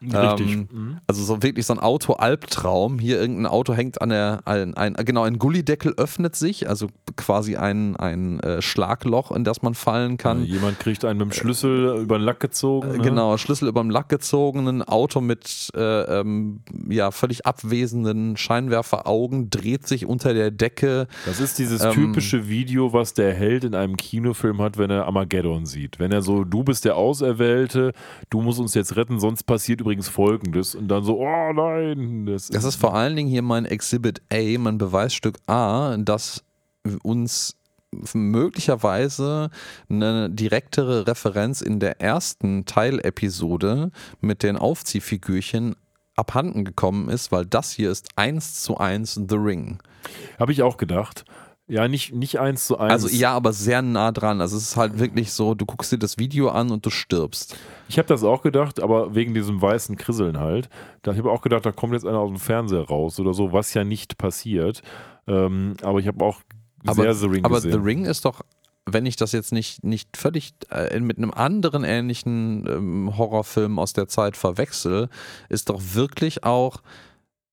[0.00, 0.52] ja, richtig.
[0.52, 0.98] Ähm, Mhm.
[1.06, 2.98] Also so wirklich so ein Auto-Albtraum.
[2.98, 7.56] Hier irgendein Auto hängt an der, ein, ein, genau, ein Gullideckel öffnet sich, also quasi
[7.56, 10.44] ein, ein äh, Schlagloch, in das man fallen kann.
[10.44, 12.92] Jemand kriegt einen mit dem Schlüssel über den Lack gezogen.
[12.92, 12.98] ne?
[12.98, 15.80] Genau, Schlüssel überm Lack gezogen, ein Auto mit äh,
[16.20, 21.06] ähm, ja, völlig abwesenden Scheinwerferaugen, dreht sich unter der Decke.
[21.26, 25.06] Das ist dieses Ähm, typische Video, was der Held in einem Kinofilm hat, wenn er
[25.06, 25.98] Armageddon sieht.
[25.98, 27.92] Wenn er so, du bist der Auserwählte,
[28.30, 30.74] du musst uns jetzt retten, sonst passiert übrigens Folgendes.
[30.74, 32.26] Und dann so, oh nein.
[32.26, 36.42] Das, Das ist vor allen Dingen hier mein Exhibit A, mein Beweisstück A, dass
[37.02, 37.56] uns
[38.12, 39.50] möglicherweise
[39.88, 43.90] eine direktere Referenz in der ersten Teilepisode
[44.20, 45.76] mit den Aufziehfigürchen
[46.16, 49.78] abhanden gekommen ist, weil das hier ist eins zu eins The Ring.
[50.38, 51.24] Habe ich auch gedacht.
[51.66, 52.92] Ja, nicht, nicht eins zu eins.
[52.92, 54.42] Also ja, aber sehr nah dran.
[54.42, 57.56] Also es ist halt wirklich so, du guckst dir das Video an und du stirbst.
[57.88, 60.68] Ich habe das auch gedacht, aber wegen diesem weißen Krisseln halt.
[61.00, 63.52] Da ich habe auch gedacht, da kommt jetzt einer aus dem Fernseher raus oder so,
[63.52, 64.82] was ja nicht passiert.
[65.26, 66.40] Ähm, aber ich habe auch
[66.92, 67.72] sehr The Ring aber gesehen.
[67.72, 68.42] The Ring ist doch,
[68.86, 73.92] wenn ich das jetzt nicht, nicht völlig äh, mit einem anderen ähnlichen ähm, Horrorfilm aus
[73.92, 75.08] der Zeit verwechsel,
[75.48, 76.82] ist doch wirklich auch.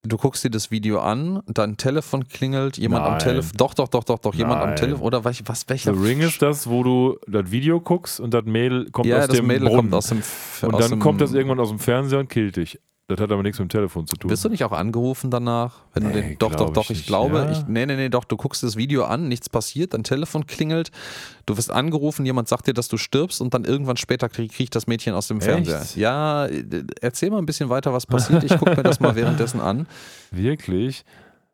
[0.03, 3.19] Du guckst dir das Video an, dein Telefon klingelt, jemand am Nein.
[3.19, 3.51] Telefon.
[3.55, 4.75] Doch, doch, doch, doch, doch, jemand am Nein.
[4.75, 5.05] Telefon.
[5.05, 5.93] Oder was, was The welcher?
[5.93, 9.35] Ring ist das, wo du das Video guckst und das Mädel kommt ja, aus das
[9.37, 9.75] dem Mädel Brunnen.
[9.77, 10.19] kommt aus dem.
[10.19, 12.79] F- und aus dann dem, kommt das irgendwann aus dem Fernseher und killt dich.
[13.11, 14.31] Das hat aber nichts mit dem Telefon zu tun.
[14.31, 15.79] Wirst du nicht auch angerufen danach?
[15.93, 17.51] Wenn du Nee, den, doch, doch, doch, ich ich glaube, Ja.
[17.51, 20.91] ich, nee, nee, nee, doch, du guckst das Video an, nichts passiert, dein Telefon klingelt,
[21.45, 24.73] du wirst angerufen, jemand sagt dir, dass du stirbst und dann irgendwann später krieg- kriecht
[24.75, 25.45] das Mädchen aus dem Echt?
[25.47, 25.83] Fernseher.
[25.95, 26.63] Ja, äh,
[27.01, 28.43] erzähl mal ein bisschen weiter, was passiert.
[28.43, 29.87] Ich gucke mir das mal währenddessen an.
[30.31, 31.03] Wirklich?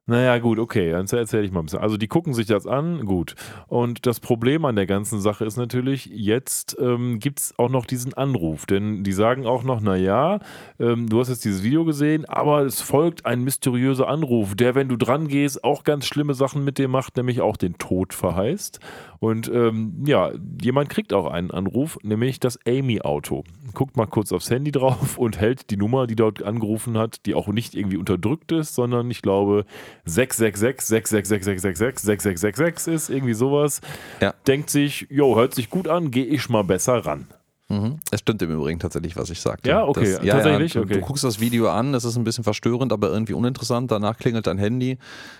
[0.10, 1.82] Naja, gut, okay, dann erzähle ich mal ein bisschen.
[1.82, 3.36] Also die gucken sich das an, gut.
[3.68, 7.86] Und das Problem an der ganzen Sache ist natürlich, jetzt ähm, gibt es auch noch
[7.86, 10.40] diesen Anruf, denn die sagen auch noch, naja,
[10.80, 14.88] ähm, du hast jetzt dieses Video gesehen, aber es folgt ein mysteriöser Anruf, der, wenn
[14.88, 18.80] du dran gehst, auch ganz schlimme Sachen mit dir macht, nämlich auch den Tod verheißt.
[19.20, 20.32] Und ähm, ja,
[20.62, 23.44] jemand kriegt auch einen Anruf, nämlich das Amy-Auto.
[23.78, 27.36] Guckt mal kurz aufs Handy drauf und hält die Nummer, die dort angerufen hat, die
[27.36, 29.66] auch nicht irgendwie unterdrückt ist, sondern ich glaube
[30.06, 33.82] 666 666 6666 ist, irgendwie sowas.
[34.20, 34.34] Ja.
[34.48, 37.28] Denkt sich, jo, hört sich gut an, gehe ich mal besser ran.
[37.70, 38.00] Mhm.
[38.10, 39.70] Es stimmt im Übrigen tatsächlich, was ich sagte.
[39.70, 40.94] Ja, okay, Das- ja, tatsächlich, Ja, du, okay.
[40.96, 43.92] du guckst das Video an, es ist ein bisschen verstörend, aber irgendwie uninteressant.
[43.92, 44.98] Danach klingelt dein Handy.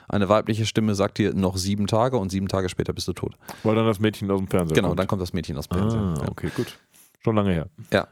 [0.10, 3.36] Eine weibliche Stimme sagt dir noch sieben Tage und sieben Tage später bist du tot.
[3.64, 5.00] Weil dann das Mädchen aus dem Fernseher Genau, kommt.
[5.00, 6.02] dann kommt das Mädchen aus dem Fernsehen.
[6.20, 6.78] Ah, okay, gut.
[7.24, 7.68] Schon lange her.
[7.92, 8.08] Ja.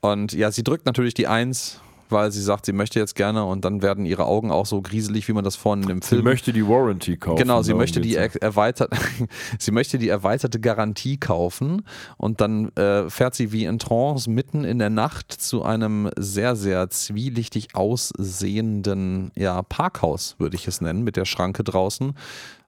[0.00, 1.80] Und ja, sie drückt natürlich die Eins,
[2.10, 5.28] weil sie sagt, sie möchte jetzt gerne und dann werden ihre Augen auch so grieselig,
[5.28, 7.38] wie man das vorhin im Sie Film möchte die Warranty kaufen.
[7.38, 8.92] Genau, sie möchte die er erweitert,
[9.58, 11.82] sie möchte die erweiterte Garantie kaufen
[12.16, 16.56] und dann äh, fährt sie wie in Trance mitten in der Nacht zu einem sehr,
[16.56, 22.14] sehr zwielichtig aussehenden ja, Parkhaus, würde ich es nennen, mit der Schranke draußen.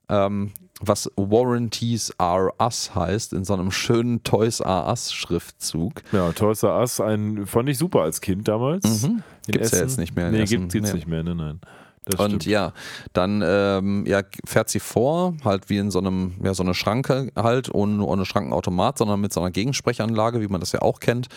[0.09, 6.03] Ähm, was Warranties Are Us heißt, in so einem schönen Toys R Us Schriftzug.
[6.11, 9.03] Ja, Toys R Us, ein, fand ich super als Kind damals.
[9.03, 9.23] Mhm.
[9.47, 9.87] Gibt's ja Essen.
[9.87, 10.59] jetzt nicht mehr in Nee, Essen.
[10.61, 10.93] gibt's jetzt Nee.
[10.93, 11.61] nicht mehr, nein, nein.
[12.05, 12.45] Das Und stimmt.
[12.45, 12.71] ja,
[13.11, 17.31] dann ähm, ja, fährt sie vor, halt wie in so einem, ja, so eine Schranke
[17.35, 21.27] halt, ohne, ohne Schrankenautomat, sondern mit so einer Gegensprechanlage, wie man das ja auch kennt,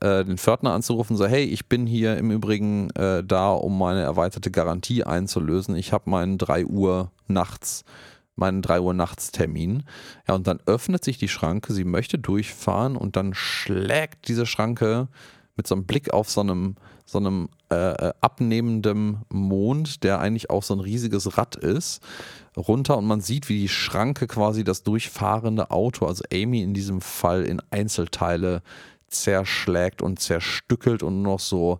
[0.00, 4.00] äh, den Pförtner anzurufen, so, hey, ich bin hier im Übrigen äh, da, um meine
[4.00, 5.76] erweiterte Garantie einzulösen.
[5.76, 7.84] Ich habe meinen 3 Uhr nachts,
[8.36, 9.84] meinen 3 Uhr nachts Termin.
[10.28, 15.08] Ja, und dann öffnet sich die Schranke, sie möchte durchfahren und dann schlägt diese Schranke
[15.56, 20.50] mit so einem Blick auf so einem, so einem äh, äh, abnehmendem Mond, der eigentlich
[20.50, 22.02] auch so ein riesiges Rad ist,
[22.56, 27.00] runter und man sieht, wie die Schranke quasi das durchfahrende Auto, also Amy in diesem
[27.00, 28.62] Fall, in Einzelteile
[29.08, 31.78] zerschlägt und zerstückelt und nur noch so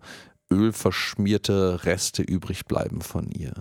[0.55, 3.53] ölverschmierte Reste übrig bleiben von ihr.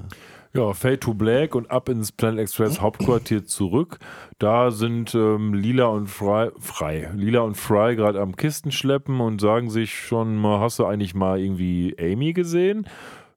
[0.56, 3.98] Ja, Fade to Black und ab ins Planet Express Hauptquartier zurück.
[4.38, 9.42] Da sind ähm, Lila und Fry, Fry, Lila und Fry gerade am Kisten schleppen und
[9.42, 12.86] sagen sich schon hast du eigentlich mal irgendwie Amy gesehen?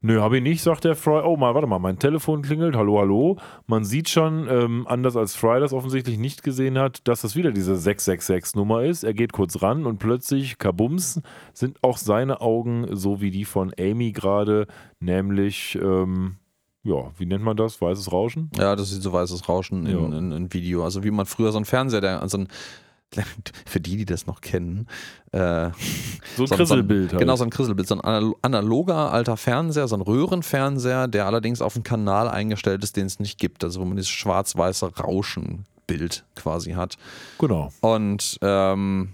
[0.03, 1.23] Nö, habe ich nicht, sagt der Fry.
[1.25, 2.77] Oh, mal, warte mal, mein Telefon klingelt.
[2.77, 3.37] Hallo, hallo.
[3.67, 7.51] Man sieht schon, ähm, anders als Fry das offensichtlich nicht gesehen hat, dass das wieder
[7.51, 9.05] diese 666-Nummer ist.
[9.05, 11.21] Er geht kurz ran und plötzlich, kabums,
[11.53, 14.67] sind auch seine Augen so wie die von Amy gerade,
[15.01, 16.37] nämlich, ähm,
[16.85, 17.81] ja, wie nennt man das?
[17.81, 18.51] Weißes Rauschen?
[18.57, 20.19] Ja, das ist so weißes Rauschen in, Ja.
[20.19, 20.85] in, in Video.
[20.85, 22.49] Also wie man früher so ein Fernseher, der, also ein,
[23.67, 24.87] für die, die das noch kennen,
[25.33, 25.71] äh,
[26.37, 27.21] So ein so, Krisselbild so halt.
[27.21, 27.89] Genau, so ein Krisselbild.
[27.89, 32.83] So ein analo- analoger alter Fernseher, so ein Röhrenfernseher, der allerdings auf einen Kanal eingestellt
[32.85, 33.65] ist, den es nicht gibt.
[33.65, 36.97] Also wo man dieses schwarz-weiße Rauschenbild quasi hat.
[37.39, 37.73] Genau.
[37.81, 39.13] Und ähm,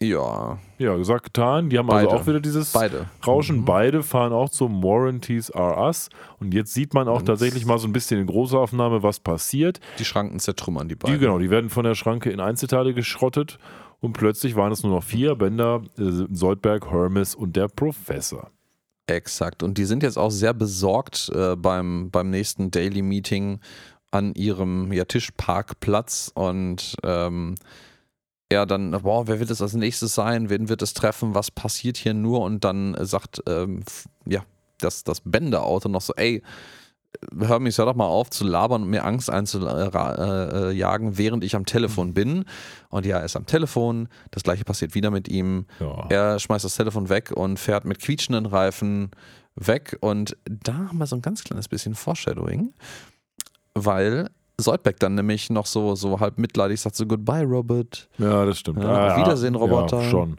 [0.00, 1.70] ja, Ja, gesagt, getan.
[1.70, 2.08] Die haben Beide.
[2.08, 3.06] also auch wieder dieses beide.
[3.26, 3.58] Rauschen.
[3.58, 3.64] Mhm.
[3.64, 6.08] Beide fahren auch zum Warranties Are Us.
[6.38, 9.80] Und jetzt sieht man auch Und- tatsächlich mal so ein bisschen in Großaufnahme, was passiert.
[9.98, 11.18] Die Schranken zertrümmern die Die, beiden.
[11.18, 13.58] genau, die werden von der Schranke in Einzelteile geschrottet.
[14.00, 18.50] Und plötzlich waren es nur noch vier Bänder, äh, Soldberg, Hermes und der Professor.
[19.08, 19.64] Exakt.
[19.64, 23.58] Und die sind jetzt auch sehr besorgt äh, beim, beim nächsten Daily Meeting
[24.12, 27.56] an ihrem ja, Tischparkplatz und ähm,
[28.48, 30.48] er dann, boah, wer wird es als nächstes sein?
[30.50, 31.34] Wen wird es treffen?
[31.34, 32.40] Was passiert hier nur?
[32.40, 33.82] Und dann äh, sagt, ähm,
[34.26, 34.42] ja,
[34.78, 36.42] das, das Bänderauto noch so, ey,
[37.36, 41.66] hör mich, hör doch mal auf zu labern und mir Angst einzujagen, während ich am
[41.66, 42.44] Telefon bin.
[42.90, 44.08] Und ja, er ist am Telefon.
[44.30, 45.66] Das gleiche passiert wieder mit ihm.
[45.80, 46.06] Ja.
[46.08, 49.10] Er schmeißt das Telefon weg und fährt mit quietschenden Reifen
[49.56, 49.96] weg.
[50.00, 52.72] Und da haben wir so ein ganz kleines bisschen Foreshadowing,
[53.74, 58.08] weil Soldbeck dann nämlich noch so, so halb mitleidig sagt so Goodbye, Robert.
[58.18, 58.82] Ja, das stimmt.
[58.82, 60.02] Ja, auf Wiedersehen, Roboter.
[60.02, 60.36] Ja, schon.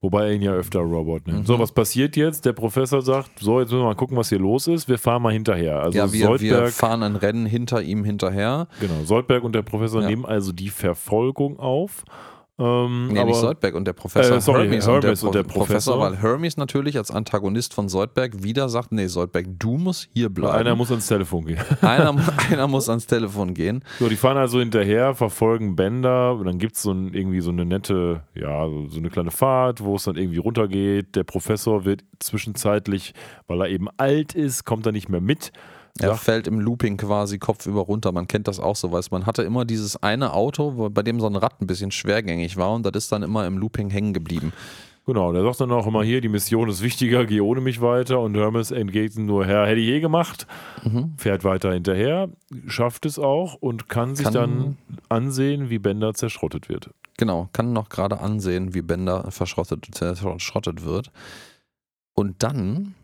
[0.00, 1.40] Wobei er ihn ja öfter Robot nennt.
[1.40, 1.44] Mhm.
[1.44, 2.44] So, was passiert jetzt?
[2.44, 4.88] Der Professor sagt, so, jetzt müssen wir mal gucken, was hier los ist.
[4.88, 5.80] Wir fahren mal hinterher.
[5.80, 8.68] Also ja, wir, wir Soldberg, fahren ein Rennen hinter ihm hinterher.
[8.78, 10.08] genau, Soldberg und der Professor Ja.
[10.08, 12.04] nehmen also die Verfolgung auf.
[12.60, 15.34] Ähm, Nee, aber nicht Soldberg und der Professor Äh, sorry, Hermes, Hermes und, der, und
[15.36, 16.00] der Pro- Professor, Professor.
[16.00, 20.56] weil Hermes natürlich als Antagonist von Soldberg wieder sagt, nee, Soldberg, du musst hier bleiben.
[20.56, 21.58] einer muss ans Telefon gehen.
[21.82, 22.16] einer,
[22.50, 23.84] einer muss ans Telefon gehen.
[24.00, 27.50] So, die fahren also hinterher, verfolgen Bänder und dann gibt es so ein, irgendwie so
[27.50, 31.14] eine nette, ja, so, so eine kleine Fahrt, wo es dann irgendwie runtergeht.
[31.14, 33.14] Der Professor wird zwischenzeitlich,
[33.46, 35.52] weil er eben alt ist, kommt er nicht mehr mit.
[35.98, 38.12] Er Sagt, fällt im Looping quasi kopfüber runter.
[38.12, 41.26] Man kennt das auch so, weiß man hatte immer dieses eine Auto, bei dem so
[41.26, 44.52] ein Rad ein bisschen schwergängig war und das ist dann immer im Looping hängen geblieben.
[45.06, 48.20] Genau, der sagt dann auch immer hier, die Mission ist wichtiger, geh ohne mich weiter.
[48.20, 50.46] Und Hermes entgegnet nur, Herr, hätte ich eh gemacht.
[50.84, 51.14] Mhm.
[51.16, 52.28] Fährt weiter hinterher,
[52.66, 54.76] schafft es auch und kann sich Kann- dann
[55.08, 56.90] ansehen, wie Bender zerschrottet wird.
[57.16, 61.10] Genau, kann noch gerade ansehen, wie Bender verschrottet, zerschrottet wird.
[62.12, 62.94] Und dann,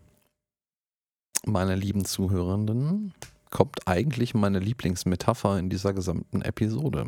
[1.47, 3.13] meine lieben Zuhörenden,
[3.51, 7.05] kommt eigentlich meine Lieblingsmetapher in dieser gesamten Episode.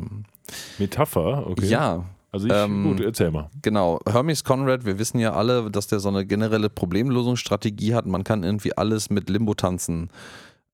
[0.78, 1.66] Metapher, okay.
[1.66, 3.50] Ja, Also ich, Ähm, gut, erzähl mal.
[3.62, 8.06] Genau, Hermes Conrad, wir wissen ja alle, dass der so eine generelle Problemlösungsstrategie hat.
[8.06, 10.10] Man kann irgendwie alles mit Limbo-Tanzen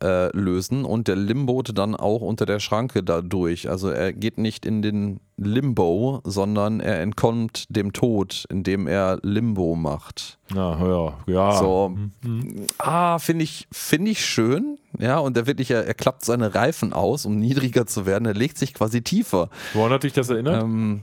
[0.03, 3.71] äh, lösen und der Limbote dann auch unter der Schranke dadurch.
[3.71, 9.75] Also er geht nicht in den Limbo, sondern er entkommt dem Tod, indem er Limbo
[9.77, 10.39] macht.
[10.55, 11.53] Ja, ja, ja.
[11.53, 12.67] So, Mhm.
[12.79, 14.79] ah, finde ich, finde ich schön.
[14.99, 18.27] Ja, und er wirklich, er, er klappt seine Reifen aus, um niedriger zu werden.
[18.27, 19.49] Er legt sich quasi tiefer.
[19.73, 20.63] Woran hat dich das erinnert?
[20.63, 21.03] Ähm,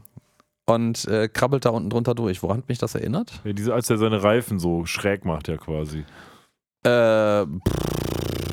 [0.68, 2.44] und äh, krabbelt da unten drunter durch.
[2.44, 3.42] Woran hat mich das erinnert?
[3.44, 6.06] Ja, diese, als er seine Reifen so schräg macht, ja quasi.
[6.84, 8.51] Äh, pff,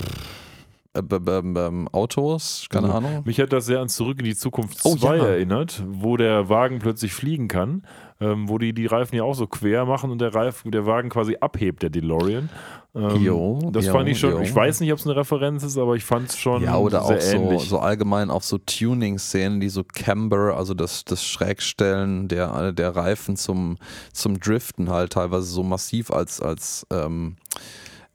[0.94, 3.22] Autos, keine Also, Ahnung.
[3.24, 5.26] Mich hat das sehr an Zurück in die Zukunft Oh, 2 ja.
[5.26, 7.82] erinnert, wo der Wagen plötzlich fliegen kann,
[8.20, 11.08] ähm, wo die die Reifen ja auch so quer machen und der, Reifen, der Wagen
[11.08, 12.48] quasi abhebt, der DeLorean.
[12.94, 14.40] Ähm, Jo, das jo, fand ich schon, jo.
[14.40, 17.02] ich weiß nicht, ob es eine Referenz ist, aber ich fand es schon Ja, oder
[17.04, 17.68] sehr auch so, ähnlich.
[17.68, 23.36] so allgemein auf so Tuning-Szenen, die so Camber, also das, das Schrägstellen der, der Reifen
[23.36, 23.76] zum,
[24.12, 27.36] zum Driften halt teilweise so massiv als, als ähm,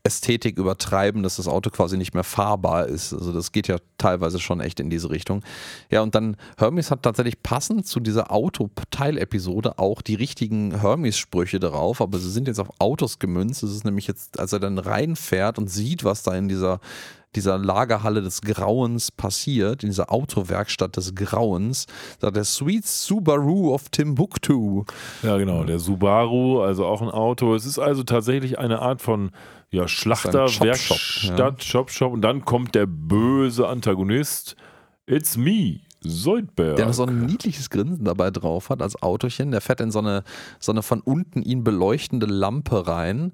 [0.06, 3.14] Ästhetik übertreiben, dass das Auto quasi nicht mehr fahrbar ist.
[3.14, 5.44] Also das geht ja teilweise schon echt in diese Richtung.
[5.90, 12.02] Ja, und dann Hermes hat tatsächlich passend zu dieser Autoteilepisode auch die richtigen Hermes-Sprüche darauf,
[12.02, 13.64] aber sie sind jetzt auf Autos gemünzt.
[13.64, 16.82] Das ist nämlich jetzt, als er dann reinfährt und sieht, was da in dieser
[17.36, 21.88] dieser Lagerhalle des Grauens passiert, in dieser Autowerkstatt des Grauens,
[22.20, 24.84] sagt der Sweet Subaru of Timbuktu.
[25.24, 27.56] ja, genau, der Subaru, also auch ein Auto.
[27.56, 29.32] Es ist also tatsächlich eine Art von
[29.74, 34.56] ja, Schlachter, Chop-Shop, Werkstatt, Shop-Shop und dann kommt der böse Antagonist.
[35.08, 36.76] It's me, Soldberg.
[36.76, 39.52] Der so ein niedliches Grinsen dabei drauf hat als Autochen.
[39.52, 40.24] Der fährt in so eine,
[40.60, 43.34] so eine von unten ihn beleuchtende Lampe rein.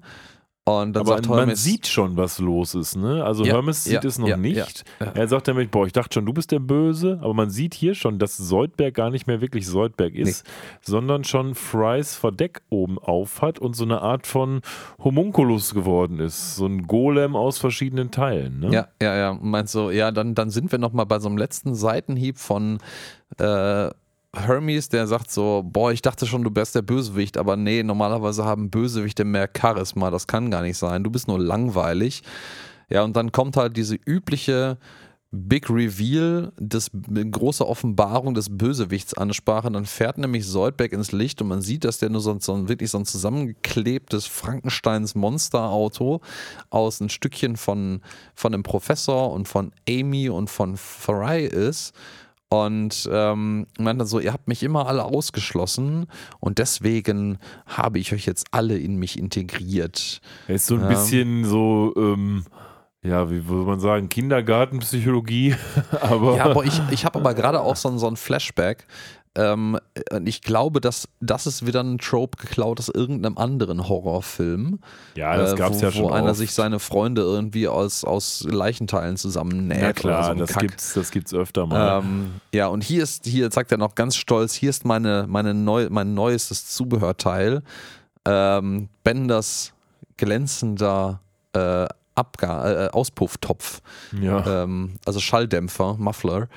[0.64, 3.24] Und dann Aber sagt man Hermes, sieht schon, was los ist, ne?
[3.24, 4.84] Also Ja, Hermes sieht ja, es noch ja, nicht.
[4.98, 7.94] Er sagt damit, boah, ich dachte schon, du bist der Böse, aber man sieht hier
[7.94, 10.46] schon, dass Soldberg gar nicht mehr wirklich Soldberg ist,
[10.82, 14.60] sondern schon Frys Verdeck oben auf hat und so eine Art von
[15.02, 16.56] Homunculus geworden ist.
[16.56, 18.70] So ein Golem aus verschiedenen Teilen, ne?
[18.70, 19.38] Ja, ja, ja.
[19.40, 22.78] Meinst so, ja, dann, dann sind wir nochmal bei so einem letzten Seitenhieb von
[23.38, 23.90] äh,
[24.34, 28.44] Hermes, der sagt so, boah, ich dachte schon, du wärst der Bösewicht, aber nee, normalerweise
[28.44, 32.22] haben Bösewichte mehr Charisma, das kann gar nicht sein, du bist nur langweilig.
[32.88, 34.78] Ja, und dann kommt halt diese übliche
[35.32, 39.70] Big Reveal, das große Offenbarung des Bösewichts ansprache.
[39.70, 42.90] Dann fährt nämlich Soldberg ins Licht und man sieht, dass der nur so, so wirklich
[42.90, 46.20] so ein zusammengeklebtes Frankensteins Monsterauto
[46.68, 48.00] aus ein Stückchen von,
[48.34, 51.94] von dem Professor und von Amy und von Farai ist.
[52.52, 56.06] Und ähm, meint dann so, ihr habt mich immer alle ausgeschlossen
[56.40, 60.20] und deswegen habe ich euch jetzt alle in mich integriert.
[60.48, 60.88] Er ist so ein Ja.
[60.88, 62.44] bisschen so, ähm,
[63.02, 65.54] ja, wie würde man sagen, Kindergartenpsychologie,
[66.00, 68.84] aber Ja, aber ich, ich habe aber gerade auch so, so ein Flashback.
[69.36, 69.78] Ähm,
[70.10, 74.80] und ich glaube, dass das ist wieder ein Trope geklaut aus irgendeinem anderen Horrorfilm.
[75.14, 76.38] ja, das äh, gab es wo, ja schon Wo einer oft.
[76.38, 79.80] sich seine Freunde irgendwie aus, aus Leichenteilen zusammennäht.
[79.80, 80.62] Ja klar, so das Kack.
[80.62, 82.00] gibt's, das gibt's öfter mal.
[82.00, 85.54] Ähm, ja, und hier ist, hier sagt er noch ganz stolz, hier ist meine, meine
[85.54, 87.62] neu, mein neuestes Zubehörteil.
[88.26, 89.72] Ähm, Benders
[90.16, 91.20] glänzender
[91.52, 91.86] äh,
[92.16, 93.80] Abga äh, Auspufftopf.
[94.20, 94.64] ja.
[94.64, 96.48] Ähm, also Schalldämpfer, Muffler.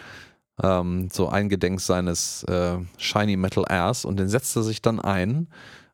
[0.61, 4.05] Ähm, so eingedenk seines äh, Shiny Metal Airs.
[4.05, 5.47] Und den setzt er sich dann ein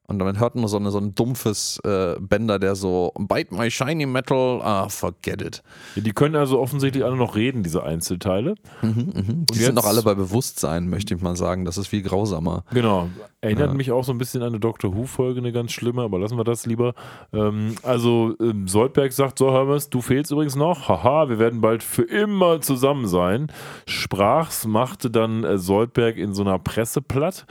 [0.10, 3.70] und dann hört man so, eine, so ein dumpfes äh, Bänder, der so Bite my
[3.72, 5.64] Shiny Metal, ah, forget it.
[5.96, 8.56] Ja, die können also offensichtlich alle noch reden, diese Einzelteile.
[8.82, 9.46] Mhm, mhm.
[9.46, 11.66] Die jetzt- sind noch alle bei Bewusstsein, möchte ich mal sagen.
[11.66, 12.64] Das ist viel grausamer.
[12.74, 13.10] Genau.
[13.42, 13.74] Erinnert Ja.
[13.76, 16.44] mich auch so ein bisschen an eine Doctor Who-Folge, eine ganz schlimme, aber lassen wir
[16.44, 16.94] das lieber.
[17.32, 20.90] Ähm, also, ähm, Soldberg sagt: So, Hermes, du fehlst übrigens noch.
[20.90, 23.48] Haha, wir werden bald für immer zusammen sein.
[23.88, 27.46] Sprach's, machte dann äh, Soldberg in so einer Presse platt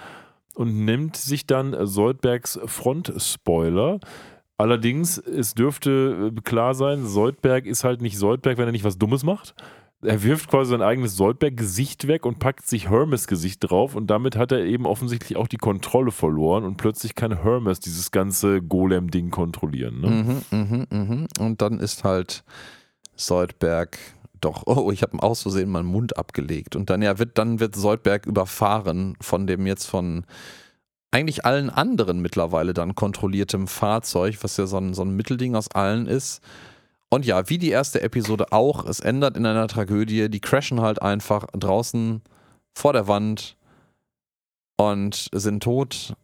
[0.58, 4.00] und nimmt sich dann Soldbergs Front-Spoiler.
[4.56, 8.98] Allerdings, es dürfte äh, klar sein, Soldberg ist halt nicht Soldberg, wenn er nicht was
[8.98, 9.54] Dummes macht.
[10.02, 14.36] Er wirft quasi sein eigenes Soldberg-Gesicht weg und packt sich Hermes Gesicht drauf und damit
[14.36, 19.30] hat er eben offensichtlich auch die Kontrolle verloren und plötzlich kann Hermes dieses ganze Golem-Ding
[19.30, 20.00] kontrollieren.
[20.00, 20.42] Ne?
[20.50, 21.26] Mhm, mhm, mhm.
[21.38, 22.42] Und dann ist halt
[23.14, 23.98] Soldberg
[24.40, 26.76] doch, oh, ich habe aus Versehen meinen Mund abgelegt.
[26.76, 30.24] Und dann ja, wird, dann wird Soldberg überfahren von dem jetzt von
[31.10, 35.70] eigentlich allen anderen mittlerweile dann kontrolliertem Fahrzeug, was ja so ein, so ein Mittelding aus
[35.70, 36.42] allen ist.
[37.10, 40.28] Und ja, wie die erste Episode auch, es ändert in einer Tragödie.
[40.28, 42.20] Die crashen halt einfach draußen
[42.74, 43.56] vor der Wand
[44.76, 46.14] und sind tot,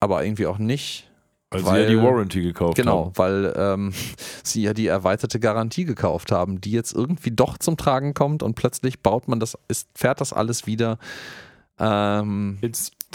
[0.00, 1.10] aber irgendwie auch nicht.
[1.50, 3.12] Weil, Weil- sie ja die Warranty gekauft Genau, haben.
[3.16, 3.92] weil ähm,
[4.44, 8.54] sie ja die erweiterte Garantie gekauft haben, die jetzt irgendwie doch zum Tragen kommt und
[8.54, 10.98] plötzlich baut man das, ist, fährt das alles wieder.
[11.78, 12.58] Ähm,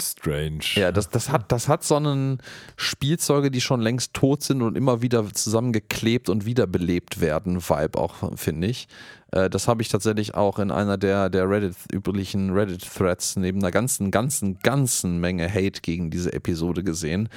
[0.00, 0.64] Strange.
[0.74, 2.38] ja, das, das, hat, das hat so einen
[2.76, 8.36] Spielzeuge, die schon längst tot sind und immer wieder zusammengeklebt und wiederbelebt werden, Vibe auch,
[8.36, 8.88] finde ich.
[9.30, 13.70] Äh, das habe ich tatsächlich auch in einer der, der Reddit, üblichen Reddit-Threads neben einer
[13.70, 17.28] ganzen, ganzen, ganzen Menge Hate gegen diese Episode gesehen,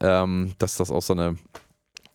[0.00, 1.36] ähm, dass das auch so eine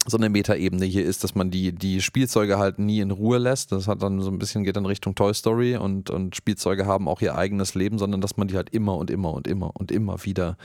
[0.05, 3.71] so eine Metaebene hier ist, dass man die, die Spielzeuge halt nie in Ruhe lässt.
[3.71, 7.07] Das hat dann so ein bisschen, geht dann Richtung Toy Story und, und Spielzeuge haben
[7.07, 9.91] auch ihr eigenes Leben, sondern dass man die halt immer und immer und immer und
[9.91, 10.57] immer wieder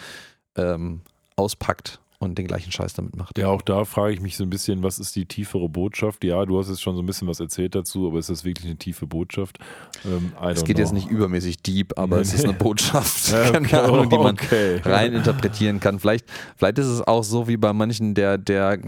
[0.57, 1.03] ähm,
[1.37, 3.39] auspackt und den gleichen Scheiß damit macht.
[3.39, 6.25] Ja, auch da frage ich mich so ein bisschen, was ist die tiefere Botschaft?
[6.25, 8.67] Ja, du hast jetzt schon so ein bisschen was erzählt dazu, aber ist das wirklich
[8.67, 9.59] eine tiefe Botschaft?
[10.05, 10.99] Ähm, Es geht jetzt know.
[10.99, 14.35] nicht übermäßig deep, aber Nee, es ist eine Botschaft, Ja, keine okay, Ahnung, die man
[14.35, 14.81] okay.
[14.85, 16.01] rein interpretieren kann.
[16.01, 16.27] Vielleicht,
[16.57, 18.79] vielleicht ist es auch so wie bei manchen der, der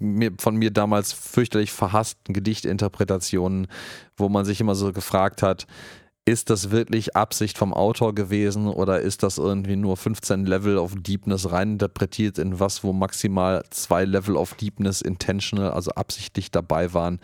[0.00, 3.68] mir, von mir damals fürchterlich verhassten Gedichtinterpretationen,
[4.16, 5.66] wo man sich immer so gefragt hat,
[6.24, 10.94] ist das wirklich Absicht vom Autor gewesen oder ist das irgendwie nur 15 Level of
[10.96, 17.20] Deepness reininterpretiert in was, wo maximal zwei Level of Deepness intentional, also absichtlich dabei waren?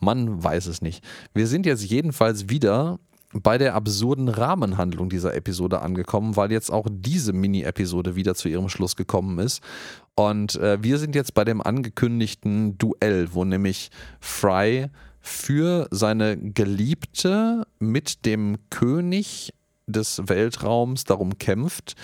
[0.00, 1.02] Man weiß es nicht.
[1.32, 2.98] Wir sind jetzt jedenfalls wieder
[3.32, 8.68] bei der absurden Rahmenhandlung dieser Episode angekommen, weil jetzt auch diese Mini-Episode wieder zu ihrem
[8.68, 9.62] Schluss gekommen ist.
[10.14, 14.90] Und äh, wir sind jetzt bei dem angekündigten Duell, wo nämlich Fry
[15.22, 19.54] für seine Geliebte mit dem König
[19.86, 21.94] des Weltraums darum kämpft,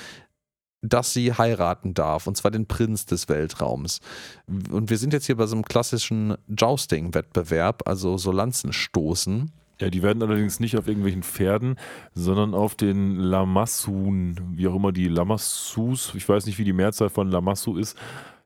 [0.80, 4.00] dass sie heiraten darf, und zwar den Prinz des Weltraums.
[4.46, 9.50] Und wir sind jetzt hier bei so einem klassischen Jousting-Wettbewerb, also so Lanzenstoßen.
[9.80, 11.76] Ja, die werden allerdings nicht auf irgendwelchen Pferden,
[12.14, 17.10] sondern auf den Lamassun, wie auch immer die Lamassus, ich weiß nicht, wie die Mehrzahl
[17.10, 17.96] von Lamassu ist.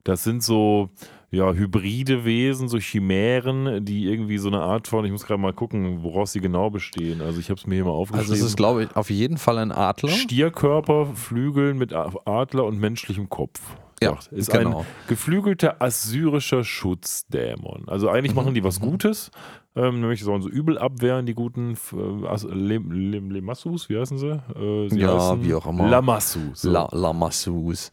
[0.04, 0.90] Das sind so
[1.32, 5.54] ja, hybride Wesen, so Chimären, die irgendwie so eine Art von, ich muss gerade mal
[5.54, 7.22] gucken, woraus sie genau bestehen.
[7.22, 8.30] Also ich habe es mir hier mal aufgeschrieben.
[8.30, 10.10] Also es ist, glaube ich, auf jeden Fall ein Adler.
[10.10, 13.60] Stierkörper, Flügeln mit Adler und menschlichem Kopf.
[14.02, 14.80] Ja, ist genau.
[14.80, 17.84] ein geflügelter assyrischer Schutzdämon.
[17.86, 19.30] Also eigentlich machen die was Gutes,
[19.74, 24.18] ähm, nämlich sollen so übel abwehren, die guten äh, As Lem Lem Lemassus, wie heißen
[24.18, 24.32] sie?
[24.54, 25.88] Äh, sie Ja, heißen wie auch immer.
[25.88, 26.62] Lamassus.
[26.62, 26.70] So.
[26.70, 27.90] La Lamassus.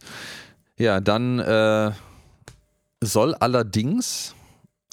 [0.76, 1.92] Ja, dann äh,
[3.00, 4.34] soll allerdings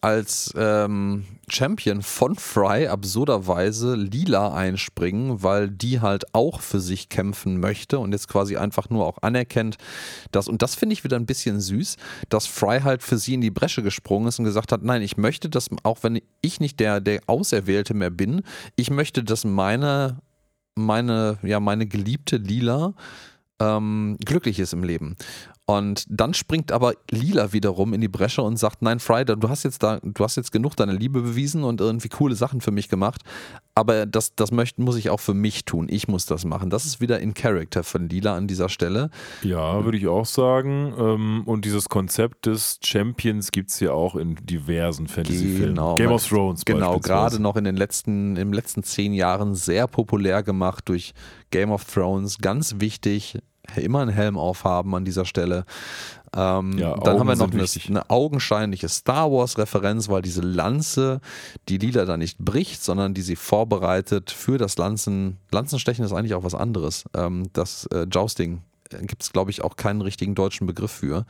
[0.01, 7.59] als ähm, Champion von Fry absurderweise Lila einspringen, weil die halt auch für sich kämpfen
[7.59, 9.77] möchte und jetzt quasi einfach nur auch anerkennt,
[10.31, 11.97] dass, und das finde ich wieder ein bisschen süß,
[12.29, 15.17] dass Fry halt für sie in die Bresche gesprungen ist und gesagt hat, nein, ich
[15.17, 18.43] möchte, dass, auch wenn ich nicht der, der Auserwählte mehr bin,
[18.75, 20.21] ich möchte, dass meine,
[20.75, 22.93] meine, ja, meine geliebte Lila
[23.59, 25.15] ähm, glücklich ist im Leben.
[25.69, 29.63] Und dann springt aber Lila wiederum in die Bresche und sagt, nein, Friday, du hast
[29.63, 32.87] jetzt da, du hast jetzt genug deine Liebe bewiesen und irgendwie coole Sachen für mich
[32.87, 33.21] gemacht,
[33.75, 35.87] aber das, das möchte, muss ich auch für mich tun.
[35.89, 36.69] Ich muss das machen.
[36.69, 39.09] Das ist wieder in Character von Lila an dieser Stelle.
[39.43, 40.93] Ja, würde ich auch sagen.
[40.97, 45.75] Ähm, Und dieses Konzept des Champions gibt es ja auch in diversen Fantasy-Filmen.
[45.75, 45.95] Genau.
[45.95, 50.43] Game of Thrones Genau, gerade noch in den letzten, im letzten zehn Jahren sehr populär
[50.43, 51.13] gemacht durch
[51.51, 52.37] Game of Thrones.
[52.37, 53.37] Ganz wichtig,
[53.75, 55.65] immer einen Helm aufhaben an dieser Stelle.
[56.35, 61.21] Ähm, Ja, dann Augen haben wir noch eine, eine augenscheinliche Star Wars-Referenz, weil diese Lanze,
[61.69, 65.37] die Lila da nicht bricht, sondern die sie vorbereitet für das Lanzen.
[65.51, 67.05] Lanzenstechen ist eigentlich auch was anderes.
[67.13, 68.61] Ähm, das äh, Jousting
[69.01, 71.25] gibt es, glaube ich, auch keinen richtigen deutschen Begriff für.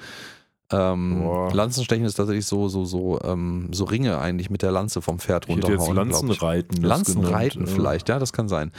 [0.71, 1.23] Ähm.
[1.53, 5.47] Lanzenstechen ist tatsächlich so, so, so, ähm, so Ringe eigentlich mit der Lanze vom Pferd
[5.47, 5.89] jetzt runterhauen.
[5.91, 5.95] ich.
[5.95, 6.83] Lanzenreiten.
[6.83, 7.73] Lanzenreiten genannt, äh.
[7.73, 8.71] vielleicht, ja, das kann sein.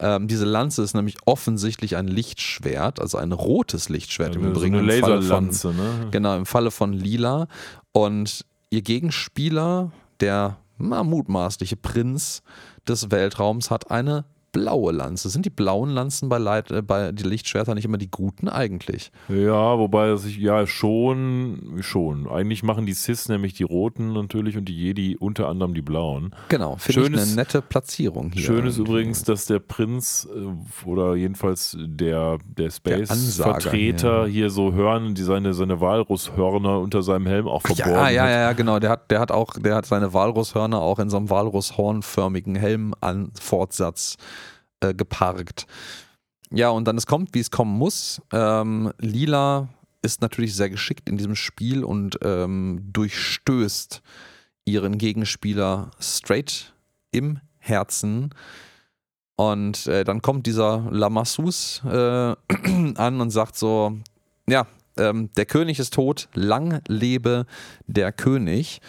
[0.00, 4.60] Ähm, diese Lanze ist nämlich offensichtlich ein Lichtschwert, also ein rotes Lichtschwert Ja, im so
[4.60, 4.76] Übrigen.
[4.76, 6.08] eine Falle von, Laserlanze, ne?
[6.10, 7.46] Genau, im Falle von Lila.
[7.92, 12.42] Und ihr Gegenspieler, der na, mutmaßliche Prinz
[12.88, 15.28] des Weltraums, hat eine blaue Lanze.
[15.28, 19.10] Sind die blauen Lanzen bei, Leit äh, bei die Lichtschwerter nicht immer die guten eigentlich?
[19.28, 22.28] Ja, wobei das ich, ja schon, schon.
[22.28, 26.34] Eigentlich machen die Sis nämlich die roten natürlich und die Jedi unter anderem die blauen.
[26.48, 28.44] Genau, finde ich eine nette Platzierung hier.
[28.44, 35.14] Schön ist übrigens, dass der Prinz äh, oder jedenfalls der, der Space-Vertreter hier so hören,
[35.14, 38.30] die seine, seine Walrusshörner unter seinem Helm auch verborgen Ja, ja, hat.
[38.30, 38.78] ja, genau.
[38.78, 42.94] Der hat, der hat auch, der hat seine Walrusshörner auch in so einem Walrushornförmigen Helm
[43.00, 44.16] an Fortsatz
[44.84, 45.66] äh, geparkt.
[46.50, 48.22] ja, und dann es kommt, wie es kommen muss.
[48.32, 49.68] Ähm, Lila
[50.02, 54.02] ist natürlich sehr geschickt in diesem Spiel und ähm, durchstößt
[54.66, 56.74] ihren Gegenspieler straight
[57.10, 58.34] im Herzen.
[59.36, 61.88] Und äh, dann kommt dieser Lamassus äh,
[62.94, 63.98] an und sagt so:
[64.46, 64.66] Ja,
[64.96, 67.46] ähm, der König ist tot, lang lebe
[67.86, 68.80] der König.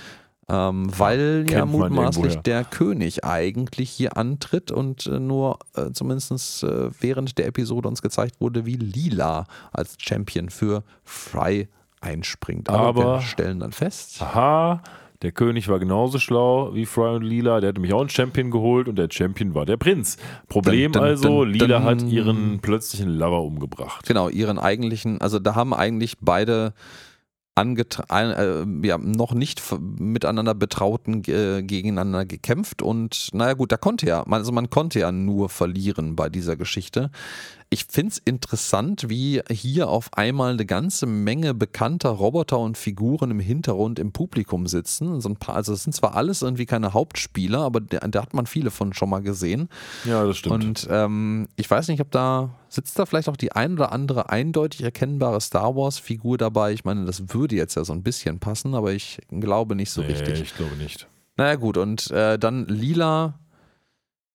[0.47, 6.63] Ähm, weil ja man mutmaßlich der König eigentlich hier antritt und äh, nur äh, zumindest
[6.63, 11.67] äh, während der Episode uns gezeigt wurde, wie Lila als Champion für Fry
[11.99, 12.69] einspringt.
[12.69, 14.83] Aber, Aber- wir stellen dann fest, Aha,
[15.23, 17.59] der König war genauso schlau wie Fry und Lila.
[17.59, 20.17] Der hat nämlich auch einen Champion geholt und der Champion war der Prinz.
[20.47, 24.05] Problem Dun, dun, also, dun, Lila hat ihren plötzlichen Lover umgebracht.
[24.05, 26.73] genau, ihren eigentlichen, also da haben eigentlich beide
[27.55, 29.61] angetra äh, ja, noch nicht
[29.97, 35.11] miteinander betrauten äh, gegeneinander gekämpft und naja gut, da konnte ja, also man konnte ja
[35.11, 37.11] nur verlieren bei dieser Geschichte.
[37.69, 43.31] Ich finde es interessant, wie hier auf einmal eine ganze Menge bekannter Roboter und Figuren
[43.31, 45.19] im Hintergrund im Publikum sitzen.
[45.19, 48.45] So ein paar, also es sind zwar alles irgendwie keine Hauptspieler, aber da, hat man
[48.45, 49.69] viele von schon mal gesehen.
[50.05, 50.63] Ja, das stimmt.
[50.63, 54.29] Und ähm, ich weiß nicht, ob da sitzt da vielleicht auch die ein oder andere
[54.29, 56.71] eindeutig erkennbare Star Wars-Figur dabei.
[56.71, 60.01] Ich meine, das würde jetzt ja so ein bisschen passen, aber ich glaube nicht so
[60.01, 60.41] nee, richtig.
[60.41, 61.07] ich glaube nicht.
[61.37, 63.39] Naja, gut, und äh, dann Lila,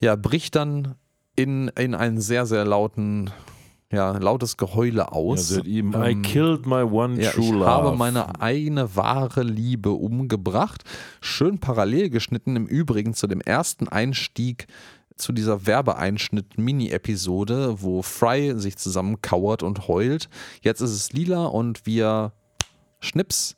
[0.03, 0.97] ja, bricht dann
[1.37, 3.31] in, in einen sehr, sehr lauten,
[3.93, 5.57] ja, lautes Geheule Ja, aus.
[5.57, 7.67] hat ihm, I Ähm, killed my one ja, true ich love.
[7.67, 10.85] habe meine eine wahre Liebe umgebracht.
[11.21, 14.67] Schön parallel geschnitten im Übrigen zu dem ersten Einstieg
[15.17, 20.29] zu dieser Werbeeinschnitt-Mini-Episode, wo Fry sich zusammenkauert und heult.
[20.63, 22.33] Jetzt ist es lila und wir
[23.01, 23.57] schnips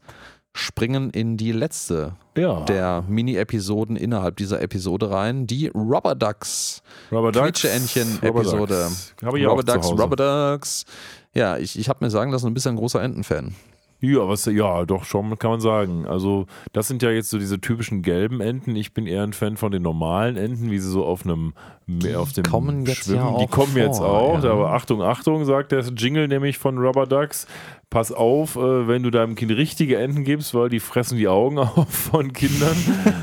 [0.54, 2.60] springen in die letzte ja.
[2.64, 8.88] der Mini-Episoden innerhalb dieser Episode rein, die Rubber Ducks Rubber Ducks, Quietscheentchen-Episode.
[9.22, 9.88] Rubber Rubber Ducks.
[9.90, 10.84] Rubber Ducks.
[11.34, 13.54] Ja, ich, ich habe mir sagen lassen, du bist ein großer Entenfan.
[14.04, 16.06] Ja, was, ja, doch schon kann man sagen.
[16.06, 18.74] Also, das sind ja jetzt so diese typischen gelben Enten.
[18.74, 21.54] Ich bin eher ein Fan von den normalen Enten, wie sie so auf einem
[21.86, 23.34] mehr auf dem kommen jetzt Schwimmen.
[23.34, 24.42] ja die kommen jetzt vor, auch.
[24.42, 24.50] ja.
[24.50, 27.46] Aber Achtung, Achtung, sagt der Jingle nämlich von Rubber Ducks.
[27.92, 31.58] Pass auf, äh, wenn du deinem Kind richtige Enten gibst, weil die fressen die Augen
[31.58, 32.74] auf von Kindern.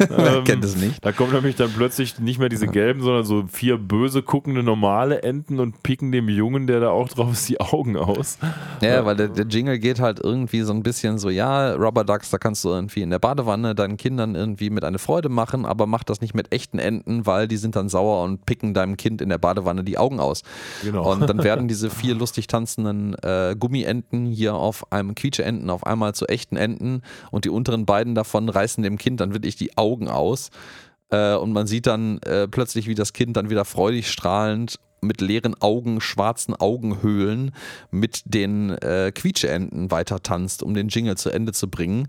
[0.10, 1.04] Ähm, kennt es nicht?
[1.06, 5.22] Da kommen nämlich dann plötzlich nicht mehr diese gelben, sondern so vier böse guckende normale
[5.24, 8.38] Enten und picken dem Jungen, der da auch drauf ist, die Augen aus.
[8.82, 12.32] Ja, weil der, der Jingle geht halt irgendwie so ein bisschen so, ja, Rubber Ducks,
[12.32, 15.86] da kannst du irgendwie in der Badewanne deinen Kindern irgendwie mit eine Freude machen, aber
[15.86, 19.22] mach das nicht mit echten Enten, weil die sind dann sauer und picken deinem Kind
[19.22, 20.44] in der Badewanne die Augen aus.
[20.84, 21.12] Genau.
[21.12, 26.14] Und dann werden diese vier lustig tanzenden äh, Gummienten hier auf einem Quietscheenten auf einmal
[26.14, 30.08] zu echten Enten und die unteren beiden davon reißen dem Kind dann wirklich die Augen
[30.08, 30.52] aus.
[31.10, 35.22] Äh, und man sieht dann äh, plötzlich, wie das Kind dann wieder freudig strahlend mit
[35.22, 37.52] leeren Augen, schwarzen Augenhöhlen
[37.92, 42.08] mit den äh, Quietscheenten weiter tanzt, um den Jingle zu Ende zu bringen.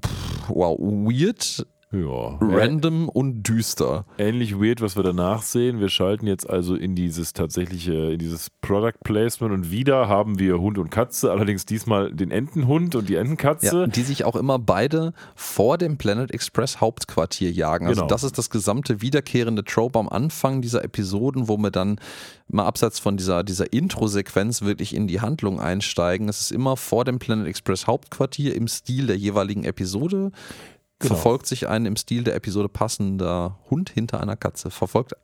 [0.00, 0.10] Puh,
[0.48, 2.38] wow, weird, ja.
[2.40, 4.04] random und düster.
[4.18, 5.80] ähnlich weird, was wir danach sehen.
[5.80, 10.58] Wir schalten jetzt also in dieses tatsächliche, in dieses Product Placement und wieder haben wir
[10.60, 13.82] Hund und Katze, allerdings diesmal den Entenhund und die Entenkatze.
[13.82, 17.86] Ja, die sich auch immer beide vor dem Planet Express Hauptquartier jagen.
[17.86, 18.08] Also Genau.
[18.08, 21.98] das ist das gesamte wiederkehrende Trope am Anfang dieser Episoden, wo wir dann
[22.48, 26.28] mal abseits von dieser, dieser Intro-Sequenz wirklich in die Handlung einsteigen.
[26.28, 30.32] Es ist immer vor dem Planet Express Hauptquartier im Stil der jeweiligen Episode.
[31.02, 31.14] Genau.
[31.14, 34.70] Verfolgt sich ein im Stil der Episode passender Hund hinter einer Katze.
[34.70, 35.14] Verfolgt.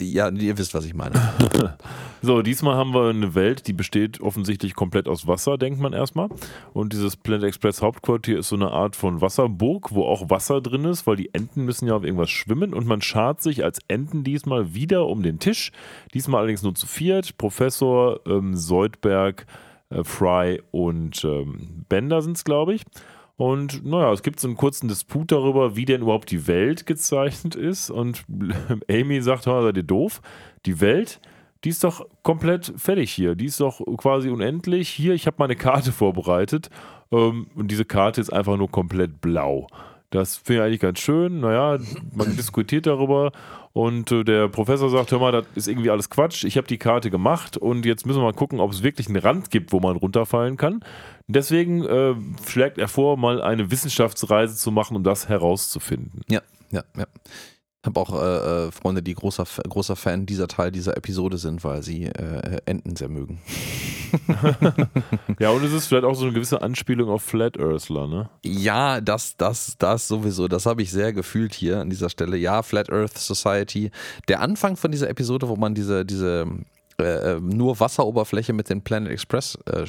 [0.00, 1.14] Ja, ihr wisst, was ich meine.
[2.20, 6.28] So, diesmal haben wir eine Welt, die besteht offensichtlich komplett aus Wasser, denkt man erstmal.
[6.72, 10.84] Und dieses Planet Express Hauptquartier ist so eine Art von Wasserburg, wo auch Wasser drin
[10.84, 12.74] ist, weil die Enten müssen ja auf irgendwas schwimmen.
[12.74, 15.70] Und man schart sich als Enten diesmal wieder um den Tisch.
[16.12, 17.38] Diesmal allerdings nur zu viert.
[17.38, 19.46] Professor ähm, Seudberg,
[19.90, 22.82] äh, Fry und ähm, Bender sind es, glaube ich.
[23.38, 27.54] Und naja, es gibt so einen kurzen Disput darüber, wie denn überhaupt die Welt gezeichnet
[27.54, 27.88] ist.
[27.88, 28.24] Und
[28.90, 30.20] Amy sagt, "Hör mal, seid ihr doof?
[30.66, 31.20] Die Welt,
[31.62, 33.36] die ist doch komplett fertig hier.
[33.36, 34.88] Die ist doch quasi unendlich.
[34.88, 36.68] Hier, ich habe meine Karte vorbereitet.
[37.12, 39.68] Ähm, und diese Karte ist einfach nur komplett blau.
[40.10, 41.38] Das finde ich eigentlich ganz schön.
[41.38, 41.78] Naja,
[42.12, 43.30] man diskutiert darüber.
[43.72, 46.44] Und äh, der Professor sagt: Hör mal, das ist irgendwie alles Quatsch.
[46.44, 49.16] Ich habe die Karte gemacht und jetzt müssen wir mal gucken, ob es wirklich einen
[49.16, 50.84] Rand gibt, wo man runterfallen kann.
[51.26, 52.14] Deswegen äh,
[52.46, 56.22] schlägt er vor, mal eine Wissenschaftsreise zu machen, um das herauszufinden.
[56.28, 57.06] Ja, ja, ja.
[57.80, 61.62] Ich habe auch äh, äh, Freunde, die großer, großer Fan dieser Teil dieser Episode sind,
[61.62, 63.40] weil sie äh, Enten sehr mögen.
[65.38, 68.30] Ja, und es ist vielleicht auch so eine gewisse Anspielung auf Flat Earthler, ne?
[68.42, 70.48] Ja, das, das, das sowieso.
[70.48, 72.36] Das habe ich sehr gefühlt hier an dieser Stelle.
[72.36, 73.90] Ja, Flat Earth Society.
[74.26, 76.46] Der Anfang von dieser Episode, wo man diese, diese
[77.00, 79.84] äh, nur Wasseroberfläche mit dem Planet Express äh,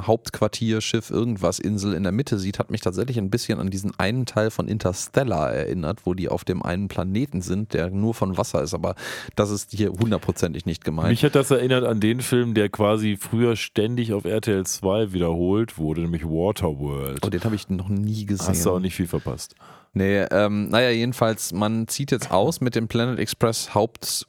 [0.00, 3.98] Hauptquartier, Schiff, irgendwas, Insel in der Mitte sieht, hat mich tatsächlich ein bisschen an diesen
[3.98, 8.36] einen Teil von Interstellar erinnert, wo die auf dem einen Planeten sind, der nur von
[8.36, 8.96] Wasser ist, aber
[9.36, 11.10] das ist hier hundertprozentig nicht gemeint.
[11.10, 15.78] Mich hat das erinnert an den Film, der quasi früher ständig auf RTL 2 wiederholt
[15.78, 17.24] wurde, nämlich Waterworld.
[17.24, 18.48] Oh, den habe ich noch nie gesehen.
[18.48, 19.54] Hast du auch nicht viel verpasst.
[19.92, 24.26] Nee, ähm, naja, jedenfalls, man zieht jetzt aus mit dem Planet Express Haupt,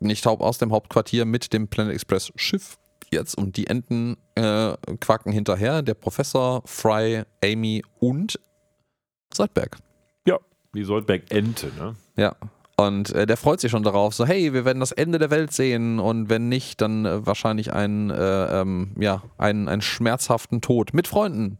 [0.00, 2.78] nicht Haupt, aus dem Hauptquartier mit dem Planet Express Schiff
[3.10, 5.82] jetzt und die Enten äh, quaken hinterher.
[5.82, 8.38] Der Professor, Fry, Amy und
[9.32, 9.78] Soldberg.
[10.26, 10.38] Ja,
[10.74, 11.96] die Soldberg-Ente, ne?
[12.16, 12.36] Ja.
[12.76, 15.52] Und äh, der freut sich schon darauf, so, hey, wir werden das Ende der Welt
[15.52, 20.94] sehen und wenn nicht, dann äh, wahrscheinlich einen, äh, ähm, ja, einen, einen schmerzhaften Tod
[20.94, 21.58] mit Freunden.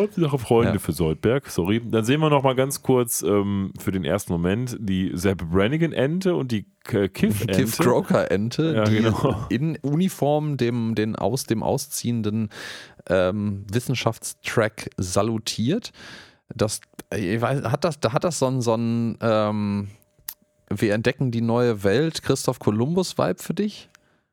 [0.00, 0.78] Hauptsache Freunde Ja.
[0.78, 1.80] für Soldberg, sorry.
[1.84, 6.34] Dann sehen wir noch mal ganz kurz ähm, für den ersten Moment die Sepp Brannigan-Ente
[6.34, 7.46] und die Kiff-Ente.
[7.46, 9.46] Kiff Croker Ente, Ja, die genau.
[9.48, 12.50] in Uniform dem, den aus dem ausziehenden
[13.08, 15.92] ähm, Wissenschaftstrack salutiert.
[16.54, 16.80] Das,
[17.14, 19.88] ich weiß, hat das, da hat das so ein, so ein ähm,
[20.68, 23.88] wir entdecken die neue Welt, Christoph Kolumbus-Vibe für dich?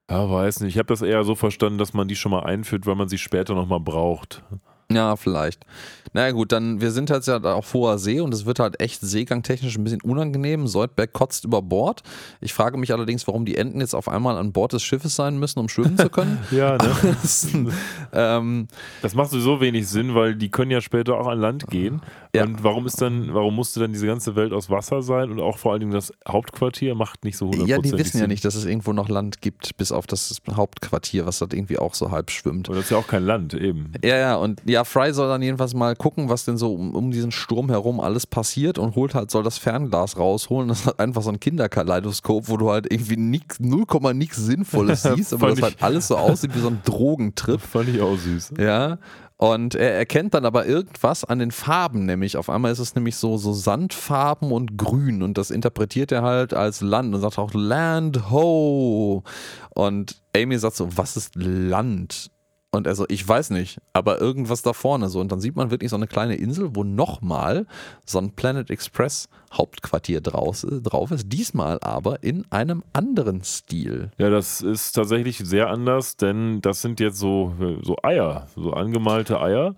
[0.10, 0.74] Ja, weiß nicht.
[0.74, 3.18] Ich habe das eher so verstanden, dass man die schon mal einführt, weil man sie
[3.18, 4.44] später noch mal braucht.
[4.92, 5.66] Ja, vielleicht.
[6.14, 9.02] Naja gut, dann, wir sind jetzt ja auf hoher See und es wird halt echt
[9.02, 10.68] seegangtechnisch ein bisschen unangenehm.
[10.68, 12.04] Soldberg kotzt über Bord.
[12.40, 15.40] Ich frage mich allerdings, warum die Enten jetzt auf einmal an Bord des Schiffes sein
[15.40, 16.38] müssen, um schwimmen zu können.
[16.52, 17.18] Ja, ne?
[18.14, 18.68] ähm,
[19.02, 22.02] Das macht sowieso wenig Sinn, weil die können ja später auch an Land gehen.
[22.36, 22.44] Ja.
[22.44, 25.58] Und warum ist dann, warum musste dann diese ganze Welt aus Wasser sein und auch
[25.58, 28.30] vor allen Dingen das Hauptquartier macht nicht so 100% ja, die wissen ja Sinn.
[28.30, 31.94] nicht, dass es irgendwo noch Land gibt, bis auf das Hauptquartier, was dort irgendwie auch
[31.94, 32.70] so halb schwimmt.
[32.70, 33.94] Und das ist ja auch kein Land, eben.
[34.04, 37.12] Ja, ja, und ja, Fry soll dann jedenfalls mal gucken, was denn so um, um
[37.12, 40.68] diesen Sturm herum alles passiert und holt halt, soll das Fernglas rausholen.
[40.68, 45.04] Das ist halt einfach so ein Kinderkaleidoskop, wo du halt irgendwie nix, 0, nix Sinnvolles
[45.16, 47.62] siehst, aber das halt alles so aussieht wie so ein Drogentrip.
[47.74, 48.54] Fand ich auch süß.
[48.58, 48.98] Ja.
[49.38, 53.16] Und er erkennt dann aber irgendwas an den Farben, nämlich auf einmal ist es nämlich
[53.16, 57.54] so, so Sandfarben und Grün und das interpretiert er halt als Land und sagt auch
[57.54, 59.24] Land ho.
[59.72, 62.32] Und Amy sagt so, was ist Land?
[62.74, 65.20] Und er so, ich weiß nicht, aber irgendwas da vorne so.
[65.20, 67.68] Und dann sieht man wirklich so eine kleine Insel, wo nochmal
[68.04, 71.32] so ein Planet Express Hauptquartier draus, drauf ist.
[71.32, 74.10] Diesmal aber in einem anderen Stil.
[74.18, 79.40] Ja, das ist tatsächlich sehr anders, denn das sind jetzt so, so Eier, so angemalte
[79.40, 79.76] Eier,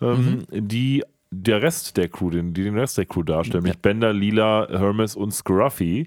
[0.00, 4.14] ähm, die der Rest der Crew, den, die den Rest der Crew darstellen, nämlich Bender,
[4.14, 6.06] Lila, Hermes und Scruffy.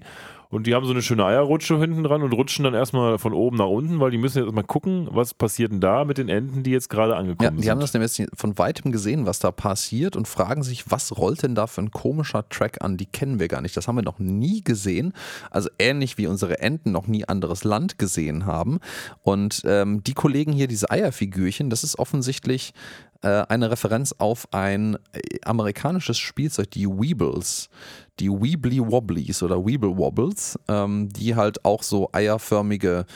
[0.52, 3.56] Und die haben so eine schöne Eierrutsche hinten dran und rutschen dann erstmal von oben
[3.56, 6.62] nach unten, weil die müssen jetzt mal gucken, was passiert denn da mit den Enten,
[6.62, 7.70] die jetzt gerade Ja, angekommen die sind.
[7.70, 11.42] haben das nämlich jetzt von weitem gesehen, was da passiert und fragen sich, was rollt
[11.42, 12.98] denn da für ein komischer Track an?
[12.98, 13.74] Die kennen wir gar nicht.
[13.78, 15.14] Das haben wir noch nie gesehen.
[15.50, 18.78] Also ähnlich wie unsere Enten noch nie anderes Land gesehen haben.
[19.22, 22.74] Und ähm, die Kollegen hier, diese Eierfigürchen, das ist offensichtlich
[23.22, 27.70] äh, eine Referenz auf ein äh, amerikanisches Spielzeug, die Weebles.
[28.20, 33.06] Die Weebly Wobblies oder Weeble Wobbles, ähm, die halt auch so eierförmige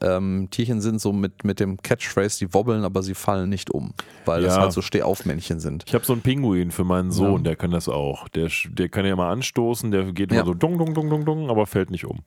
[0.00, 3.94] ähm, Tierchen sind, so mit, mit dem Catchphrase, die wobbeln, aber sie fallen nicht um,
[4.26, 4.62] weil das Ja.
[4.62, 5.84] halt so Stehaufmännchen sind.
[5.86, 7.50] Ich habe so einen Pinguin für meinen Sohn, Ja.
[7.50, 8.28] der kann das auch.
[8.28, 10.38] Der, der kann ja mal anstoßen, der geht Ja.
[10.40, 12.20] immer so dung, dung, dung, dung, dung, aber fällt nicht um.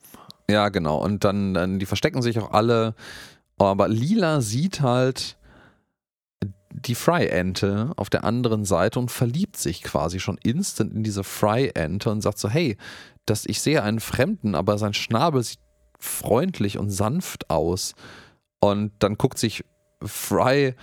[0.50, 0.98] Ja, genau.
[1.04, 2.96] Und dann, dann, die verstecken sich auch alle.
[3.60, 5.38] Aber Lila sieht halt
[6.86, 12.10] die Fry-Ente auf der anderen Seite und verliebt sich quasi schon instant in diese Fry-Ente
[12.10, 12.78] und sagt so, hey,
[13.26, 15.60] das, ich sehe einen Fremden, aber sein Schnabel sieht
[16.00, 17.94] freundlich und sanft aus.
[18.60, 19.64] Und dann guckt sich
[20.04, 20.74] Fry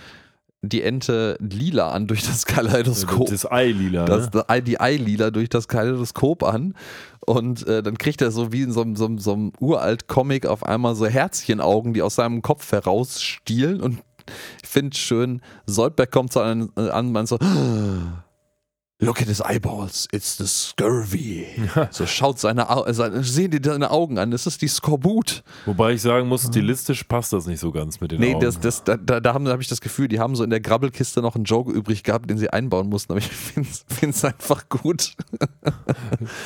[0.63, 3.29] die Ente lila an durch das Kaleidoskop.
[3.29, 4.05] Das Ei lila.
[4.05, 4.49] das, ne?
[4.49, 6.73] Ei- die Eilila durch das Kaleidoskop an
[7.25, 10.45] und äh, dann kriegt er so wie in so, einem- so, so einem uralt Comic
[10.47, 13.99] auf einmal so Herzchenaugen, die aus seinem Kopf herausstielen und
[14.61, 17.37] ich finde schön, Soldberg kommt so an, äh, an meint so
[18.99, 21.45] Look at his eyeballs, it's the scurvy.
[21.91, 25.43] So schaut seine, Au- äh, seine sehen die seine Augen an, das ist die Skorbut.
[25.67, 28.39] Wobei ich sagen muss, stilistisch passt das nicht so ganz mit den Nee, Augen.
[28.43, 30.61] das, das, da, da, da habe hab ich das Gefühl, die haben so in der
[30.61, 33.69] Grabbelkiste noch einen Joke übrig gehabt, den sie einbauen mussten, aber ich finde
[34.09, 35.13] es einfach gut.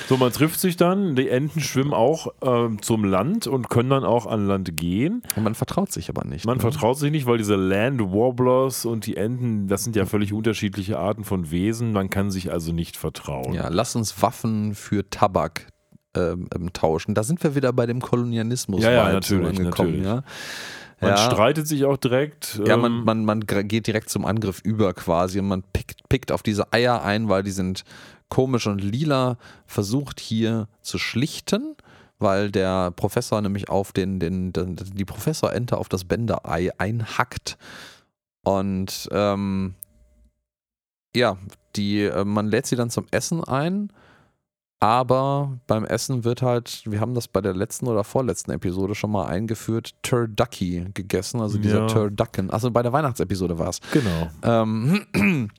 [0.09, 4.03] So, man trifft sich dann, die Enten schwimmen auch ähm, zum Land und können dann
[4.03, 5.21] auch an Land gehen.
[5.35, 6.45] Und man vertraut sich aber nicht.
[6.45, 6.61] Man ne?
[6.61, 10.99] vertraut sich nicht, weil diese Land Warblers und die Enten, das sind ja völlig unterschiedliche
[10.99, 11.93] Arten von Wesen.
[11.93, 13.53] Man kann sich also nicht vertrauen.
[13.53, 15.67] Ja, lass uns Waffen für Tabak
[16.15, 17.13] ähm, ähm, tauschen.
[17.13, 20.05] Da sind wir wieder bei dem Kolonialismus Ja, ja, natürlich, angekommen, natürlich.
[20.05, 20.23] ja.
[20.99, 21.17] Man ja.
[21.17, 22.61] streitet sich auch direkt.
[22.65, 26.07] Ja, ähm, man, man, man gra- geht direkt zum Angriff über quasi und man pickt,
[26.09, 27.83] pickt auf diese Eier ein, weil die sind
[28.29, 31.75] komisch und lila versucht hier zu schlichten,
[32.19, 37.57] weil der Professor nämlich auf den, den, den die Professor-Ente auf das Bänderei einhackt.
[38.43, 39.73] Und ähm,
[41.15, 41.37] ja,
[41.75, 43.91] die, äh, man lädt sie dann zum Essen ein,
[44.79, 49.11] aber beim Essen wird halt, wir haben das bei der letzten oder vorletzten Episode schon
[49.11, 51.87] mal eingeführt, Turducky gegessen, also dieser Ja.
[51.87, 52.49] Turducken.
[52.49, 53.79] Also bei der Weihnachtsepisode war es.
[53.91, 54.31] Genau.
[54.41, 55.05] Ähm,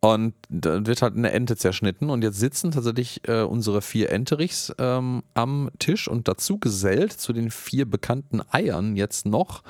[0.00, 4.72] und dann wird halt eine Ente zerschnitten und jetzt sitzen tatsächlich äh, unsere vier Enterichs
[4.78, 9.64] ähm, am Tisch und dazu gesellt zu den vier bekannten Eiern jetzt noch.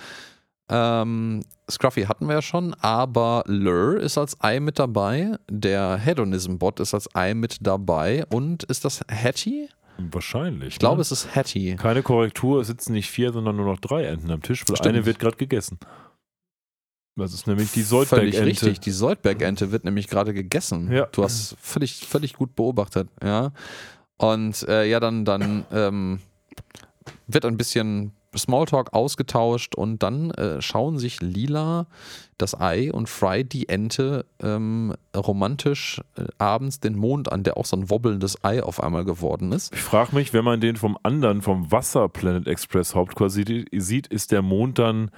[0.68, 6.80] Ähm, Scruffy hatten wir ja schon, aber Lur ist als Ei mit dabei, der Hedonism-Bot
[6.80, 9.68] ist als Ei mit dabei und ist das Hattie?
[9.98, 10.74] Wahrscheinlich.
[10.74, 11.02] Ich glaube, ne?
[11.02, 11.76] es ist Hattie.
[11.76, 14.94] Keine Korrektur, es sitzen nicht vier, sondern nur noch drei Enten am Tisch, weil Stimmt.
[14.94, 15.78] eine wird gerade gegessen.
[17.14, 18.44] Das ist nämlich die Völlig Soldberg-Ente.
[18.46, 18.80] richtig.
[18.80, 20.90] Die Soldberg-Ente wird nämlich gerade gegessen.
[20.90, 21.06] Ja.
[21.12, 23.52] Du hast völlig, völlig gut beobachtet, ja.
[24.16, 26.20] Und äh, ja, dann, dann ähm,
[27.26, 31.86] wird ein bisschen Smalltalk ausgetauscht und dann äh, schauen sich Lila
[32.38, 37.66] das Ei und Fry die Ente ähm, romantisch äh, abends den Mond an, der auch
[37.66, 39.72] so ein wobbelndes Ei auf einmal geworden ist.
[39.74, 44.32] Ich frage mich, wenn man den vom anderen, vom Wasser Planet Express Hauptquartier sieht, ist
[44.32, 45.10] der Mond dann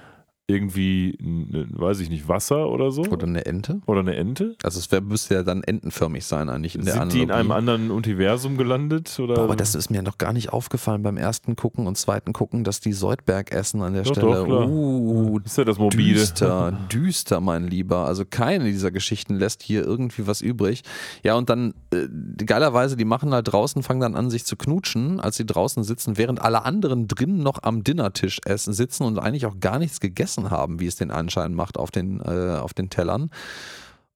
[0.47, 3.01] irgendwie, ne, weiß ich nicht, Wasser oder so?
[3.03, 3.81] Oder eine Ente.
[3.87, 4.55] Oder eine Ente?
[4.61, 7.49] Also es wär, müsste ja dann entenförmig sein eigentlich in der Sind die in einem
[7.49, 9.19] anderen Universum gelandet?
[9.19, 9.33] Oder?
[9.33, 12.63] Boah, aber das ist mir noch gar nicht aufgefallen beim ersten Gucken und zweiten Gucken,
[12.63, 14.35] dass die Soldberg essen an der Doch, Stelle.
[14.35, 14.69] doch, klar.
[14.69, 16.13] uh, ist ja das Mobile.
[16.13, 18.05] düster, düster, mein Lieber.
[18.05, 20.83] Also keine dieser Geschichten lässt hier irgendwie was übrig.
[21.23, 22.07] Ja, und dann äh,
[22.45, 26.19] geilerweise, die machen halt draußen, fangen dann an, sich zu knutschen, als sie draußen sitzen,
[26.19, 30.34] während alle anderen drinnen noch am Dinnertisch essen, sitzen und eigentlich auch gar nichts gegessen
[30.49, 33.29] haben, wie es den Anschein macht auf den, äh, auf den Tellern.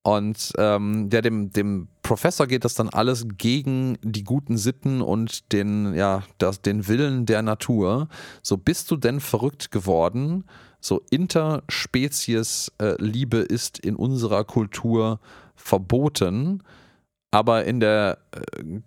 [0.01, 5.51] Und ähm, ja, dem, dem Professor geht das dann alles gegen die guten Sitten und
[5.51, 8.07] den, ja, das, den Willen der Natur.
[8.41, 10.45] So bist du denn verrückt geworden?
[10.79, 15.19] So Interspezies-Liebe ist in unserer Kultur
[15.55, 16.63] verboten,
[17.31, 18.79] aber in der äh,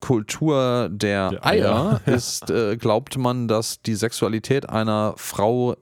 [0.00, 2.14] Kultur der, Der Eier, Eier.
[2.14, 5.76] ist, äh, glaubt man, dass die Sexualität einer Frau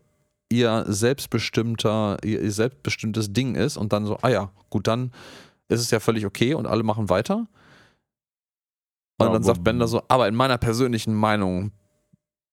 [0.53, 5.11] ihr selbstbestimmter, ihr, ihr selbstbestimmtes Ding ist und dann so, ah ja, gut, dann
[5.69, 7.47] ist es ja völlig okay und alle machen weiter.
[9.19, 11.73] Und Ja, dann sagt Bender so, aber in meiner persönlichen Meinung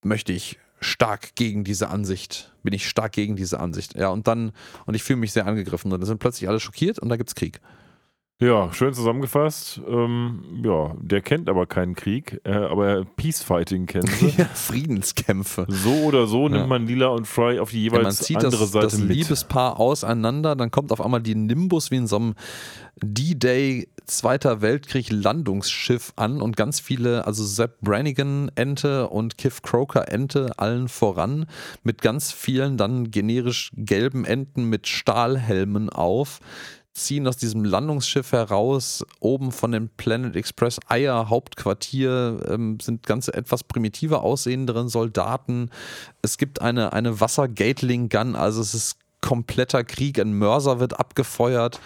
[0.03, 3.95] möchte ich stark gegen diese Ansicht, bin ich stark gegen diese Ansicht.
[3.95, 4.53] Ja, und dann,
[4.85, 5.91] und ich fühle mich sehr angegriffen.
[5.91, 7.59] Und dann sind plötzlich alle schockiert und da gibt's Krieg.
[8.41, 9.81] Ja, schön zusammengefasst.
[9.85, 14.29] Ähm, ja, der kennt aber keinen Krieg, äh, aber Peacefighting kennen sie.
[14.37, 15.65] Ja, Friedenskämpfe.
[15.67, 16.55] So oder so Ja.
[16.55, 18.97] nimmt man Lila und Fry auf die Ja, man jeweils zieht andere das, Seite das
[18.97, 19.09] mit.
[19.09, 22.35] Liebespaar auseinander, dann kommt auf einmal die Nimbus wie in so einem
[23.03, 30.11] D-Day Zweiter Weltkrieg Landungsschiff an und ganz viele, also Sepp Brannigan Ente und Kiff Croker
[30.11, 31.45] Ente allen voran
[31.83, 36.39] mit ganz vielen dann generisch gelben Enten mit Stahlhelmen auf
[36.93, 43.33] ziehen aus diesem Landungsschiff heraus, oben von dem Planet Express Eier Hauptquartier ähm, sind ganze
[43.33, 45.69] etwas primitiver aussehenderen Soldaten.
[46.21, 50.19] Es gibt eine, eine Wasser-Gatling-Gun, also es ist kompletter Krieg.
[50.19, 51.79] Ein Mörser wird abgefeuert,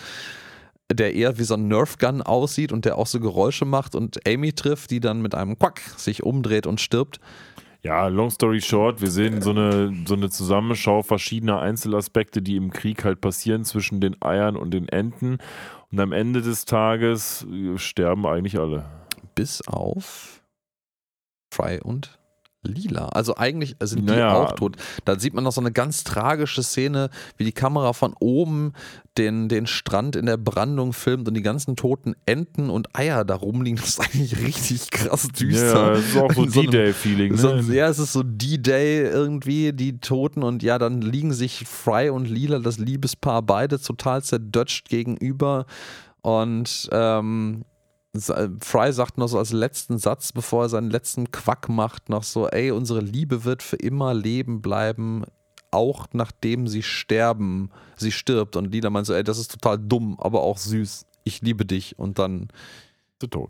[0.92, 4.54] der eher wie so ein Nerf-Gun aussieht und der auch so Geräusche macht und Amy
[4.54, 7.20] trifft, die dann mit einem Quack sich umdreht und stirbt.
[7.86, 12.72] Ja, long story short, wir sehen so eine, so eine Zusammenschau verschiedener Einzelaspekte, die im
[12.72, 15.40] Krieg halt passieren zwischen den Eiern und den Enten.
[15.92, 18.86] Und am Ende des Tages äh, sterben eigentlich alle.
[19.36, 20.42] Bis auf
[21.54, 22.18] Fry und
[22.64, 23.08] Lila.
[23.10, 24.34] Also eigentlich sind die Naja.
[24.36, 24.78] auch tot.
[25.06, 28.74] Da sieht man noch so eine ganz tragische Szene, wie die Kamera von oben
[29.18, 33.36] den, den Strand in der Brandung filmt und die ganzen toten Enten und Eier da
[33.36, 33.78] rumliegen.
[33.78, 35.68] Das ist eigentlich richtig krass düster.
[35.88, 37.38] Ja, das ist auch so so D-Day-Feeling.
[37.38, 37.76] So, Ne?
[37.76, 42.28] ja, es ist so D-Day irgendwie, die Toten und ja, dann liegen sich Fry und
[42.28, 45.66] Lila, das Liebespaar, beide total zerdutscht gegenüber
[46.22, 47.66] und ähm,
[48.16, 52.48] Fry sagt noch so als letzten Satz, bevor er seinen letzten Quack macht, noch so,
[52.48, 55.24] ey, unsere Liebe wird für immer leben bleiben,
[55.72, 60.20] auch nachdem sie sterben, sie stirbt und Lila meint so, ey, das ist total dumm,
[60.20, 62.50] aber auch süß, ich liebe dich und dann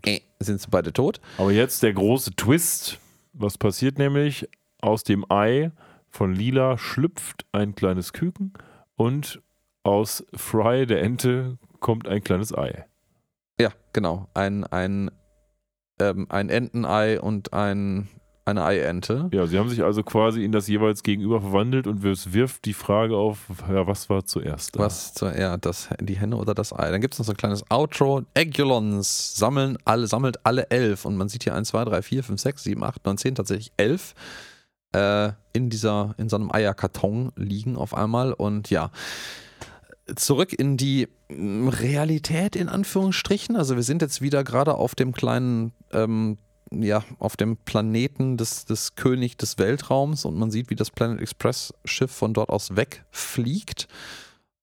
[0.06, 1.20] äh, sind sie beide tot.
[1.36, 2.98] Aber jetzt der große Twist.
[3.32, 4.48] Was passiert nämlich?
[4.80, 5.72] Aus dem Ei
[6.08, 8.52] von Lila schlüpft ein kleines Küken
[8.96, 9.42] und
[9.82, 12.86] aus Fry, der Ente, kommt ein kleines Ei.
[13.60, 14.28] Ja, genau.
[14.34, 15.10] Ein, ein,
[16.00, 18.08] ähm, ein Entenei und ein
[18.46, 19.30] eine Eiente.
[19.32, 22.74] Ja, sie haben sich also quasi in das jeweils Gegenüber verwandelt und es wirft die
[22.74, 24.80] Frage auf, ja, was war zuerst da?
[24.80, 26.90] Was zuerst, das, die Henne oder das Ei?
[26.90, 28.22] Dann gibt es noch so ein kleines Outro.
[28.34, 32.40] Eggulons sammeln alle, sammelt alle elf und man sieht hier 1, 2, 3, 4, 5,
[32.40, 34.14] 6, 7, 8, 9, 10, tatsächlich elf
[34.92, 38.90] äh, in dieser, in so einem Eierkarton liegen auf einmal und ja
[40.16, 43.56] zurück in die mm, Realität in Anführungsstrichen.
[43.56, 46.38] Also wir sind jetzt wieder gerade auf dem kleinen, ähm,
[46.70, 51.20] ja, auf dem Planeten des, des König des Weltraums und man sieht, wie das Planet
[51.20, 53.88] Express Schiff von dort aus wegfliegt.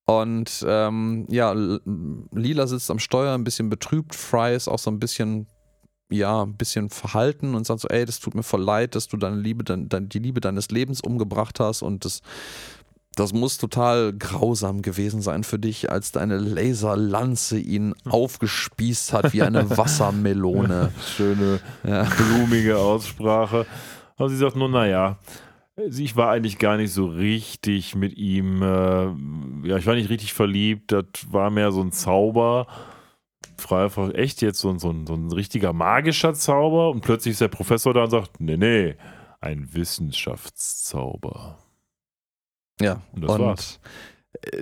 [0.06, 4.16] Und ähm, ja, Lila sitzt am Steuer, ein bisschen betrübt.
[4.16, 5.48] Fry ist auch so ein bisschen,
[6.10, 9.16] ja, ein bisschen verhalten und sagt so, ey, das tut mir voll leid, dass du
[9.16, 12.22] deine Liebe, dein, die Liebe deines Lebens umgebracht hast und das
[13.16, 18.12] das muss total grausam gewesen sein für dich, als deine Laserlanze ihn hm.
[18.12, 20.92] aufgespießt hat wie eine Wassermelone.
[21.16, 22.04] Schöne, ja.
[22.04, 23.66] blumige Aussprache.
[24.16, 25.18] Aber sie sagt nur, naja,
[25.76, 30.34] ich war eigentlich gar nicht so richtig mit ihm, äh, ja, ich war nicht richtig
[30.34, 32.68] verliebt, das war mehr so ein Zauber.
[33.58, 37.94] Frei, echt jetzt so, so, so ein richtiger magischer Zauber und plötzlich ist der Professor
[37.94, 38.96] da und sagt, nee, nee,
[39.40, 41.58] ein Wissenschaftszauber.
[42.80, 43.80] Ja, und das und war's.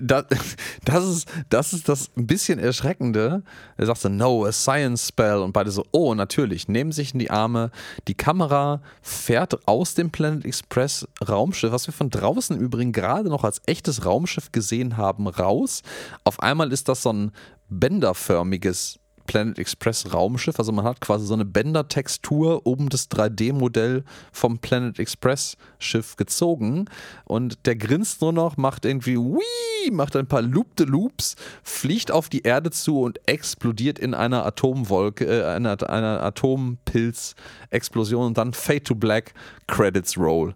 [0.01, 0.25] Das,
[0.85, 3.43] das, ist, das ist das ein bisschen Erschreckende.
[3.77, 5.37] Er sagt so, no, a science spell.
[5.37, 7.71] Und beide so, oh, natürlich, nehmen sich in die Arme.
[8.07, 13.29] Die Kamera fährt aus dem Planet Express Raumschiff, was wir von draußen im Übrigen gerade
[13.29, 15.83] noch als echtes Raumschiff gesehen haben, raus.
[16.23, 17.31] Auf einmal ist das so ein
[17.69, 18.98] bänderförmiges
[19.29, 20.57] Planet Express Raumschiff.
[20.57, 26.85] Also man hat quasi so eine Bändertextur um das 3D-Modell vom Planet Express Schiff gezogen
[27.25, 32.41] und der grinst nur noch, macht irgendwie Wii, macht ein paar Loop-de-Loops, fliegt auf die
[32.41, 38.95] Erde zu und explodiert in einer Atomwolke, äh, einer, einer Atompilz-Explosion und dann Fade to
[38.95, 39.35] Black
[39.67, 40.55] Credits Roll.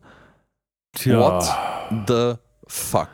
[0.94, 1.20] Tja.
[1.20, 1.44] What
[2.08, 2.34] the
[2.66, 3.12] fuck?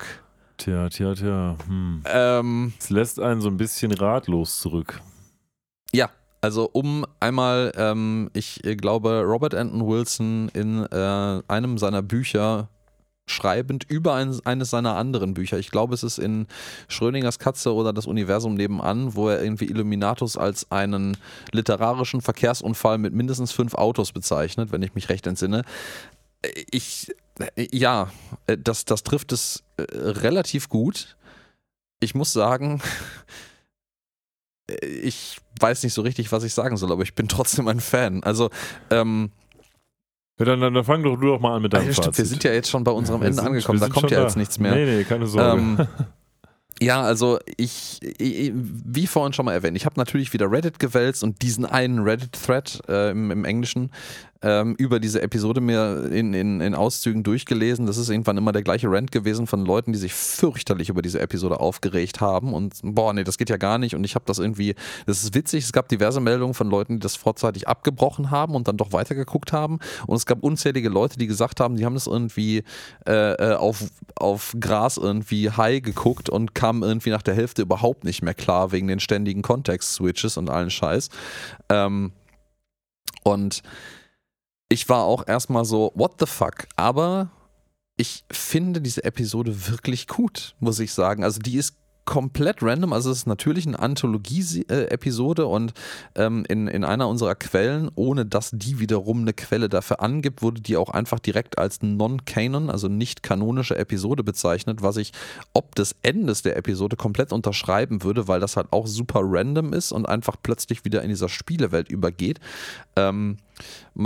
[0.55, 1.57] Tja, tja, tja.
[1.67, 2.03] Hm.
[2.05, 5.01] Ähm, es lässt einen so ein bisschen ratlos zurück.
[6.41, 12.69] Also um einmal, ähm, ich glaube, Robert Anton Wilson in äh, einem seiner Bücher
[13.29, 15.57] schreibend über ein, eines seiner anderen Bücher.
[15.59, 16.47] Ich glaube, es ist in
[16.87, 21.17] Schrödingers Katze oder das Universum nebenan, wo er irgendwie Illuminatus als einen
[21.51, 25.63] literarischen Verkehrsunfall mit mindestens fünf Autos bezeichnet, wenn ich mich recht entsinne.
[26.71, 27.13] Ich,
[27.71, 28.09] ja,
[28.47, 31.17] das, das trifft es äh, relativ gut.
[31.99, 32.81] Ich muss sagen,
[34.81, 38.23] ich weiß nicht so richtig, was ich sagen soll, aber ich bin trotzdem ein Fan.
[38.23, 38.49] Also,
[38.91, 39.31] ähm,
[40.39, 42.25] ja, dann, dann, dann fang doch du doch mal an mit deinem ja, stimmt, Wir
[42.25, 44.23] sind ja jetzt schon bei unserem Ende sind, angekommen, da kommt ja da.
[44.23, 44.73] jetzt nichts mehr.
[44.73, 45.59] Nee, nee, keine Sorge.
[45.59, 45.87] Ähm,
[46.81, 51.23] ja, also ich, ich, wie vorhin schon mal erwähnt, ich habe natürlich wieder Reddit gewälzt
[51.23, 53.91] und diesen einen Reddit-Thread äh, im, im, Englischen
[54.41, 57.85] ähm, über diese Episode mir in, in, in Auszügen durchgelesen.
[57.85, 61.19] Das ist irgendwann immer der gleiche Rant gewesen von Leuten, die sich fürchterlich über diese
[61.19, 64.39] Episode aufgeregt haben und boah, nee, das geht ja gar nicht und ich habe das
[64.39, 64.75] irgendwie,
[65.05, 68.67] das ist witzig, es gab diverse Meldungen von Leuten, die das vorzeitig abgebrochen haben und
[68.67, 72.07] dann doch weitergeguckt haben und es gab unzählige Leute, die gesagt haben, die haben das
[72.07, 72.63] irgendwie
[73.05, 73.83] äh, äh auf,
[74.15, 78.71] auf Gras irgendwie high geguckt und kamen irgendwie nach der Hälfte überhaupt nicht mehr klar
[78.71, 81.09] wegen den ständigen Kontext-Switches und allen Scheiß.
[81.69, 82.13] Ähm,
[83.23, 83.61] und
[84.69, 86.67] ich war auch erstmal so, what the fuck?
[86.75, 87.29] Aber
[87.97, 91.23] ich finde diese Episode wirklich gut, muss ich sagen.
[91.23, 91.75] Also die ist
[92.09, 92.91] komplett random.
[92.91, 95.73] Also es ist natürlich eine Anthologie-Episode und
[96.15, 100.59] ähm, in, in einer unserer Quellen, ohne dass die wiederum eine Quelle dafür angibt, wurde
[100.59, 105.11] die auch einfach direkt als Non-Canon, also nicht kanonische Episode bezeichnet, was ich
[105.53, 109.91] ob des Endes der Episode komplett unterschreiben würde, weil das halt auch super random ist
[109.91, 112.39] und einfach plötzlich wieder in dieser Spielewelt übergeht.
[112.95, 113.37] Ähm,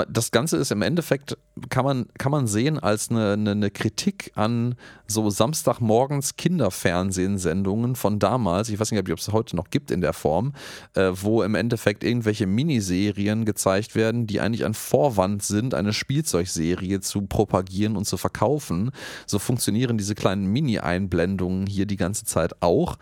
[0.10, 1.38] das Ganze ist im Endeffekt,
[1.70, 4.76] kann man, kann man sehen als eine, eine, eine Kritik an
[5.08, 8.70] so Samstagmorgens Kinderfernsehsendungen von damals.
[8.70, 10.54] Ich weiß nicht, ob es heute noch gibt in der Form,
[10.96, 17.02] äh, wo im Endeffekt irgendwelche Miniserien gezeigt werden, die eigentlich ein Vorwand sind, eine Spielzeugserie
[17.02, 18.92] zu propagieren und zu verkaufen.
[19.28, 22.98] So funktionieren diese kleinen Mini-Einblendungen hier die ganze Zeit auch.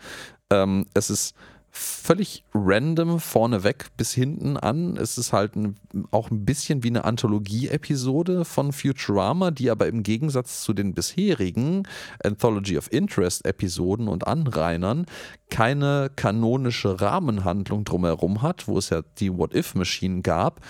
[0.50, 1.34] Ähm, es ist
[1.74, 4.98] völlig random vorneweg bis hinten an.
[4.98, 5.76] Es ist halt ein,
[6.10, 11.84] auch ein bisschen wie eine Anthologie-Episode von Futurama, die aber im Gegensatz zu den bisherigen
[12.22, 15.06] Anthology of Interest-Episoden und Anrainern
[15.48, 20.60] keine kanonische Rahmenhandlung drumherum hat, wo es ja die What-If-Maschinen gab,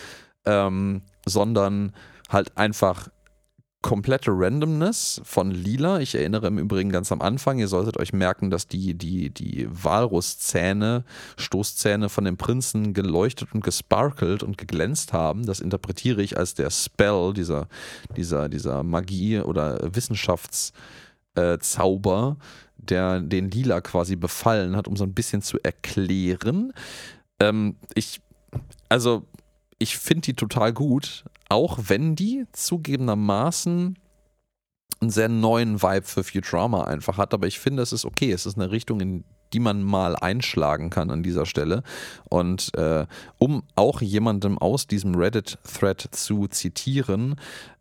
[0.45, 1.93] ähm, sondern
[2.29, 3.09] halt einfach
[3.83, 6.01] komplette Randomness von Lila.
[6.01, 9.69] Ich erinnere im Übrigen ganz am Anfang, ihr solltet euch merken, dass die, die, die
[9.71, 11.05] Walruszähne,
[11.37, 15.45] Stoßzähne von dem Prinzen geleuchtet und gesparkelt und geglänzt haben.
[15.45, 17.69] Das interpretiere ich als der Spell, dieser,
[18.17, 22.37] dieser, dieser Magie- oder Wissenschaftszauber,
[22.77, 26.73] der den Lila quasi befallen hat, um so ein bisschen zu erklären.
[27.41, 28.21] Ähm, ich,
[28.89, 29.27] also,
[29.79, 33.99] ich finde die total gut, auch wenn die zugegebenermaßen
[35.01, 38.33] einen sehr neuen Vibe für Futurama einfach hat, aber ich finde, es ist okay.
[38.33, 41.83] Es ist eine Richtung, in die man mal einschlagen kann an dieser Stelle.
[42.31, 43.07] Und äh,
[43.39, 47.37] um auch jemandem aus diesem Reddit-Thread zu zitieren,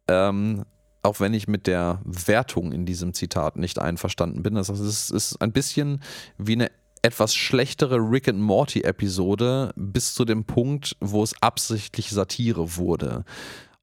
[0.07, 0.65] ähm,
[1.03, 4.55] auch wenn ich mit der Wertung in diesem Zitat nicht einverstanden bin.
[4.55, 6.01] Das heißt, ist ein bisschen
[6.37, 12.09] wie eine etwas schlechtere Rick and Morty Episode bis zu dem Punkt, wo es absichtlich
[12.09, 13.23] Satire wurde.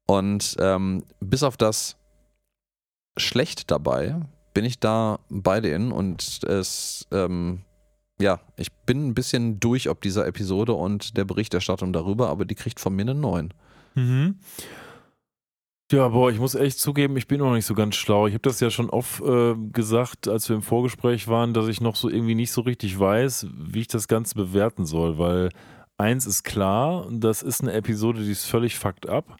[0.05, 1.97] Und ähm, bis auf das
[3.17, 4.21] schlecht dabei
[4.53, 7.61] bin ich da bei denen und es, ähm,
[8.19, 12.55] ja, ich bin ein bisschen durch ob dieser Episode und der Berichterstattung darüber, aber die
[12.55, 13.53] kriegt von mir einen neuen.
[13.95, 14.39] Mhm.
[15.91, 18.27] Ja, boah, ich muss echt zugeben, ich bin noch nicht so ganz schlau.
[18.27, 21.81] Ich habe das ja schon oft äh, gesagt, als wir im Vorgespräch waren, dass ich
[21.81, 25.49] noch so irgendwie nicht so richtig weiß, wie ich das Ganze bewerten soll, weil
[25.97, 29.35] eins ist klar, das ist eine Episode, die ist völlig fucked up.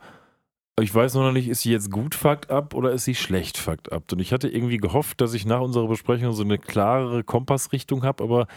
[0.81, 3.91] Ich weiß noch nicht, ist sie jetzt gut fucked up oder ist sie schlecht fucked
[3.91, 4.11] up?
[4.11, 8.23] Und ich hatte irgendwie gehofft, dass ich nach unserer Besprechung so eine klarere Kompassrichtung habe,
[8.23, 8.47] aber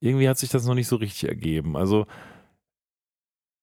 [0.00, 1.76] irgendwie hat sich das noch nicht so richtig ergeben.
[1.76, 2.06] Also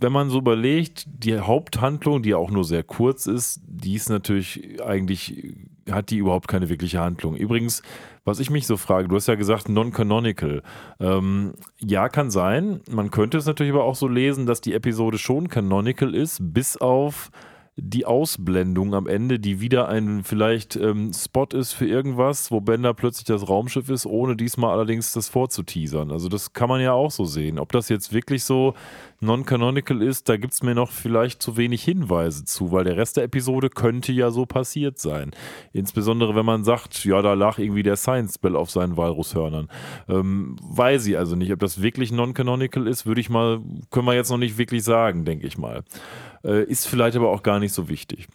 [0.04, 4.82] wenn man so überlegt, die Haupthandlung, die auch nur sehr kurz ist, die ist natürlich
[4.86, 5.56] eigentlich,
[5.90, 7.36] hat die überhaupt keine wirkliche Handlung.
[7.36, 7.82] Übrigens,
[8.26, 10.62] was ich mich so frage, du hast ja gesagt non-canonical.
[11.00, 12.82] Ähm, ja, kann sein.
[12.90, 16.78] Man könnte es natürlich aber auch so lesen, dass die Episode schon canonical ist, bis
[16.78, 17.32] auf
[17.76, 22.94] die Ausblendung am Ende, die wieder ein vielleicht ähm, Spot ist für irgendwas, wo Bender
[22.94, 26.12] plötzlich das Raumschiff ist, ohne diesmal allerdings das vorzuteasern.
[26.12, 27.58] Also das kann man ja auch so sehen.
[27.58, 28.76] Ob das jetzt wirklich so
[29.24, 33.18] non-canonical ist, da gibt es mir noch vielleicht zu wenig Hinweise zu, weil der Rest
[33.18, 35.32] der Episode könnte ja so passiert sein.
[35.72, 39.70] Insbesondere wenn man sagt, ja, da lag irgendwie der Science-Spell auf seinen Walrushörnern.
[40.08, 44.14] Ähm, weiß ich also nicht, ob das wirklich non-canonical ist, würde ich mal, können wir
[44.14, 45.84] jetzt noch nicht wirklich sagen, denke ich mal.
[46.44, 48.28] Äh, ist vielleicht aber auch gar nicht so wichtig.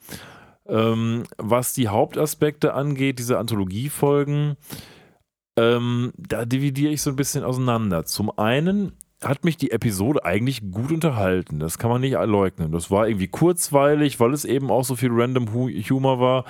[0.66, 4.56] Ähm, was die Hauptaspekte angeht, diese Anthologiefolgen,
[5.56, 8.05] ähm, da dividiere ich so ein bisschen auseinander.
[8.05, 8.93] Zum einen
[9.23, 11.59] hat mich die Episode eigentlich gut unterhalten.
[11.59, 12.70] Das kann man nicht leugnen.
[12.70, 16.45] Das war irgendwie kurzweilig, weil es eben auch so viel random Humor war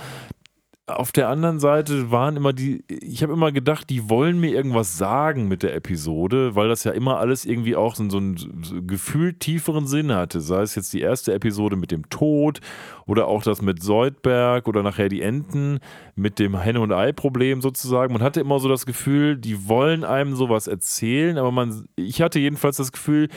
[0.89, 4.97] auf der anderen Seite waren immer die, ich habe immer gedacht, die wollen mir irgendwas
[4.97, 9.87] sagen mit der Episode, weil das ja immer alles irgendwie auch so, einen gefühlt tieferen
[9.87, 10.41] Sinn hatte.
[10.41, 12.61] Sei es jetzt die erste Episode mit dem Tod
[13.07, 15.79] oder auch das mit Soldberg oder nachher die Enten
[16.17, 18.13] mit dem Henne- und Ei-Problem sozusagen.
[18.13, 22.39] Man hatte immer so das Gefühl, die wollen einem sowas erzählen, aber man, ich hatte
[22.39, 23.29] jedenfalls das Gefühl,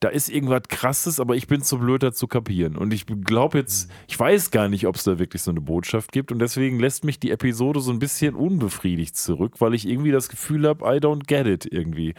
[0.00, 2.76] da ist irgendwas krasses, aber ich bin zu blöd, da zu kapieren.
[2.76, 6.10] Und ich glaube jetzt, ich weiß gar nicht, ob es da wirklich so eine Botschaft
[6.10, 6.32] gibt.
[6.32, 10.30] Und deswegen lässt mich die Episode so ein bisschen unbefriedigt zurück, weil ich irgendwie das
[10.30, 12.14] Gefühl habe, I don't get it irgendwie.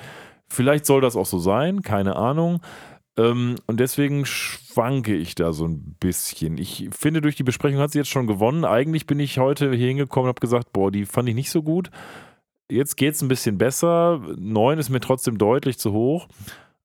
[0.48, 2.62] Vielleicht soll das auch so sein, keine Ahnung.
[3.18, 6.60] Ähm, und deswegen schwanke ich da so ein bisschen.
[6.60, 8.64] Ich finde, durch die Besprechung hat sie jetzt schon gewonnen.
[8.64, 11.64] Eigentlich bin ich heute hier hingekommen und habe gesagt, boah, die fand ich nicht so
[11.64, 11.90] gut.
[12.70, 14.22] Jetzt geht es ein bisschen besser.
[14.38, 16.28] Neun ist mir trotzdem deutlich zu hoch.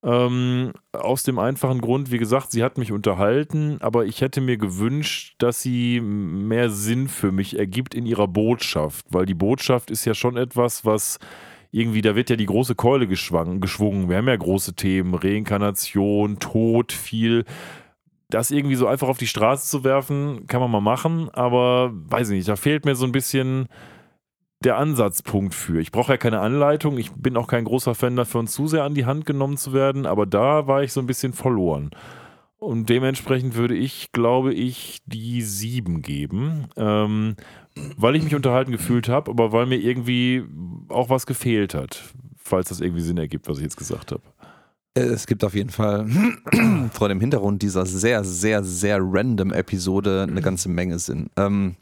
[0.03, 4.57] Ähm, aus dem einfachen Grund, wie gesagt, sie hat mich unterhalten, aber ich hätte mir
[4.57, 10.05] gewünscht, dass sie mehr Sinn für mich ergibt in ihrer Botschaft, weil die Botschaft ist
[10.05, 11.17] ja schon etwas, was
[11.71, 13.59] irgendwie, da wird ja die große Keule geschwungen.
[13.59, 14.07] geschwungen.
[14.07, 17.43] Wir haben ja große Themen, Reinkarnation, Tod, viel.
[18.29, 22.29] Das irgendwie so einfach auf die Straße zu werfen, kann man mal machen, aber weiß
[22.29, 23.67] ich nicht, da fehlt mir so ein bisschen
[24.63, 25.79] der Ansatzpunkt für.
[25.79, 28.95] Ich brauche ja keine Anleitung, ich bin auch kein großer Fan davon, zu sehr an
[28.95, 31.91] die Hand genommen zu werden, aber da war ich so ein bisschen verloren.
[32.59, 37.35] Und dementsprechend würde ich, glaube ich, die sieben geben, ähm,
[37.97, 40.43] weil ich mich unterhalten gefühlt habe, aber weil mir irgendwie
[40.89, 42.01] auch was gefehlt hat,
[42.35, 44.23] falls das irgendwie Sinn ergibt, was ich jetzt gesagt habe.
[44.95, 46.07] Es gibt auf jeden Fall
[46.91, 51.29] vor dem Hintergrund dieser sehr, sehr, sehr random Episode eine ganze Menge Sinn.
[51.37, 51.75] Ähm,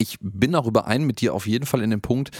[0.00, 2.30] ich bin auch überein mit dir auf jeden Fall in dem Punkt,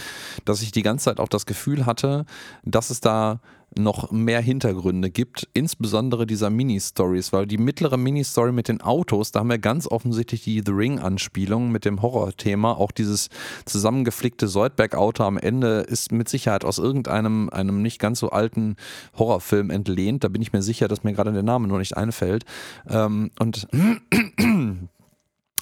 [0.45, 2.25] dass ich die ganze Zeit auch das Gefühl hatte,
[2.65, 3.41] dass es da
[3.77, 9.41] noch mehr Hintergründe gibt, insbesondere dieser Mini-Stories, weil die mittlere Mini-Story mit den Autos, da
[9.41, 12.73] haben wir ganz offensichtlich die The Ring-Anspielung mit dem Horror-Thema.
[12.73, 13.29] Auch dieses
[13.67, 18.75] zusammengeflickte Soldberg-Auto am Ende ist mit Sicherheit aus irgendeinem einem nicht ganz so alten
[19.17, 20.25] Horrorfilm entlehnt.
[20.25, 22.45] Da bin ich mir sicher, dass mir gerade der Name nur nicht einfällt.
[22.89, 23.69] Ähm, und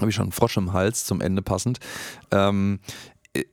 [0.00, 1.78] habe ich schon einen Frosch im Hals zum Ende passend.
[2.30, 2.80] Ähm,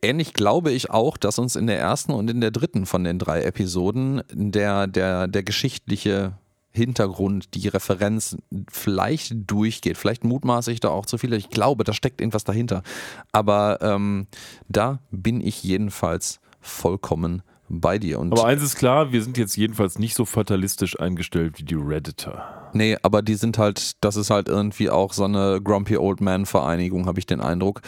[0.01, 3.19] ähnlich glaube ich auch, dass uns in der ersten und in der dritten von den
[3.19, 6.37] drei Episoden der, der, der geschichtliche
[6.71, 8.37] Hintergrund, die Referenz
[8.69, 9.97] vielleicht durchgeht.
[9.97, 11.33] Vielleicht mutmaße ich da auch zu viel.
[11.33, 12.83] Ich glaube, da steckt irgendwas dahinter.
[13.31, 14.27] Aber ähm,
[14.67, 18.19] da bin ich jedenfalls vollkommen bei dir.
[18.19, 21.75] Und Aber eins ist klar, wir sind jetzt jedenfalls nicht so fatalistisch eingestellt wie die
[21.75, 22.69] Redditor.
[22.73, 26.45] Nee, aber die sind halt, das ist halt irgendwie auch so eine Grumpy Old Man
[26.45, 27.81] Vereinigung, habe ich den Eindruck.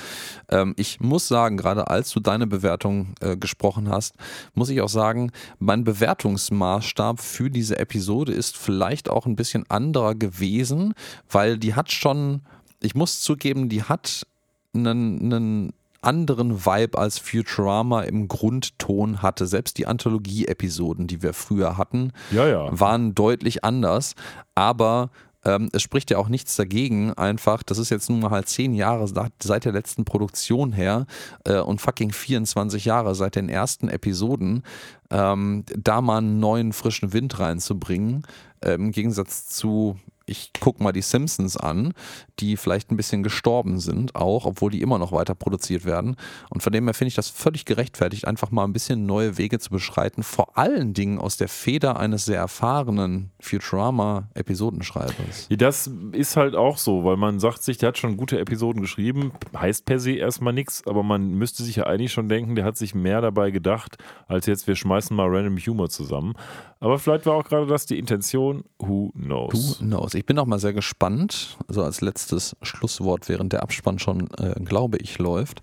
[0.50, 4.16] Ähm, ich muss sagen, gerade als du deine Bewertung äh, gesprochen hast,
[4.56, 10.16] muss ich auch sagen, mein Bewertungsmaßstab für diese Episode ist vielleicht auch ein bisschen anderer
[10.16, 10.94] gewesen,
[11.30, 12.42] weil die hat schon,
[12.82, 14.26] ich muss zugeben, die hat
[14.74, 19.48] einen, einen anderen Vibe als Futurama im Grundton hatte.
[19.48, 22.68] Selbst die Anthologie-Episoden, die wir früher hatten, Ja, ja.
[22.80, 24.16] waren deutlich anders.
[24.56, 25.10] Aber
[25.46, 28.74] ähm, es spricht ja auch nichts dagegen, einfach, das ist jetzt nun mal halt zehn
[28.74, 31.06] Jahre seit, der letzten Produktion her
[31.46, 34.64] äh, und fucking 24 Jahre seit den ersten Episoden,
[35.10, 38.24] ähm, da mal einen neuen frischen Wind reinzubringen.
[38.62, 39.98] Äh, Im Gegensatz zu,
[40.28, 41.94] ich guck mal die Simpsons an,
[42.40, 46.16] die vielleicht ein bisschen gestorben sind, auch, obwohl die immer noch weiter produziert werden.
[46.50, 49.60] Und von dem her finde ich das völlig gerechtfertigt, einfach mal ein bisschen neue Wege
[49.60, 55.48] zu beschreiten, vor allen Dingen aus der Feder eines sehr erfahrenen Futurama-Episodenschreibers.
[55.50, 59.32] Das ist halt auch so, weil man sagt sich, der hat schon gute Episoden geschrieben,
[59.56, 62.78] heißt per se erstmal nichts, aber man müsste sich ja eigentlich schon denken, der hat
[62.78, 63.98] sich mehr dabei gedacht,
[64.28, 66.34] als jetzt wir schmeißen mal random Humor zusammen.
[66.80, 69.80] Aber vielleicht war auch gerade das die Intention, who knows.
[69.80, 70.14] Who knows?
[70.18, 74.60] Ich bin auch mal sehr gespannt, also als letztes Schlusswort, während der Abspann schon, äh,
[74.60, 75.62] glaube ich, läuft,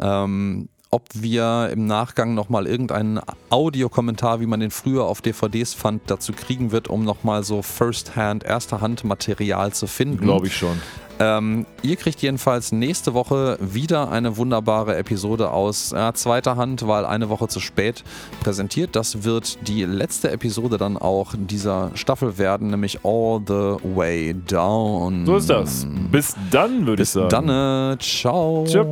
[0.00, 6.02] ähm, ob wir im Nachgang nochmal irgendeinen Audiokommentar, wie man den früher auf DVDs fand,
[6.08, 10.18] dazu kriegen wird, um nochmal so First-Hand, Erster-Hand-Material zu finden.
[10.18, 10.82] Glaube ich schon.
[11.18, 17.04] Ähm, ihr kriegt jedenfalls nächste Woche wieder eine wunderbare Episode aus äh, zweiter Hand, weil
[17.04, 18.02] eine Woche zu spät
[18.42, 18.96] präsentiert.
[18.96, 25.26] Das wird die letzte Episode dann auch dieser Staffel werden, nämlich All the Way Down.
[25.26, 25.86] So ist das.
[26.10, 27.28] Bis dann, würde ich Bis sagen.
[27.46, 27.92] dann.
[27.94, 28.64] äh, Ciao.
[28.66, 28.86] Tschüss.